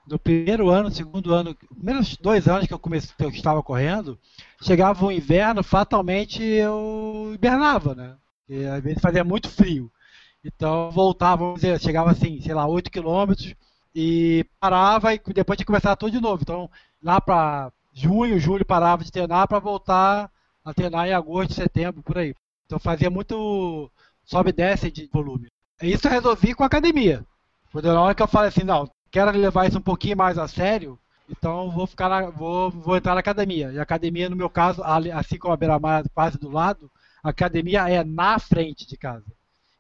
no 0.09 0.19
primeiro 0.19 0.69
ano, 0.71 0.91
segundo 0.91 1.35
ano, 1.35 1.55
primeiros 1.55 2.17
dois 2.17 2.47
anos 2.49 2.67
que 2.67 2.75
eu 2.75 2.79
comecei, 2.79 3.15
que 3.17 3.25
eu 3.25 3.31
estava 3.31 3.63
correndo, 3.63 4.19
chegava 4.63 5.05
o 5.05 5.13
inverno, 5.13 5.63
fatalmente 5.63 6.43
eu 6.43 7.33
hibernava, 7.35 7.95
né? 7.95 8.17
E 8.49 8.65
às 8.65 8.83
vezes 8.83 9.03
fazia 9.03 9.25
muito 9.25 9.49
frio. 9.49 9.91
Então 10.45 10.91
voltava, 10.91 11.45
vamos 11.45 11.61
dizer, 11.61 11.81
chegava 11.81 12.11
assim, 12.11 12.41
sei 12.41 12.55
lá, 12.55 12.67
8 12.67 12.91
quilômetros 12.91 13.55
e 13.95 14.47
parava 14.61 15.13
e 15.13 15.21
depois 15.35 15.57
tinha 15.57 15.65
que 15.65 15.73
começar 15.73 15.97
tudo 15.97 16.13
de 16.13 16.21
novo. 16.21 16.43
Então, 16.43 16.71
lá 17.03 17.21
para 17.21 17.73
junho, 17.93 18.39
julho 18.39 18.65
parava 18.65 19.03
de 19.03 19.11
treinar 19.11 19.49
para 19.49 19.59
voltar 19.59 20.31
a 20.65 20.75
treinar 20.75 21.09
em 21.09 21.13
agosto, 21.13 21.55
setembro, 21.55 22.03
por 22.03 22.19
aí. 22.19 22.35
Então 22.67 22.79
fazia 22.79 23.11
muito 23.11 23.91
sobe 24.25 24.51
e 24.51 24.53
desce 24.53 24.91
de 24.91 25.09
volume. 25.13 25.49
Isso 25.83 26.07
eu 26.07 26.11
resolvi 26.13 26.55
com 26.55 26.63
a 26.63 26.67
academia. 26.67 27.25
Quando 27.73 27.93
na 27.93 28.01
hora 28.01 28.15
que 28.15 28.23
eu 28.23 28.29
falei 28.29 28.49
assim, 28.49 28.65
não, 28.65 28.89
quero 29.11 29.31
levar 29.37 29.67
isso 29.67 29.79
um 29.79 29.83
pouquinho 29.83 30.17
mais 30.17 30.39
a 30.39 30.49
sério, 30.49 30.99
Então 31.29 31.71
vou 31.71 31.87
ficar 31.87 32.09
na, 32.09 32.31
vou, 32.31 32.71
vou 32.71 32.97
entrar 32.97 33.15
na 33.15 33.21
academia. 33.21 33.73
E 33.73 33.79
a 33.79 33.83
academia, 33.83 34.31
no 34.31 34.37
meu 34.37 34.49
caso, 34.49 34.83
assim 35.13 35.39
como 35.39 35.55
a 35.55 35.57
beira-mar 35.57 36.05
quase 36.15 36.39
do 36.39 36.49
lado, 36.49 36.91
a 37.23 37.31
academia 37.31 37.89
é 37.89 38.05
na 38.05 38.39
frente 38.39 38.87
de 38.87 38.97
casa. 38.97 39.25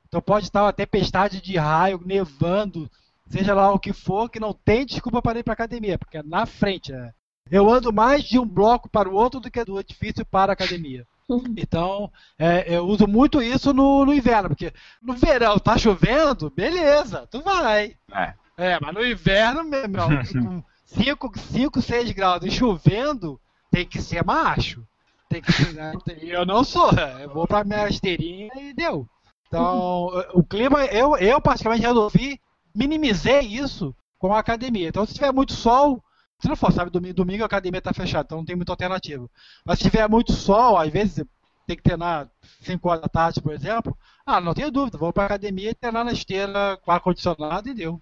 Então 0.08 0.20
pode 0.20 0.46
estar 0.46 0.62
uma 0.62 0.72
tempestade 0.72 1.40
de 1.40 1.56
raio, 1.56 2.00
nevando, 2.04 2.90
seja 3.28 3.54
lá 3.54 3.72
o 3.72 3.78
que 3.78 3.92
for, 3.92 4.28
que 4.28 4.40
não 4.40 4.52
tem 4.52 4.86
desculpa 4.86 5.20
para 5.20 5.38
ir 5.38 5.42
para 5.42 5.52
a 5.52 5.54
academia, 5.54 5.98
porque 5.98 6.18
é 6.18 6.22
na 6.22 6.46
frente. 6.46 6.92
É. 6.92 7.12
Eu 7.50 7.70
ando 7.70 7.92
mais 7.92 8.24
de 8.24 8.38
um 8.38 8.46
bloco 8.46 8.88
para 8.88 9.08
o 9.08 9.14
outro 9.14 9.40
do 9.40 9.50
que 9.50 9.64
do 9.64 9.78
edifício 9.78 10.24
para 10.24 10.52
a 10.52 10.54
academia. 10.54 11.06
Então, 11.56 12.08
é, 12.38 12.76
eu 12.76 12.86
uso 12.86 13.08
muito 13.08 13.42
isso 13.42 13.74
no, 13.74 14.04
no, 14.04 14.14
inverno, 14.14 14.50
porque 14.50 14.72
no 15.02 15.14
verão 15.14 15.58
tá 15.58 15.76
chovendo, 15.76 16.50
beleza, 16.50 17.26
tu 17.28 17.42
vai. 17.42 17.96
É, 18.12 18.32
é 18.57 18.79
mas 18.81 18.95
no 18.95 19.05
inverno, 19.05 19.64
meu, 19.64 19.83
com 20.42 20.62
5, 20.85 21.38
5, 21.38 21.83
6 21.83 22.11
graus 22.12 22.45
e 22.45 22.51
chovendo, 22.51 23.40
tem 23.71 23.87
que 23.87 24.01
ser 24.01 24.25
macho. 24.25 24.87
Tem 25.29 25.42
que 25.42 25.53
ser, 25.53 25.73
né? 25.73 25.92
Eu 26.23 26.47
não 26.47 26.62
sou, 26.62 26.90
é, 26.90 27.25
eu 27.25 27.35
vou 27.35 27.47
pra 27.47 27.64
minha 27.64 27.88
esteirinha 27.88 28.49
e 28.57 28.73
deu. 28.73 29.09
Então, 29.49 30.09
o 30.35 30.42
clima, 30.42 30.85
eu, 30.87 31.16
eu 31.16 31.40
particularmente 31.40 31.87
resolvi, 31.87 32.40
minimizei 32.75 33.40
isso 33.40 33.95
com 34.19 34.33
a 34.33 34.38
academia. 34.38 34.88
Então, 34.88 35.05
se 35.07 35.14
tiver 35.14 35.33
muito 35.33 35.53
sol, 35.53 36.03
se 36.38 36.49
não 36.49 36.57
for, 36.57 36.73
sabe, 36.73 36.90
domingo, 36.90 37.14
domingo 37.14 37.42
a 37.42 37.47
academia 37.47 37.79
está 37.79 37.92
fechada, 37.92 38.25
então 38.27 38.38
não 38.38 38.45
tem 38.45 38.57
muita 38.57 38.73
alternativa. 38.73 39.29
Mas 39.64 39.79
se 39.79 39.85
tiver 39.85 40.09
muito 40.09 40.33
sol, 40.33 40.77
às 40.77 40.92
vezes 40.92 41.25
tem 41.66 41.77
que 41.77 41.83
treinar 41.83 42.29
5 42.61 42.88
horas 42.88 43.03
da 43.03 43.09
tarde, 43.09 43.40
por 43.40 43.53
exemplo, 43.53 43.97
ah, 44.25 44.40
não 44.40 44.55
tenho 44.55 44.71
dúvida, 44.71 44.99
vou 44.99 45.12
para 45.12 45.25
a 45.25 45.27
academia 45.27 45.71
e 45.71 45.75
treinar 45.75 46.05
na 46.05 46.12
esteira 46.12 46.79
com 46.85 46.92
ar-condicionado 46.92 47.69
e 47.69 47.75
deu. 47.75 48.01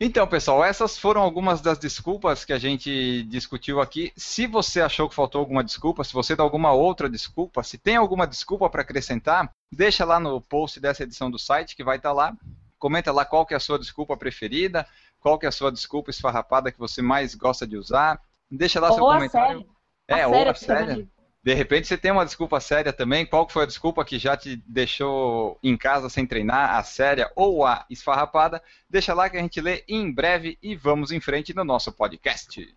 Então, 0.00 0.28
pessoal, 0.28 0.64
essas 0.64 0.96
foram 0.96 1.20
algumas 1.20 1.60
das 1.60 1.76
desculpas 1.76 2.44
que 2.44 2.52
a 2.52 2.58
gente 2.58 3.24
discutiu 3.24 3.80
aqui. 3.80 4.12
Se 4.16 4.46
você 4.46 4.80
achou 4.80 5.08
que 5.08 5.14
faltou 5.14 5.40
alguma 5.40 5.64
desculpa, 5.64 6.04
se 6.04 6.12
você 6.12 6.36
dá 6.36 6.42
alguma 6.44 6.72
outra 6.72 7.10
desculpa, 7.10 7.64
se 7.64 7.76
tem 7.76 7.96
alguma 7.96 8.24
desculpa 8.24 8.70
para 8.70 8.82
acrescentar, 8.82 9.52
deixa 9.72 10.04
lá 10.04 10.20
no 10.20 10.40
post 10.40 10.78
dessa 10.78 11.02
edição 11.02 11.28
do 11.28 11.38
site 11.38 11.74
que 11.74 11.82
vai 11.82 11.96
estar 11.96 12.10
tá 12.10 12.14
lá. 12.14 12.36
Comenta 12.78 13.10
lá 13.10 13.24
qual 13.24 13.44
que 13.44 13.54
é 13.54 13.56
a 13.56 13.60
sua 13.60 13.76
desculpa 13.76 14.16
preferida, 14.16 14.86
qual 15.18 15.36
que 15.36 15.46
é 15.46 15.48
a 15.48 15.52
sua 15.52 15.72
desculpa 15.72 16.10
esfarrapada 16.10 16.70
que 16.70 16.78
você 16.78 17.02
mais 17.02 17.34
gosta 17.34 17.66
de 17.66 17.76
usar. 17.76 18.20
Deixa 18.48 18.78
lá 18.78 18.90
ou 18.90 18.94
seu 18.94 19.04
comentário. 19.04 19.66
É, 20.06 20.22
a 20.22 20.28
ou 20.28 20.48
a 20.48 20.54
séria. 20.54 21.08
De 21.48 21.54
repente 21.54 21.86
você 21.86 21.96
tem 21.96 22.10
uma 22.10 22.26
desculpa 22.26 22.60
séria 22.60 22.92
também. 22.92 23.24
Qual 23.24 23.48
foi 23.48 23.62
a 23.62 23.66
desculpa 23.66 24.04
que 24.04 24.18
já 24.18 24.36
te 24.36 24.62
deixou 24.66 25.58
em 25.62 25.78
casa 25.78 26.10
sem 26.10 26.26
treinar, 26.26 26.74
a 26.74 26.82
séria 26.82 27.32
ou 27.34 27.64
a 27.64 27.86
esfarrapada? 27.88 28.62
Deixa 28.86 29.14
lá 29.14 29.30
que 29.30 29.38
a 29.38 29.40
gente 29.40 29.58
lê 29.58 29.82
em 29.88 30.12
breve 30.12 30.58
e 30.62 30.76
vamos 30.76 31.10
em 31.10 31.18
frente 31.20 31.54
no 31.54 31.64
nosso 31.64 31.90
podcast. 31.90 32.68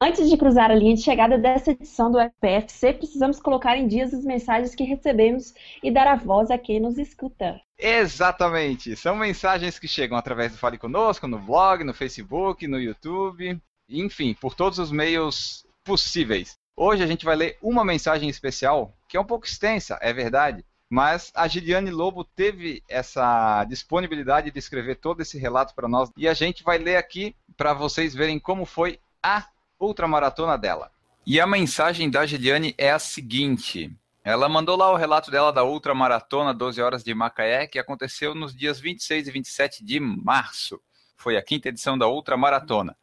Antes 0.00 0.30
de 0.30 0.36
cruzar 0.36 0.70
a 0.70 0.76
linha 0.76 0.94
de 0.94 1.02
chegada 1.02 1.36
dessa 1.36 1.72
edição 1.72 2.12
do 2.12 2.20
FPFC, 2.20 2.92
precisamos 2.92 3.40
colocar 3.40 3.76
em 3.76 3.88
dias 3.88 4.14
as 4.14 4.24
mensagens 4.24 4.76
que 4.76 4.84
recebemos 4.84 5.54
e 5.82 5.90
dar 5.90 6.06
a 6.06 6.14
voz 6.14 6.52
a 6.52 6.56
quem 6.56 6.78
nos 6.78 6.98
escuta. 6.98 7.60
Exatamente! 7.76 8.94
São 8.94 9.16
mensagens 9.16 9.76
que 9.76 9.88
chegam 9.88 10.16
através 10.16 10.52
do 10.52 10.58
Fale 10.58 10.78
Conosco, 10.78 11.26
no 11.26 11.40
blog, 11.40 11.82
no 11.82 11.92
Facebook, 11.92 12.68
no 12.68 12.78
YouTube, 12.78 13.60
enfim, 13.88 14.34
por 14.34 14.54
todos 14.54 14.78
os 14.78 14.92
meios 14.92 15.65
possíveis. 15.86 16.58
Hoje 16.76 17.02
a 17.02 17.06
gente 17.06 17.24
vai 17.24 17.36
ler 17.36 17.56
uma 17.62 17.84
mensagem 17.84 18.28
especial, 18.28 18.92
que 19.08 19.16
é 19.16 19.20
um 19.20 19.24
pouco 19.24 19.46
extensa, 19.46 19.96
é 20.02 20.12
verdade, 20.12 20.64
mas 20.90 21.32
a 21.34 21.46
Giliane 21.48 21.90
Lobo 21.90 22.24
teve 22.24 22.82
essa 22.88 23.64
disponibilidade 23.64 24.50
de 24.50 24.58
escrever 24.58 24.96
todo 24.96 25.22
esse 25.22 25.38
relato 25.38 25.74
para 25.74 25.88
nós 25.88 26.10
e 26.16 26.28
a 26.28 26.34
gente 26.34 26.62
vai 26.62 26.76
ler 26.76 26.96
aqui 26.96 27.34
para 27.56 27.72
vocês 27.72 28.14
verem 28.14 28.38
como 28.38 28.66
foi 28.66 28.98
a 29.22 29.46
ultramaratona 29.80 30.58
dela. 30.58 30.90
E 31.24 31.40
a 31.40 31.46
mensagem 31.46 32.10
da 32.10 32.26
Giliane 32.26 32.74
é 32.76 32.90
a 32.90 32.98
seguinte: 32.98 33.90
ela 34.22 34.48
mandou 34.48 34.76
lá 34.76 34.92
o 34.92 34.96
relato 34.96 35.30
dela 35.30 35.52
da 35.52 35.64
ultramaratona 35.64 36.52
12 36.52 36.82
horas 36.82 37.04
de 37.04 37.14
Macaé, 37.14 37.66
que 37.66 37.78
aconteceu 37.78 38.34
nos 38.34 38.54
dias 38.54 38.80
26 38.80 39.28
e 39.28 39.30
27 39.30 39.84
de 39.84 40.00
março. 40.00 40.80
Foi 41.16 41.36
a 41.36 41.42
quinta 41.42 41.68
edição 41.68 41.96
da 41.96 42.06
ultramaratona. 42.06 42.96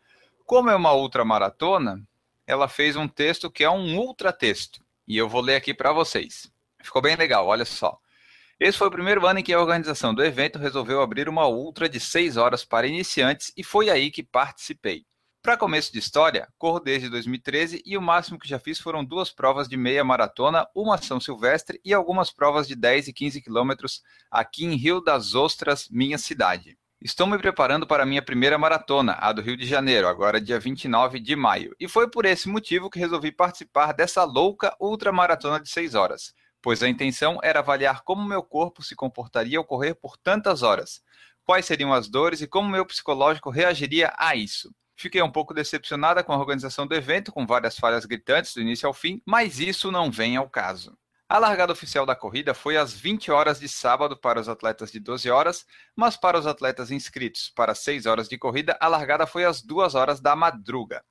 Como 0.45 0.69
é 0.69 0.75
uma 0.75 0.93
ultramaratona, 0.93 2.01
ela 2.45 2.67
fez 2.67 2.95
um 2.95 3.07
texto 3.07 3.49
que 3.49 3.63
é 3.63 3.69
um 3.69 3.97
ultratexto. 3.97 4.83
E 5.07 5.17
eu 5.17 5.27
vou 5.27 5.41
ler 5.41 5.55
aqui 5.55 5.73
para 5.73 5.91
vocês. 5.91 6.51
Ficou 6.81 7.01
bem 7.01 7.15
legal, 7.15 7.47
olha 7.47 7.65
só. 7.65 7.97
Esse 8.59 8.77
foi 8.77 8.87
o 8.87 8.91
primeiro 8.91 9.25
ano 9.25 9.39
em 9.39 9.43
que 9.43 9.53
a 9.53 9.59
organização 9.59 10.13
do 10.13 10.23
evento 10.23 10.59
resolveu 10.59 11.01
abrir 11.01 11.27
uma 11.27 11.47
ultra 11.47 11.89
de 11.89 11.99
6 11.99 12.37
horas 12.37 12.63
para 12.63 12.87
iniciantes 12.87 13.51
e 13.57 13.63
foi 13.63 13.89
aí 13.89 14.11
que 14.11 14.23
participei. 14.23 15.05
Para 15.41 15.57
começo 15.57 15.91
de 15.91 15.99
história, 15.99 16.47
corro 16.57 16.79
desde 16.79 17.09
2013 17.09 17.83
e 17.85 17.97
o 17.97 18.01
máximo 18.01 18.39
que 18.39 18.47
já 18.47 18.57
fiz 18.57 18.79
foram 18.79 19.03
duas 19.03 19.29
provas 19.29 19.67
de 19.67 19.75
meia 19.75 20.01
maratona, 20.01 20.65
uma 20.73 20.97
São 20.97 21.19
Silvestre 21.19 21.81
e 21.83 21.93
algumas 21.93 22.31
provas 22.31 22.65
de 22.65 22.75
10 22.75 23.09
e 23.09 23.13
15 23.13 23.41
quilômetros 23.41 24.01
aqui 24.31 24.63
em 24.63 24.75
Rio 24.75 25.01
das 25.01 25.35
Ostras, 25.35 25.89
minha 25.89 26.17
cidade. 26.17 26.77
Estou 27.05 27.27
me 27.27 27.37
preparando 27.37 27.85
para 27.85 28.03
a 28.03 28.05
minha 28.05 28.21
primeira 28.21 28.57
maratona, 28.57 29.17
a 29.19 29.33
do 29.33 29.41
Rio 29.41 29.57
de 29.57 29.65
Janeiro, 29.65 30.07
agora 30.07 30.39
dia 30.39 30.57
29 30.57 31.19
de 31.19 31.35
maio, 31.35 31.75
e 31.77 31.85
foi 31.85 32.09
por 32.09 32.23
esse 32.23 32.47
motivo 32.47 32.89
que 32.89 32.97
resolvi 32.97 33.29
participar 33.29 33.91
dessa 33.91 34.23
louca 34.23 34.73
ultramaratona 34.79 35.59
de 35.59 35.67
6 35.67 35.95
horas, 35.95 36.33
pois 36.61 36.81
a 36.81 36.87
intenção 36.87 37.39
era 37.43 37.59
avaliar 37.59 38.03
como 38.03 38.23
meu 38.23 38.41
corpo 38.41 38.81
se 38.81 38.95
comportaria 38.95 39.57
ao 39.57 39.65
correr 39.65 39.95
por 39.95 40.15
tantas 40.15 40.63
horas, 40.63 41.01
quais 41.43 41.65
seriam 41.65 41.91
as 41.91 42.07
dores 42.07 42.39
e 42.39 42.47
como 42.47 42.69
meu 42.69 42.85
psicológico 42.85 43.49
reagiria 43.49 44.13
a 44.17 44.33
isso. 44.33 44.73
Fiquei 44.95 45.21
um 45.21 45.29
pouco 45.29 45.53
decepcionada 45.53 46.23
com 46.23 46.31
a 46.31 46.37
organização 46.37 46.87
do 46.87 46.95
evento, 46.95 47.33
com 47.33 47.45
várias 47.45 47.77
falhas 47.77 48.05
gritantes 48.05 48.53
do 48.53 48.61
início 48.61 48.87
ao 48.87 48.93
fim, 48.93 49.21
mas 49.25 49.59
isso 49.59 49.91
não 49.91 50.09
vem 50.09 50.37
ao 50.37 50.49
caso. 50.49 50.97
A 51.29 51.39
largada 51.39 51.73
oficial 51.73 52.05
da 52.05 52.15
corrida 52.15 52.53
foi 52.53 52.77
às 52.77 52.93
20 52.93 53.31
horas 53.31 53.59
de 53.59 53.67
sábado 53.67 54.15
para 54.15 54.39
os 54.39 54.49
atletas 54.49 54.91
de 54.91 54.99
12 54.99 55.29
horas, 55.31 55.65
mas 55.95 56.15
para 56.15 56.37
os 56.37 56.45
atletas 56.45 56.91
inscritos 56.91 57.49
para 57.49 57.73
6 57.73 58.05
horas 58.05 58.27
de 58.27 58.37
corrida, 58.37 58.77
a 58.79 58.87
largada 58.87 59.25
foi 59.25 59.45
às 59.45 59.61
2 59.61 59.95
horas 59.95 60.19
da 60.19 60.35
madruga. 60.35 61.03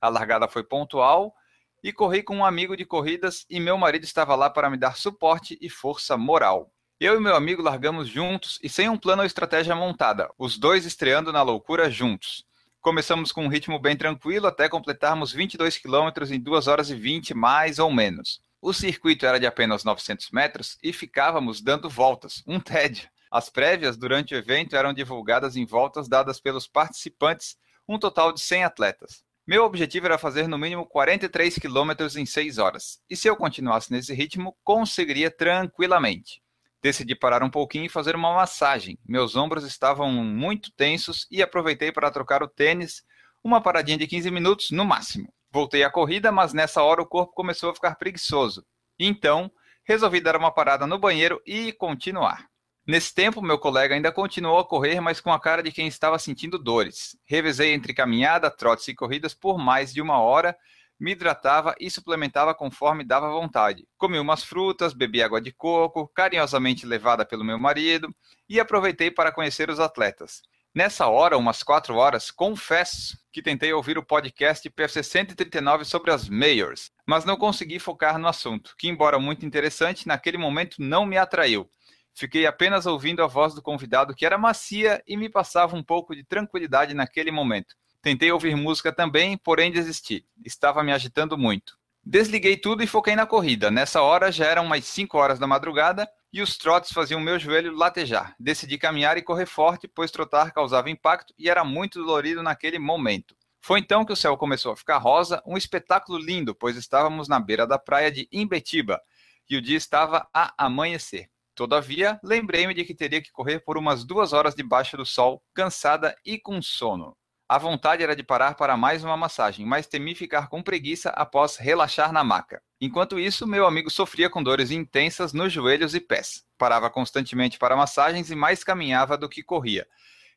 A 0.00 0.08
largada 0.08 0.48
foi 0.48 0.64
pontual 0.64 1.34
e 1.82 1.92
corri 1.92 2.22
com 2.22 2.38
um 2.38 2.44
amigo 2.44 2.76
de 2.76 2.84
corridas 2.84 3.46
e 3.48 3.60
meu 3.60 3.78
marido 3.78 4.04
estava 4.04 4.34
lá 4.34 4.50
para 4.50 4.70
me 4.70 4.76
dar 4.76 4.96
suporte 4.96 5.56
e 5.60 5.68
força 5.68 6.16
moral. 6.16 6.72
Eu 6.98 7.16
e 7.16 7.20
meu 7.20 7.36
amigo 7.36 7.62
largamos 7.62 8.08
juntos 8.08 8.58
e 8.62 8.68
sem 8.68 8.88
um 8.88 8.96
plano 8.96 9.22
ou 9.22 9.26
estratégia 9.26 9.74
montada, 9.74 10.28
os 10.36 10.58
dois 10.58 10.84
estreando 10.84 11.32
na 11.32 11.42
loucura 11.42 11.88
juntos. 11.88 12.44
Começamos 12.80 13.30
com 13.30 13.44
um 13.44 13.48
ritmo 13.48 13.78
bem 13.78 13.96
tranquilo 13.96 14.46
até 14.46 14.68
completarmos 14.68 15.30
22 15.32 15.78
quilômetros 15.78 16.32
em 16.32 16.40
2 16.40 16.66
horas 16.66 16.90
e 16.90 16.96
20, 16.96 17.34
mais 17.34 17.78
ou 17.78 17.92
menos. 17.92 18.40
O 18.60 18.72
circuito 18.72 19.24
era 19.24 19.38
de 19.38 19.46
apenas 19.46 19.84
900 19.84 20.30
metros 20.32 20.76
e 20.82 20.92
ficávamos 20.92 21.60
dando 21.60 21.88
voltas, 21.88 22.42
um 22.44 22.58
tédio. 22.58 23.08
As 23.30 23.48
prévias 23.48 23.96
durante 23.96 24.34
o 24.34 24.36
evento 24.36 24.74
eram 24.74 24.92
divulgadas 24.92 25.54
em 25.54 25.64
voltas 25.64 26.08
dadas 26.08 26.40
pelos 26.40 26.66
participantes, 26.66 27.56
um 27.88 27.98
total 27.98 28.32
de 28.32 28.40
100 28.40 28.64
atletas. 28.64 29.22
Meu 29.46 29.64
objetivo 29.64 30.06
era 30.06 30.18
fazer 30.18 30.48
no 30.48 30.58
mínimo 30.58 30.84
43 30.84 31.56
quilômetros 31.56 32.16
em 32.16 32.26
6 32.26 32.58
horas, 32.58 33.00
e 33.08 33.16
se 33.16 33.28
eu 33.28 33.36
continuasse 33.36 33.92
nesse 33.92 34.12
ritmo, 34.12 34.56
conseguiria 34.64 35.30
tranquilamente. 35.30 36.42
Decidi 36.82 37.14
parar 37.14 37.44
um 37.44 37.50
pouquinho 37.50 37.86
e 37.86 37.88
fazer 37.88 38.16
uma 38.16 38.34
massagem. 38.34 38.98
Meus 39.06 39.36
ombros 39.36 39.64
estavam 39.64 40.12
muito 40.12 40.72
tensos 40.72 41.26
e 41.30 41.42
aproveitei 41.42 41.92
para 41.92 42.10
trocar 42.10 42.42
o 42.42 42.48
tênis, 42.48 43.04
uma 43.42 43.60
paradinha 43.60 43.98
de 43.98 44.06
15 44.06 44.30
minutos 44.32 44.70
no 44.72 44.84
máximo. 44.84 45.32
Voltei 45.50 45.82
à 45.82 45.90
corrida, 45.90 46.30
mas 46.30 46.52
nessa 46.52 46.82
hora 46.82 47.02
o 47.02 47.06
corpo 47.06 47.32
começou 47.32 47.70
a 47.70 47.74
ficar 47.74 47.94
preguiçoso. 47.96 48.64
Então, 48.98 49.50
resolvi 49.84 50.20
dar 50.20 50.36
uma 50.36 50.52
parada 50.52 50.86
no 50.86 50.98
banheiro 50.98 51.40
e 51.46 51.72
continuar. 51.72 52.46
Nesse 52.86 53.14
tempo, 53.14 53.42
meu 53.42 53.58
colega 53.58 53.94
ainda 53.94 54.10
continuou 54.10 54.58
a 54.58 54.66
correr, 54.66 55.00
mas 55.00 55.20
com 55.20 55.30
a 55.30 55.38
cara 55.38 55.62
de 55.62 55.70
quem 55.70 55.86
estava 55.86 56.18
sentindo 56.18 56.58
dores. 56.58 57.18
Revezei 57.26 57.72
entre 57.72 57.92
caminhada, 57.92 58.50
trotes 58.50 58.88
e 58.88 58.94
corridas 58.94 59.34
por 59.34 59.58
mais 59.58 59.92
de 59.92 60.00
uma 60.00 60.20
hora, 60.20 60.56
me 60.98 61.12
hidratava 61.12 61.74
e 61.78 61.90
suplementava 61.90 62.54
conforme 62.54 63.04
dava 63.04 63.30
vontade. 63.30 63.86
Comi 63.96 64.18
umas 64.18 64.42
frutas, 64.42 64.92
bebi 64.92 65.22
água 65.22 65.40
de 65.40 65.52
coco, 65.52 66.08
carinhosamente 66.08 66.86
levada 66.86 67.24
pelo 67.24 67.44
meu 67.44 67.58
marido, 67.58 68.08
e 68.48 68.58
aproveitei 68.58 69.10
para 69.10 69.32
conhecer 69.32 69.70
os 69.70 69.78
atletas. 69.78 70.42
Nessa 70.74 71.08
hora, 71.08 71.36
umas 71.36 71.62
quatro 71.62 71.96
horas, 71.96 72.30
confesso 72.30 73.18
que 73.32 73.42
tentei 73.42 73.72
ouvir 73.72 73.96
o 73.96 74.04
podcast 74.04 74.68
PFC 74.68 75.02
139 75.02 75.84
sobre 75.84 76.10
as 76.10 76.28
mayors, 76.28 76.90
mas 77.06 77.24
não 77.24 77.36
consegui 77.36 77.78
focar 77.78 78.18
no 78.18 78.28
assunto, 78.28 78.74
que, 78.78 78.86
embora 78.86 79.18
muito 79.18 79.46
interessante, 79.46 80.06
naquele 80.06 80.36
momento 80.36 80.76
não 80.78 81.06
me 81.06 81.16
atraiu. 81.16 81.68
Fiquei 82.14 82.46
apenas 82.46 82.84
ouvindo 82.84 83.22
a 83.22 83.26
voz 83.26 83.54
do 83.54 83.62
convidado, 83.62 84.14
que 84.14 84.26
era 84.26 84.36
macia 84.36 85.02
e 85.06 85.16
me 85.16 85.28
passava 85.28 85.74
um 85.74 85.82
pouco 85.82 86.14
de 86.14 86.22
tranquilidade 86.22 86.92
naquele 86.92 87.30
momento. 87.30 87.74
Tentei 88.02 88.30
ouvir 88.30 88.54
música 88.54 88.92
também, 88.92 89.38
porém 89.38 89.72
desisti. 89.72 90.26
Estava 90.44 90.82
me 90.82 90.92
agitando 90.92 91.38
muito. 91.38 91.78
Desliguei 92.04 92.56
tudo 92.56 92.82
e 92.82 92.86
foquei 92.86 93.16
na 93.16 93.26
corrida. 93.26 93.70
Nessa 93.70 94.02
hora 94.02 94.30
já 94.30 94.46
eram 94.46 94.64
umas 94.64 94.84
5 94.84 95.16
horas 95.16 95.38
da 95.38 95.46
madrugada 95.46 96.08
e 96.32 96.42
os 96.42 96.56
trotes 96.56 96.92
faziam 96.92 97.20
meu 97.20 97.38
joelho 97.38 97.74
latejar. 97.74 98.34
Decidi 98.38 98.76
caminhar 98.78 99.16
e 99.16 99.22
correr 99.22 99.46
forte, 99.46 99.88
pois 99.88 100.10
trotar 100.10 100.52
causava 100.52 100.90
impacto 100.90 101.34
e 101.38 101.48
era 101.48 101.64
muito 101.64 101.98
dolorido 101.98 102.42
naquele 102.42 102.78
momento. 102.78 103.36
Foi 103.60 103.80
então 103.80 104.04
que 104.04 104.12
o 104.12 104.16
céu 104.16 104.36
começou 104.36 104.72
a 104.72 104.76
ficar 104.76 104.98
rosa, 104.98 105.42
um 105.46 105.56
espetáculo 105.56 106.18
lindo, 106.18 106.54
pois 106.54 106.76
estávamos 106.76 107.28
na 107.28 107.40
beira 107.40 107.66
da 107.66 107.78
praia 107.78 108.10
de 108.10 108.28
Imbetiba 108.30 109.00
e 109.48 109.56
o 109.56 109.62
dia 109.62 109.76
estava 109.76 110.28
a 110.32 110.54
amanhecer. 110.56 111.28
Todavia, 111.54 112.20
lembrei-me 112.22 112.72
de 112.72 112.84
que 112.84 112.94
teria 112.94 113.20
que 113.20 113.32
correr 113.32 113.60
por 113.60 113.76
umas 113.76 114.04
duas 114.04 114.32
horas 114.32 114.54
debaixo 114.54 114.96
do 114.96 115.04
sol, 115.04 115.42
cansada 115.52 116.14
e 116.24 116.38
com 116.38 116.62
sono. 116.62 117.16
A 117.50 117.56
vontade 117.56 118.02
era 118.02 118.14
de 118.14 118.22
parar 118.22 118.56
para 118.56 118.76
mais 118.76 119.02
uma 119.02 119.16
massagem, 119.16 119.64
mas 119.64 119.86
temi 119.86 120.14
ficar 120.14 120.48
com 120.48 120.62
preguiça 120.62 121.08
após 121.08 121.56
relaxar 121.56 122.12
na 122.12 122.22
maca. 122.22 122.60
Enquanto 122.78 123.18
isso, 123.18 123.46
meu 123.46 123.66
amigo 123.66 123.88
sofria 123.88 124.28
com 124.28 124.42
dores 124.42 124.70
intensas 124.70 125.32
nos 125.32 125.50
joelhos 125.50 125.94
e 125.94 126.00
pés. 126.00 126.44
Parava 126.58 126.90
constantemente 126.90 127.58
para 127.58 127.74
massagens 127.74 128.30
e 128.30 128.36
mais 128.36 128.62
caminhava 128.62 129.16
do 129.16 129.30
que 129.30 129.42
corria. 129.42 129.86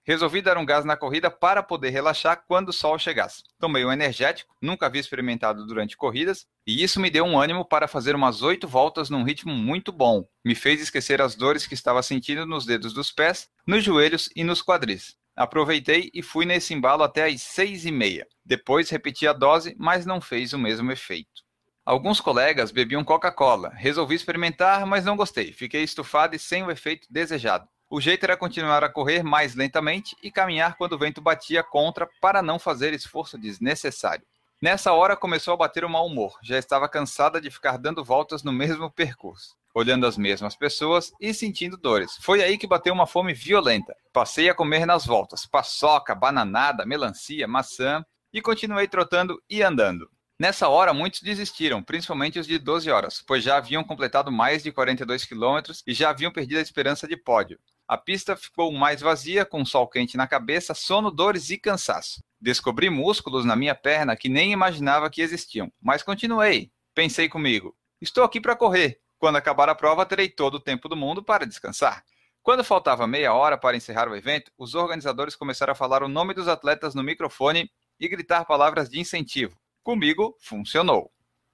Resolvi 0.05 0.41
dar 0.41 0.57
um 0.57 0.66
gás 0.66 0.86
na 0.86 0.95
corrida 0.95 1.30
para 1.30 1.62
poder 1.62 1.89
relaxar 1.89 2.45
quando 2.47 2.70
o 2.70 2.74
sol 2.74 2.97
chegasse. 2.97 3.43
Tomei 3.59 3.84
um 3.84 3.91
energético, 3.91 4.55
nunca 4.62 4.86
havia 4.86 5.01
experimentado 5.01 5.68
durante 5.68 5.97
corridas, 5.97 6.47
e 6.66 6.82
isso 6.82 6.97
me 6.97 7.09
deu 7.09 7.26
um 7.26 7.38
ânimo 7.38 7.66
para 7.66 7.89
fazer 7.89 8.16
umas 8.16 8.41
oito 8.41 8.70
voltas 8.70 9.09
num 9.09 9.24
ritmo 9.24 9.53
muito 9.53 9.91
bom. 9.91 10.26
Me 10.45 10.55
fez 10.55 10.82
esquecer 10.82 11.22
as 11.22 11.36
dores 11.36 11.68
que 11.68 11.74
estava 11.74 12.01
sentindo 12.01 12.45
nos 12.45 12.66
dedos 12.66 12.93
dos 12.93 13.12
pés, 13.12 13.49
nos 13.68 13.84
joelhos 13.84 14.30
e 14.34 14.45
nos 14.45 14.64
quadris. 14.64 15.20
Aproveitei 15.36 16.09
e 16.13 16.21
fui 16.21 16.45
nesse 16.45 16.73
embalo 16.73 17.03
até 17.03 17.25
às 17.25 17.41
seis 17.41 17.86
e 17.86 17.91
meia. 17.91 18.27
Depois 18.45 18.89
repeti 18.89 19.27
a 19.27 19.34
dose, 19.34 19.75
mas 19.79 20.05
não 20.05 20.19
fez 20.19 20.53
o 20.53 20.59
mesmo 20.59 20.91
efeito. 20.91 21.41
Alguns 21.86 22.21
colegas 22.21 22.71
bebiam 22.71 23.03
Coca-Cola. 23.03 23.69
Resolvi 23.73 24.15
experimentar, 24.15 24.86
mas 24.86 25.03
não 25.03 25.17
gostei. 25.17 25.51
Fiquei 25.51 25.84
estufado 25.84 26.36
e 26.36 26.39
sem 26.39 26.63
o 26.63 26.69
efeito 26.69 27.07
desejado. 27.09 27.67
O 27.89 27.99
jeito 27.99 28.23
era 28.23 28.38
continuar 28.38 28.84
a 28.84 28.89
correr 28.89 29.23
mais 29.23 29.55
lentamente 29.55 30.15
e 30.23 30.32
caminhar 30.32 30.77
quando 30.77 30.93
o 30.93 30.97
vento 30.97 31.19
batia 31.19 31.61
contra 31.61 32.07
para 32.21 32.41
não 32.41 32.57
fazer 32.57 32.93
esforço 32.93 33.38
desnecessário. 33.38 34.25
Nessa 34.61 34.93
hora 34.93 35.17
começou 35.17 35.55
a 35.55 35.57
bater 35.57 35.84
o 35.84 35.89
mau 35.89 36.05
humor. 36.05 36.38
Já 36.43 36.57
estava 36.57 36.88
cansada 36.88 37.41
de 37.41 37.49
ficar 37.49 37.77
dando 37.77 38.03
voltas 38.03 38.43
no 38.43 38.53
mesmo 38.53 38.91
percurso, 38.91 39.57
olhando 39.74 40.05
as 40.05 40.17
mesmas 40.17 40.55
pessoas 40.55 41.11
e 41.19 41.34
sentindo 41.34 41.78
dores. 41.78 42.17
Foi 42.22 42.43
aí 42.43 42.57
que 42.57 42.67
bateu 42.67 42.93
uma 42.93 43.07
fome 43.07 43.34
violenta. 43.34 43.95
Passei 44.13 44.49
a 44.49 44.55
comer 44.55 44.86
nas 44.86 45.05
voltas: 45.05 45.45
paçoca, 45.45 46.15
bananada, 46.15 46.86
melancia, 46.86 47.47
maçã 47.47 48.05
e 48.34 48.41
continuei 48.41 48.88
trotando 48.88 49.41
e 49.49 49.61
andando. 49.61 50.09
Nessa 50.39 50.67
hora, 50.67 50.91
muitos 50.91 51.22
desistiram, 51.22 51.84
principalmente 51.84 52.39
os 52.39 52.47
de 52.47 52.57
12 52.57 52.89
horas, 52.89 53.24
pois 53.28 53.43
já 53.43 53.57
haviam 53.57 53.84
completado 53.84 54.32
mais 54.32 54.63
de 54.63 54.72
42 54.72 55.24
quilômetros 55.24 55.84
e 55.86 55.93
já 55.93 56.09
haviam 56.09 56.32
perdido 56.32 56.57
a 56.57 56.61
esperança 56.61 57.07
de 57.07 57.15
pódio. 57.15 57.59
A 57.88 57.95
pista 57.95 58.36
ficou 58.36 58.72
mais 58.72 59.01
vazia, 59.01 59.45
com 59.45 59.63
sol 59.63 59.88
quente 59.88 60.17
na 60.17 60.26
cabeça, 60.26 60.74
sono, 60.74 61.11
dores 61.11 61.51
e 61.51 61.59
cansaço. 61.59 62.24
Descobri 62.39 62.89
músculos 62.89 63.45
na 63.45 63.55
minha 63.55 63.76
perna 63.76 64.15
que 64.15 64.30
nem 64.30 64.51
imaginava 64.51 65.11
que 65.11 65.22
existiam, 65.22 65.72
mas 65.80 66.01
continuei. 66.01 66.72
Pensei 66.95 67.30
comigo: 67.30 67.76
estou 68.01 68.24
aqui 68.24 68.41
para 68.41 68.55
correr. 68.55 68.99
Quando 69.22 69.36
acabar 69.36 69.69
a 69.69 69.76
prova, 69.76 70.03
terei 70.03 70.28
todo 70.28 70.55
o 70.55 70.59
tempo 70.59 70.89
do 70.89 70.95
mundo 70.95 71.24
para 71.24 71.45
descansar. 71.45 72.03
Quando 72.41 72.63
faltava 72.63 73.05
meia 73.05 73.36
hora 73.36 73.55
para 73.55 73.78
encerrar 73.78 74.09
o 74.09 74.15
evento, 74.15 74.51
os 74.57 74.74
organizadores 74.74 75.36
começaram 75.36 75.74
a 75.74 75.76
falar 75.76 76.01
o 76.01 76.07
nome 76.07 76.34
dos 76.34 76.47
atletas 76.47 76.95
no 76.95 77.03
microfone 77.03 77.69
e 77.99 78.07
gritar 78.07 78.45
palavras 78.45 78.89
de 78.89 78.99
incentivo. 78.99 79.55
Comigo, 79.84 80.36
funcionou. 80.41 81.11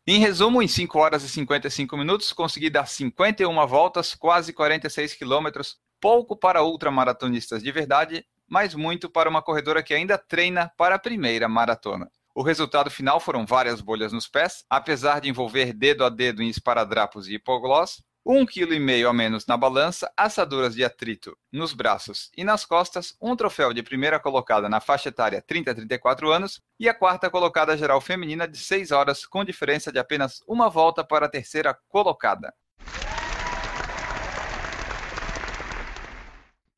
Em 0.07 0.17
resumo, 0.17 0.63
em 0.63 0.67
5 0.69 0.97
horas 0.97 1.23
e 1.23 1.29
55 1.29 1.97
minutos, 1.97 2.31
consegui 2.31 2.69
dar 2.69 2.87
51 2.87 3.67
voltas, 3.67 4.15
quase 4.15 4.53
46 4.53 5.15
quilômetros, 5.15 5.75
pouco 5.99 6.37
para 6.37 6.63
ultramaratonistas 6.63 7.61
de 7.61 7.69
verdade, 7.69 8.25
mas 8.47 8.73
muito 8.73 9.09
para 9.09 9.29
uma 9.29 9.41
corredora 9.41 9.83
que 9.83 9.93
ainda 9.93 10.17
treina 10.17 10.71
para 10.77 10.95
a 10.95 10.99
primeira 10.99 11.49
maratona. 11.49 12.09
O 12.37 12.43
resultado 12.43 12.91
final 12.91 13.19
foram 13.19 13.47
várias 13.47 13.81
bolhas 13.81 14.13
nos 14.13 14.27
pés, 14.27 14.63
apesar 14.69 15.21
de 15.21 15.27
envolver 15.27 15.73
dedo 15.73 16.05
a 16.05 16.09
dedo 16.09 16.43
em 16.43 16.49
esparadrapos 16.49 17.27
e 17.27 17.33
hipoglós, 17.33 18.03
um 18.23 18.45
quilo 18.45 18.75
e 18.75 18.79
meio 18.79 19.09
a 19.09 19.13
menos 19.13 19.47
na 19.47 19.57
balança, 19.57 20.13
assaduras 20.15 20.75
de 20.75 20.85
atrito 20.85 21.35
nos 21.51 21.73
braços 21.73 22.29
e 22.37 22.43
nas 22.43 22.63
costas, 22.63 23.17
um 23.19 23.35
troféu 23.35 23.73
de 23.73 23.81
primeira 23.81 24.19
colocada 24.19 24.69
na 24.69 24.79
faixa 24.79 25.09
etária 25.09 25.41
30 25.41 25.71
a 25.71 25.73
34 25.73 26.31
anos 26.31 26.61
e 26.79 26.87
a 26.87 26.93
quarta 26.93 27.27
colocada 27.27 27.75
geral 27.75 27.99
feminina 27.99 28.47
de 28.47 28.59
6 28.59 28.91
horas, 28.91 29.25
com 29.25 29.43
diferença 29.43 29.91
de 29.91 29.97
apenas 29.97 30.43
uma 30.47 30.69
volta 30.69 31.03
para 31.03 31.25
a 31.25 31.29
terceira 31.29 31.75
colocada. 31.89 32.53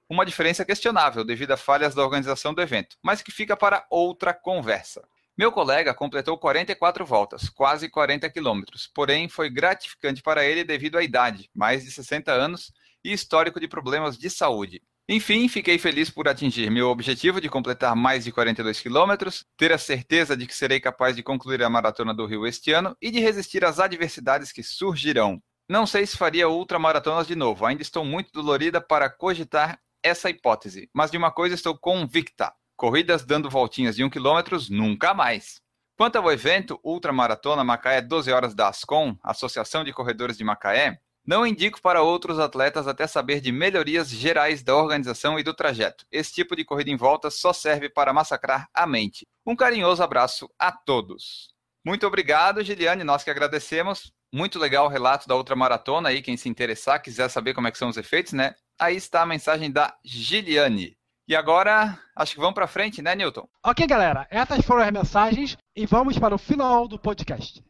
uma 0.09 0.25
diferença 0.25 0.65
questionável 0.65 1.23
devido 1.23 1.51
a 1.51 1.57
falhas 1.57 1.93
da 1.93 2.01
organização 2.01 2.51
do 2.51 2.61
evento, 2.63 2.97
mas 3.01 3.21
que 3.21 3.31
fica 3.31 3.55
para 3.55 3.85
outra 3.91 4.33
conversa. 4.33 5.07
Meu 5.39 5.53
colega 5.53 5.93
completou 5.93 6.37
44 6.37 7.05
voltas, 7.05 7.47
quase 7.47 7.87
40 7.87 8.29
quilômetros, 8.29 8.91
porém 8.93 9.29
foi 9.29 9.49
gratificante 9.49 10.21
para 10.21 10.43
ele 10.43 10.65
devido 10.65 10.97
à 10.97 11.01
idade, 11.01 11.49
mais 11.55 11.85
de 11.85 11.91
60 11.91 12.29
anos, 12.29 12.73
e 13.05 13.13
histórico 13.13 13.57
de 13.57 13.65
problemas 13.65 14.17
de 14.17 14.29
saúde. 14.29 14.81
Enfim, 15.07 15.47
fiquei 15.47 15.79
feliz 15.79 16.09
por 16.09 16.27
atingir 16.27 16.69
meu 16.69 16.89
objetivo 16.89 17.39
de 17.39 17.47
completar 17.47 17.95
mais 17.95 18.25
de 18.25 18.33
42 18.33 18.81
quilômetros, 18.81 19.45
ter 19.55 19.71
a 19.71 19.77
certeza 19.77 20.35
de 20.35 20.45
que 20.45 20.53
serei 20.53 20.81
capaz 20.81 21.15
de 21.15 21.23
concluir 21.23 21.63
a 21.63 21.69
maratona 21.69 22.13
do 22.13 22.25
Rio 22.25 22.45
este 22.45 22.73
ano 22.73 22.93
e 23.01 23.09
de 23.09 23.21
resistir 23.21 23.63
às 23.63 23.79
adversidades 23.79 24.51
que 24.51 24.61
surgirão. 24.61 25.41
Não 25.69 25.87
sei 25.87 26.05
se 26.05 26.17
faria 26.17 26.49
ultramaratonas 26.49 27.25
de 27.25 27.37
novo, 27.37 27.65
ainda 27.65 27.81
estou 27.81 28.03
muito 28.03 28.29
dolorida 28.33 28.81
para 28.81 29.09
cogitar 29.09 29.79
essa 30.03 30.29
hipótese, 30.29 30.89
mas 30.93 31.09
de 31.09 31.17
uma 31.17 31.31
coisa 31.31 31.55
estou 31.55 31.77
convicta: 31.77 32.53
corridas 32.79 33.25
dando 33.25 33.49
voltinhas 33.49 33.97
de 33.97 34.05
um 34.05 34.09
quilômetro, 34.09 34.57
nunca 34.69 35.13
mais. 35.13 35.59
Quanto 35.97 36.15
ao 36.15 36.31
evento 36.31 36.79
Ultramaratona 36.81 37.61
Macaé 37.61 38.01
12 38.01 38.31
Horas 38.31 38.55
da 38.55 38.69
Ascom, 38.69 39.17
Associação 39.21 39.83
de 39.83 39.91
Corredores 39.91 40.37
de 40.37 40.45
Macaé, 40.45 40.97
não 41.27 41.45
indico 41.45 41.81
para 41.81 42.01
outros 42.01 42.39
atletas 42.39 42.87
até 42.87 43.05
saber 43.05 43.41
de 43.41 43.51
melhorias 43.51 44.09
gerais 44.09 44.63
da 44.63 44.73
organização 44.77 45.37
e 45.37 45.43
do 45.43 45.53
trajeto. 45.53 46.05
Esse 46.09 46.31
tipo 46.33 46.55
de 46.55 46.63
corrida 46.63 46.89
em 46.89 46.95
volta 46.95 47.29
só 47.29 47.51
serve 47.51 47.89
para 47.89 48.13
massacrar 48.13 48.69
a 48.73 48.87
mente. 48.87 49.27
Um 49.45 49.57
carinhoso 49.57 50.01
abraço 50.01 50.49
a 50.57 50.71
todos. 50.71 51.49
Muito 51.85 52.07
obrigado, 52.07 52.63
Giliane, 52.63 53.03
nós 53.03 53.25
que 53.25 53.29
agradecemos. 53.29 54.09
Muito 54.33 54.57
legal 54.57 54.85
o 54.85 54.89
relato 54.89 55.27
da 55.27 55.35
ultramaratona 55.35 56.07
aí, 56.07 56.21
quem 56.21 56.37
se 56.37 56.47
interessar, 56.47 57.01
quiser 57.01 57.29
saber 57.29 57.53
como 57.53 57.67
é 57.67 57.71
que 57.71 57.77
são 57.77 57.89
os 57.89 57.97
efeitos, 57.97 58.31
né? 58.31 58.55
Aí 58.79 58.95
está 58.95 59.21
a 59.21 59.25
mensagem 59.25 59.69
da 59.69 59.93
Giliane. 60.05 60.98
E 61.29 61.35
agora, 61.35 61.95
acho 62.15 62.33
que 62.33 62.39
vamos 62.39 62.55
para 62.55 62.65
frente, 62.65 63.03
né, 63.03 63.13
Newton? 63.13 63.47
Ok, 63.63 63.85
galera, 63.85 64.25
essas 64.31 64.65
foram 64.65 64.81
as 64.81 64.91
mensagens 64.91 65.55
e 65.75 65.85
vamos 65.85 66.17
para 66.17 66.33
o 66.33 66.39
final 66.39 66.87
do 66.87 66.97
podcast. 66.97 67.63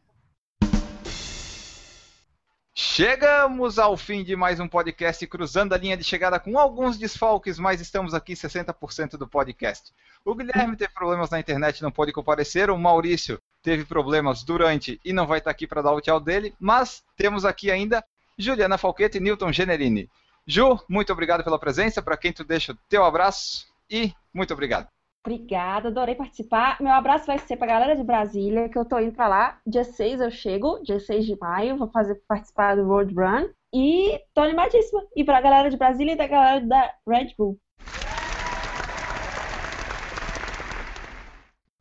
Chegamos 2.74 3.78
ao 3.78 3.98
fim 3.98 4.24
de 4.24 4.34
mais 4.34 4.60
um 4.60 4.66
podcast 4.66 5.26
cruzando 5.26 5.74
a 5.74 5.76
linha 5.76 5.94
de 5.94 6.02
chegada 6.02 6.40
com 6.40 6.58
alguns 6.58 6.96
desfalques, 6.96 7.58
mas 7.58 7.82
estamos 7.82 8.14
aqui 8.14 8.32
60% 8.32 9.18
do 9.18 9.28
podcast. 9.28 9.92
O 10.24 10.34
Guilherme 10.34 10.74
teve 10.74 10.94
problemas 10.94 11.28
na 11.28 11.38
internet, 11.38 11.82
não 11.82 11.92
pôde 11.92 12.12
comparecer. 12.12 12.70
O 12.70 12.78
Maurício 12.78 13.38
teve 13.62 13.84
problemas 13.84 14.42
durante 14.42 14.98
e 15.04 15.12
não 15.12 15.26
vai 15.26 15.36
estar 15.36 15.50
aqui 15.50 15.66
para 15.66 15.82
dar 15.82 15.92
o 15.92 16.00
tchau 16.00 16.18
dele. 16.18 16.54
Mas 16.58 17.02
temos 17.14 17.44
aqui 17.44 17.70
ainda 17.70 18.02
Juliana 18.38 18.78
Falquete 18.78 19.18
e 19.18 19.20
Newton 19.20 19.52
Generini. 19.52 20.08
Ju, 20.46 20.78
muito 20.88 21.12
obrigado 21.12 21.44
pela 21.44 21.58
presença. 21.58 22.02
Para 22.02 22.16
quem 22.16 22.32
tu 22.32 22.44
deixa 22.44 22.72
o 22.72 22.78
teu 22.88 23.04
abraço 23.04 23.66
e 23.90 24.12
muito 24.32 24.52
obrigado. 24.52 24.88
Obrigada, 25.24 25.88
adorei 25.88 26.14
participar. 26.14 26.80
Meu 26.80 26.92
abraço 26.92 27.26
vai 27.26 27.38
ser 27.38 27.56
pra 27.56 27.66
galera 27.66 27.94
de 27.94 28.02
Brasília, 28.02 28.68
que 28.70 28.78
eu 28.78 28.86
tô 28.86 28.98
indo 28.98 29.12
pra 29.12 29.28
lá. 29.28 29.58
Dia 29.66 29.84
6 29.84 30.20
eu 30.20 30.30
chego, 30.30 30.80
dia 30.82 30.98
6 30.98 31.26
de 31.26 31.38
maio, 31.38 31.76
vou 31.76 31.90
fazer 31.90 32.14
participar 32.26 32.74
do 32.74 32.86
Road 32.86 33.14
Run. 33.14 33.50
E 33.72 34.18
tô 34.34 34.40
animadíssima. 34.40 35.04
E 35.14 35.22
pra 35.22 35.40
galera 35.40 35.70
de 35.70 35.76
Brasília 35.76 36.12
e 36.12 36.16
da 36.16 36.26
galera 36.26 36.60
da 36.64 36.94
Red 37.06 37.34
Bull. 37.36 37.58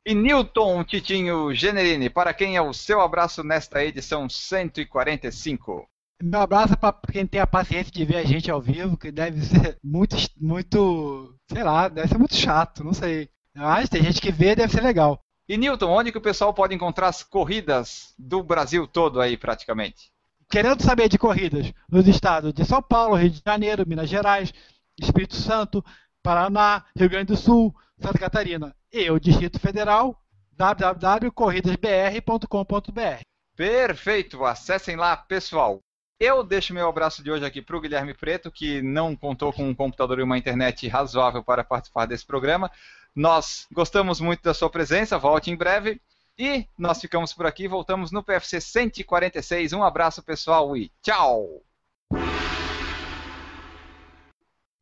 E 0.06 0.14
Newton 0.14 0.84
Titinho 0.84 1.54
Generini, 1.54 2.10
para 2.10 2.34
quem 2.34 2.58
é 2.58 2.62
o 2.62 2.74
seu 2.74 3.00
abraço 3.00 3.44
nesta 3.44 3.84
edição 3.84 4.28
145? 4.28 5.88
Meu 6.22 6.42
abraço 6.42 6.78
para 6.78 6.94
quem 7.12 7.26
tem 7.26 7.40
a 7.40 7.48
paciência 7.48 7.92
de 7.92 8.04
ver 8.04 8.18
a 8.18 8.26
gente 8.26 8.52
ao 8.52 8.62
vivo, 8.62 8.98
que 8.98 9.10
deve 9.12 9.42
ser 9.42 9.78
muito, 9.82 10.18
muito, 10.38 11.34
sei 11.50 11.64
lá, 11.64 11.88
deve 11.88 12.10
ser 12.10 12.18
muito 12.18 12.36
chato, 12.36 12.84
não 12.84 12.92
sei. 12.94 13.30
Mas 13.56 13.88
tem 13.90 14.04
gente 14.04 14.20
que 14.20 14.30
vê, 14.32 14.54
deve 14.56 14.74
ser 14.74 14.82
legal. 14.82 15.22
E 15.48 15.56
Newton, 15.58 15.90
onde 15.90 16.12
que 16.12 16.18
o 16.18 16.22
pessoal 16.22 16.54
pode 16.54 16.76
encontrar 16.76 17.08
as 17.08 17.24
corridas 17.24 18.14
do 18.20 18.44
Brasil 18.44 18.86
todo 18.86 19.22
aí, 19.22 19.38
praticamente? 19.38 20.12
Querendo 20.50 20.84
saber 20.84 21.08
de 21.10 21.18
corridas 21.18 21.72
nos 21.90 22.08
estados 22.08 22.54
de 22.54 22.66
São 22.66 22.82
Paulo, 22.82 23.16
Rio 23.16 23.30
de 23.30 23.42
Janeiro, 23.46 23.88
Minas 23.88 24.10
Gerais, 24.10 24.54
Espírito 25.00 25.36
Santo, 25.36 25.86
Paraná, 26.22 26.84
Rio 26.96 27.10
Grande 27.10 27.28
do 27.28 27.38
Sul, 27.38 27.74
Santa 28.00 28.20
Catarina 28.20 28.76
e 28.92 29.10
o 29.10 29.20
Distrito 29.20 29.60
Federal, 29.60 30.22
www.corridasbr.com.br. 30.54 33.22
Perfeito, 33.56 34.46
acessem 34.46 34.96
lá, 34.96 35.18
pessoal. 35.18 35.82
Eu 36.20 36.44
deixo 36.44 36.74
meu 36.74 36.90
abraço 36.90 37.24
de 37.24 37.32
hoje 37.32 37.46
aqui 37.46 37.62
para 37.62 37.78
o 37.78 37.80
Guilherme 37.80 38.14
Preto, 38.14 38.52
que 38.52 38.82
não 38.82 39.16
contou 39.16 39.54
com 39.54 39.70
um 39.70 39.74
computador 39.74 40.20
e 40.20 40.24
uma 40.24 40.38
internet 40.38 40.86
razoável 40.86 41.42
para 41.42 41.64
participar 41.64 42.06
desse 42.08 42.26
programa. 42.26 42.70
Nós 43.16 43.66
gostamos 43.72 44.20
muito 44.20 44.44
da 44.44 44.54
sua 44.54 44.70
presença, 44.70 45.18
volte 45.18 45.50
em 45.50 45.56
breve. 45.56 46.02
E 46.38 46.68
nós 46.78 47.00
ficamos 47.00 47.34
por 47.34 47.46
aqui, 47.46 47.70
voltamos 47.70 48.12
no 48.12 48.22
PFC 48.22 48.60
146. 48.60 49.72
Um 49.72 49.82
abraço, 49.82 50.22
pessoal, 50.22 50.76
e 50.76 50.92
tchau! 51.02 51.64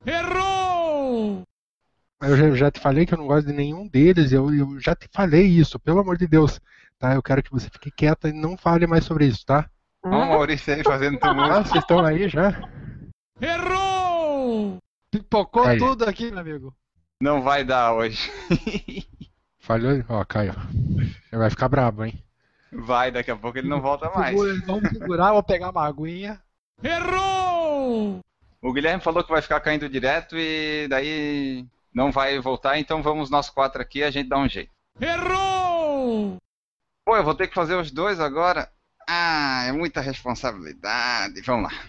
Errou! 0.03 1.43
Eu 2.19 2.35
já, 2.35 2.55
já 2.55 2.71
te 2.71 2.79
falei 2.79 3.05
que 3.05 3.13
eu 3.13 3.17
não 3.19 3.27
gosto 3.27 3.45
de 3.45 3.53
nenhum 3.53 3.87
deles, 3.87 4.31
eu, 4.31 4.51
eu 4.51 4.79
já 4.79 4.95
te 4.95 5.07
falei 5.13 5.45
isso, 5.45 5.77
pelo 5.77 5.99
amor 5.99 6.17
de 6.17 6.25
Deus. 6.25 6.59
Tá? 6.97 7.13
Eu 7.13 7.21
quero 7.21 7.43
que 7.43 7.51
você 7.51 7.69
fique 7.69 7.91
quieta 7.91 8.27
e 8.27 8.33
não 8.33 8.57
fale 8.57 8.87
mais 8.87 9.05
sobre 9.05 9.27
isso, 9.27 9.45
tá? 9.45 9.69
Olha 10.11 10.25
o 10.25 10.29
Maurício 10.29 10.73
aí 10.73 10.83
fazendo 10.83 11.19
tumulto. 11.19 11.51
Ah, 11.51 11.63
vocês 11.63 11.83
estão 11.83 12.05
aí 12.05 12.29
já? 12.29 12.53
Errou! 13.41 14.77
Pipocou 15.11 15.63
Aí. 15.63 15.77
tudo 15.77 16.03
aqui, 16.05 16.29
meu 16.31 16.39
amigo. 16.39 16.75
Não 17.21 17.41
vai 17.41 17.63
dar 17.63 17.93
hoje. 17.93 18.31
Falhou? 19.59 20.03
Ó, 20.09 20.23
Caio. 20.25 20.53
Ele 21.31 21.39
vai 21.39 21.49
ficar 21.49 21.67
brabo, 21.67 22.05
hein? 22.05 22.23
Vai, 22.71 23.11
daqui 23.11 23.31
a 23.31 23.35
pouco 23.35 23.57
ele 23.57 23.67
não 23.67 23.81
volta 23.81 24.09
mais. 24.11 24.35
Vamos 24.65 24.89
segurar, 24.89 25.33
vou 25.33 25.43
pegar 25.43 25.71
uma 25.71 25.85
aguinha. 25.85 26.41
Errou! 26.83 28.19
O 28.61 28.73
Guilherme 28.73 29.01
falou 29.01 29.23
que 29.23 29.31
vai 29.31 29.41
ficar 29.41 29.59
caindo 29.59 29.89
direto 29.89 30.35
e 30.37 30.87
daí 30.89 31.65
não 31.93 32.11
vai 32.11 32.39
voltar, 32.39 32.77
então 32.77 33.01
vamos 33.01 33.29
nós 33.29 33.49
quatro 33.49 33.81
aqui 33.81 34.03
a 34.03 34.11
gente 34.11 34.29
dá 34.29 34.37
um 34.37 34.47
jeito. 34.47 34.71
Errou! 34.99 36.37
Pô, 37.05 37.15
eu 37.15 37.23
vou 37.23 37.33
ter 37.33 37.47
que 37.47 37.55
fazer 37.55 37.75
os 37.75 37.89
dois 37.91 38.19
agora. 38.19 38.69
Ah, 39.07 39.63
é 39.65 39.71
muita 39.71 40.01
responsabilidade. 40.01 41.41
Vamos 41.41 41.71
lá. 41.71 41.79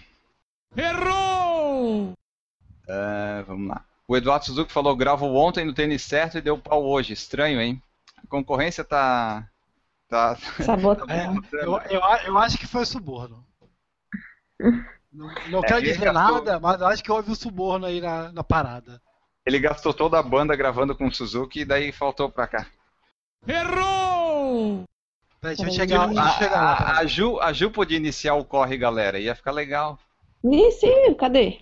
Errou! 0.75 2.13
Ah, 2.87 3.43
vamos 3.45 3.67
lá. 3.69 3.83
O 4.07 4.15
Eduardo 4.17 4.45
Suzuki 4.45 4.71
falou 4.71 4.95
gravou 4.95 5.35
ontem 5.35 5.65
no 5.65 5.73
tênis 5.73 6.01
certo 6.01 6.37
e 6.37 6.41
deu 6.41 6.57
pau 6.57 6.83
hoje. 6.85 7.13
Estranho, 7.13 7.59
hein? 7.61 7.81
A 8.23 8.27
concorrência 8.27 8.83
tá. 8.83 9.47
Tá. 10.07 10.35
Sabotando. 10.63 11.11
É, 11.11 11.27
eu, 11.63 11.77
eu, 11.89 12.01
eu 12.25 12.37
acho 12.37 12.57
que 12.57 12.65
foi 12.65 12.85
suborno. 12.85 13.45
Não, 15.11 15.27
não 15.49 15.59
É, 15.59 15.67
quero 15.67 15.79
ele 15.79 15.91
dizer 15.93 16.05
gastou- 16.11 16.13
nada, 16.43 16.59
mas 16.59 16.81
eu 16.81 16.87
acho 16.87 17.03
que 17.03 17.11
houve 17.11 17.31
um 17.31 17.35
suborno 17.35 17.85
aí 17.85 17.99
na, 18.01 18.31
na 18.31 18.43
parada. 18.43 19.01
Ele 19.45 19.59
gastou 19.59 19.93
toda 19.93 20.19
a 20.19 20.23
banda 20.23 20.55
gravando 20.55 20.95
com 20.95 21.07
o 21.07 21.13
Suzuki 21.13 21.61
e 21.61 21.65
daí 21.65 21.91
faltou 21.91 22.29
pra 22.29 22.45
cá. 22.47 22.65
Errou! 23.47 24.83
Peraí, 25.41 25.55
deixa 25.55 25.61
eu 25.83 25.87
Peraí. 25.87 25.89
chegar, 25.89 26.07
eu 26.09 26.31
chegar 26.37 26.61
lá. 26.61 26.73
A, 26.73 26.99
a 26.99 27.05
Ju, 27.05 27.39
a 27.39 27.53
Ju 27.53 27.71
podia 27.71 27.97
iniciar 27.97 28.33
o 28.35 28.43
corre, 28.45 28.77
galera. 28.77 29.19
Ia 29.19 29.33
ficar 29.35 29.51
legal. 29.51 29.97
Sim, 30.79 31.13
cadê? 31.15 31.59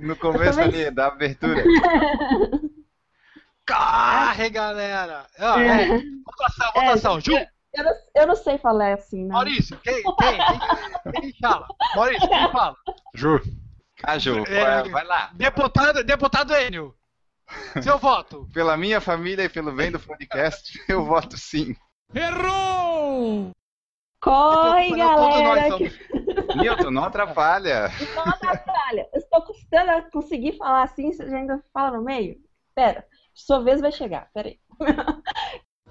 No 0.00 0.16
começo 0.16 0.60
ali, 0.60 0.90
da 0.90 1.06
abertura. 1.08 1.62
Corre, 3.68 4.50
galera! 4.50 5.26
Ó, 5.40 5.58
É. 5.58 5.88
ó, 5.88 6.00
votação, 6.30 6.72
votação. 6.74 7.20
Ju, 7.20 7.32
Eu 7.74 7.84
não, 7.84 7.92
eu 8.14 8.26
não 8.28 8.36
sei 8.36 8.58
falar 8.58 8.94
assim, 8.94 9.24
não. 9.24 9.34
Maurício, 9.34 9.76
quem, 9.82 10.02
quem, 10.02 10.12
quem, 10.14 11.20
quem 11.20 11.32
fala? 11.40 11.66
Maurício, 11.96 12.28
quem 12.28 12.52
fala? 12.52 12.76
Ju, 13.14 13.40
A 14.04 14.18
Ju, 14.18 14.44
É. 14.46 14.82
vai, 14.82 14.90
vai 14.90 15.04
lá. 15.04 15.30
Deputado, 15.34 16.04
deputado 16.04 16.54
Enio. 16.54 16.94
Seu 17.82 17.98
voto. 17.98 18.48
Pela 18.54 18.76
minha 18.76 19.00
família 19.00 19.44
e 19.44 19.48
pelo 19.48 19.72
bem 19.72 19.90
do 19.90 19.98
podcast, 20.00 20.80
eu 20.88 21.04
voto 21.04 21.36
sim. 21.36 21.74
Errou! 22.16 23.50
Corre, 24.22 24.96
galera! 24.96 25.70
somos. 25.70 25.96
que 25.96 26.58
Nilton, 26.58 26.90
não 26.90 27.04
atrapalha. 27.04 27.90
Não 28.14 28.24
atrapalha. 28.24 29.06
Eu 29.12 29.20
estou 29.20 29.42
custando 29.42 29.90
a 29.90 30.02
conseguir 30.10 30.56
falar 30.56 30.84
assim, 30.84 31.12
você 31.12 31.28
já 31.28 31.36
ainda 31.36 31.62
fala 31.74 31.98
no 31.98 32.02
meio? 32.02 32.38
Pera, 32.74 33.06
sua 33.34 33.62
vez 33.62 33.82
vai 33.82 33.92
chegar, 33.92 34.30
peraí. 34.32 34.58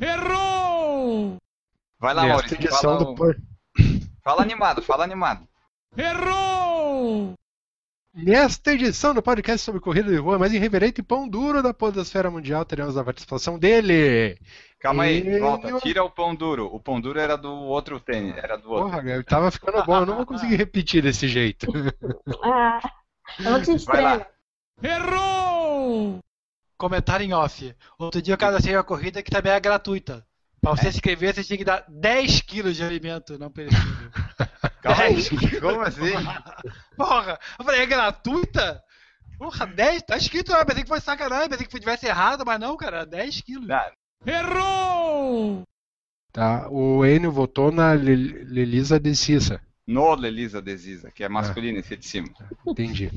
Errou! 0.01 1.37
Vai 1.99 2.13
lá, 2.15 2.25
Maurício. 2.25 2.55
edição 2.55 2.97
Fala, 2.97 3.15
do 3.15 3.35
fala 4.23 4.41
animado, 4.41 4.81
fala 4.81 5.03
animado. 5.03 5.47
Errou! 5.95 7.35
Nesta 8.17 8.71
edição 8.73 9.13
do 9.13 9.21
podcast 9.21 9.63
sobre 9.63 9.81
corrida 9.81 10.09
de 10.09 10.17
rua 10.17 10.39
mais 10.39 10.53
irreverente 10.53 11.01
e 11.01 11.03
pão 11.03 11.27
duro 11.27 11.61
da 11.61 11.73
podosfera 11.73 12.31
mundial, 12.31 12.63
teremos 12.63 12.97
a 12.97 13.03
participação 13.03 13.59
dele. 13.59 14.39
Calma 14.85 15.05
aí, 15.05 15.39
volta. 15.39 15.79
Tira 15.79 16.03
o 16.03 16.11
pão 16.11 16.35
duro. 16.35 16.69
O 16.71 16.79
pão 16.79 17.01
duro 17.01 17.19
era 17.19 17.35
do 17.35 17.51
outro 17.51 17.99
tênis, 17.99 18.37
era 18.37 18.55
do 18.55 18.69
outro. 18.69 18.91
Porra, 18.91 19.09
eu 19.09 19.23
tava 19.23 19.49
ficando 19.49 19.83
bom, 19.83 19.97
eu 19.97 20.05
não 20.05 20.17
vou 20.17 20.27
conseguir 20.27 20.57
repetir 20.57 21.01
desse 21.01 21.27
jeito. 21.27 21.65
Ah, 22.43 22.79
eu 23.39 23.51
não 23.51 23.61
te 23.61 23.85
Vai 23.85 24.01
lá. 24.01 24.27
Errou! 24.83 26.19
Comentário 26.77 27.25
em 27.25 27.33
off. 27.33 27.75
Outro 27.97 28.21
dia 28.21 28.35
eu 28.35 28.37
cadastrei 28.37 28.75
uma 28.75 28.83
corrida 28.83 29.23
que 29.23 29.31
também 29.31 29.51
é 29.51 29.59
gratuita. 29.59 30.23
Pra 30.61 30.71
você 30.71 30.91
se 30.91 30.97
inscrever, 30.97 31.33
você 31.33 31.43
tinha 31.43 31.57
que 31.57 31.65
dar 31.65 31.83
10 31.87 32.41
quilos 32.41 32.75
de 32.75 32.83
alimento 32.83 33.39
não 33.39 33.49
perecível. 33.49 34.11
Calma 34.83 35.03
aí. 35.03 35.15
Dez. 35.15 35.59
Como 35.59 35.81
assim? 35.81 36.13
Porra! 36.95 37.39
Eu 37.57 37.65
falei, 37.65 37.81
é 37.81 37.85
gratuita? 37.87 38.83
Porra, 39.39 39.65
10? 39.65 40.03
Tá 40.03 40.17
escrito 40.17 40.51
lá, 40.51 40.63
pensei 40.63 40.83
que 40.83 40.89
foi 40.89 41.01
sacanagem, 41.01 41.49
pensei 41.49 41.65
que 41.65 41.79
tivesse 41.79 42.05
errado, 42.05 42.43
mas 42.45 42.59
não, 42.59 42.77
cara, 42.77 43.05
10 43.05 43.41
quilos. 43.41 43.69
Ah, 43.69 43.91
Errou! 44.25 45.61
Tá, 46.31 46.67
o 46.69 47.05
Enio 47.05 47.31
votou 47.31 47.71
na 47.71 47.93
Le- 47.93 48.43
Lelisa 48.43 48.99
de 48.99 49.15
Cissa. 49.15 49.61
No 49.87 50.15
Lelisa 50.15 50.61
Desisa, 50.61 51.11
que 51.11 51.23
é 51.23 51.29
masculino 51.29 51.79
esse 51.79 51.95
de 51.95 52.05
cima. 52.05 52.27
Entendi. 52.65 53.09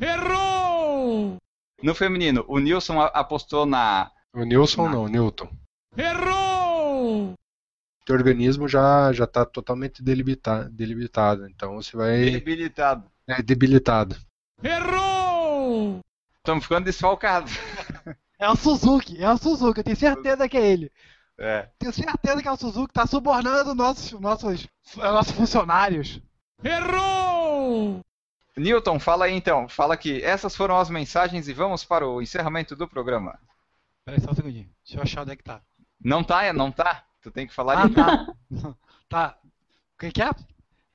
Errou! 0.00 1.36
No 1.82 1.94
feminino, 1.94 2.44
o 2.48 2.58
Nilson 2.58 3.00
apostou 3.00 3.66
na. 3.66 4.10
O 4.34 4.44
Nilson 4.44 4.84
Não. 4.86 4.92
não, 4.92 5.04
o 5.04 5.08
Newton. 5.08 5.48
Errou! 5.96 7.34
O 8.08 8.12
organismo 8.12 8.66
já 8.68 9.12
já 9.12 9.26
tá 9.26 9.44
totalmente 9.44 10.02
delimitado, 10.02 10.70
delimitado, 10.70 11.46
então 11.48 11.74
você 11.74 11.94
vai 11.96 12.30
Debilitado. 12.30 13.04
é 13.26 13.42
debilitado. 13.42 14.16
Errou! 14.62 16.00
Estamos 16.38 16.64
ficando 16.64 16.84
desfalcados. 16.86 17.52
É 18.38 18.48
o 18.48 18.56
Suzuki, 18.56 19.22
é 19.22 19.30
o 19.30 19.36
Suzuki, 19.36 19.80
eu 19.80 19.84
tenho 19.84 19.96
certeza 19.96 20.48
que 20.48 20.56
é 20.56 20.66
ele. 20.66 20.92
É. 21.38 21.68
Tenho 21.78 21.92
certeza 21.92 22.40
que 22.42 22.48
é 22.48 22.52
o 22.52 22.56
Suzuki, 22.56 22.92
tá 22.92 23.06
subornando 23.06 23.74
nossos, 23.74 24.12
nossos, 24.20 24.66
nossos 24.96 25.32
funcionários. 25.32 26.20
Errou! 26.62 28.00
Newton, 28.56 28.98
fala 28.98 29.26
aí 29.26 29.34
então. 29.34 29.68
Fala 29.68 29.96
que 29.96 30.22
essas 30.22 30.56
foram 30.56 30.76
as 30.78 30.90
mensagens 30.90 31.46
e 31.48 31.52
vamos 31.52 31.84
para 31.84 32.06
o 32.06 32.20
encerramento 32.20 32.74
do 32.74 32.88
programa. 32.88 33.38
Peraí 34.04 34.20
só 34.20 34.30
um 34.30 34.34
segundinho, 34.34 34.68
deixa 34.84 34.98
eu 34.98 35.02
achar 35.02 35.22
onde 35.22 35.32
é 35.32 35.36
que 35.36 35.44
tá. 35.44 35.60
Não 36.02 36.24
tá, 36.24 36.42
é? 36.44 36.52
Não 36.52 36.70
tá? 36.72 37.04
Tu 37.22 37.30
tem 37.30 37.46
que 37.46 37.54
falar 37.54 37.78
Ah, 37.78 37.82
ali. 37.82 37.94
tá. 37.94 38.34
tá. 39.08 39.38
O 39.94 39.98
que 39.98 40.10
que 40.12 40.22
é? 40.22 40.30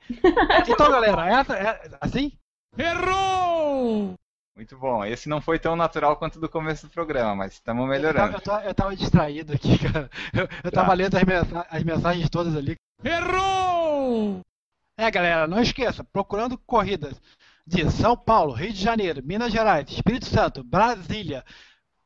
Então, 0.68 0.92
galera, 0.92 1.30
essa 1.40 1.56
é 1.56 1.98
assim? 2.02 2.34
Errou! 2.78 4.16
Muito 4.56 4.78
bom. 4.78 5.04
Esse 5.04 5.28
não 5.28 5.42
foi 5.42 5.58
tão 5.58 5.76
natural 5.76 6.16
quanto 6.18 6.40
do 6.40 6.48
começo 6.48 6.86
do 6.88 6.92
programa, 6.94 7.36
mas 7.36 7.54
estamos 7.54 7.84
Eu 7.84 7.88
melhorando. 7.90 8.34
tava, 8.34 8.38
eu 8.38 8.42
tava- 8.42 8.66
eu 8.66 8.74
tava 8.76 8.96
distraído 8.96 9.54
aqui, 9.54 9.78
cara. 9.80 10.10
Eu, 10.34 10.48
eu 10.64 10.72
Tá. 10.72 10.82
tava 10.82 10.94
lendo 10.94 11.16
as, 11.18 11.24
mensa- 11.24 11.68
as 11.70 11.84
mensagens 11.84 12.30
todas 12.30 12.56
ali. 12.56 12.76
Errou! 13.04 14.42
É, 14.98 15.10
galera, 15.10 15.48
não 15.48 15.60
esqueça, 15.60 16.04
procurando 16.04 16.56
corridas 16.60 17.20
de 17.66 17.90
São 17.90 18.16
Paulo, 18.16 18.54
Rio 18.54 18.72
de 18.72 18.80
Janeiro, 18.82 19.24
Minas 19.26 19.52
Gerais, 19.52 19.90
Espírito 19.90 20.26
Santo, 20.26 20.64
Brasília, 20.64 21.44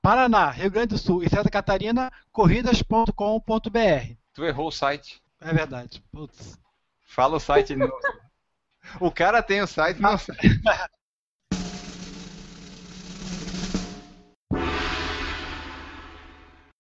Paraná, 0.01 0.49
Rio 0.49 0.71
Grande 0.71 0.89
do 0.89 0.97
Sul 0.97 1.21
e 1.23 1.29
Santa 1.29 1.49
Catarina, 1.49 2.09
corridas.com.br. 2.31 4.15
Tu 4.33 4.45
errou 4.45 4.67
o 4.67 4.71
site. 4.71 5.21
É 5.41 5.51
verdade. 5.53 6.01
Putz. 6.11 6.57
Fala 7.07 7.35
o 7.35 7.39
site. 7.39 7.75
O 9.01 9.11
cara 9.11 9.43
tem 9.43 9.61
o 9.61 9.67
site, 9.67 9.99
não 10.01 10.15
sabe. 10.17 10.39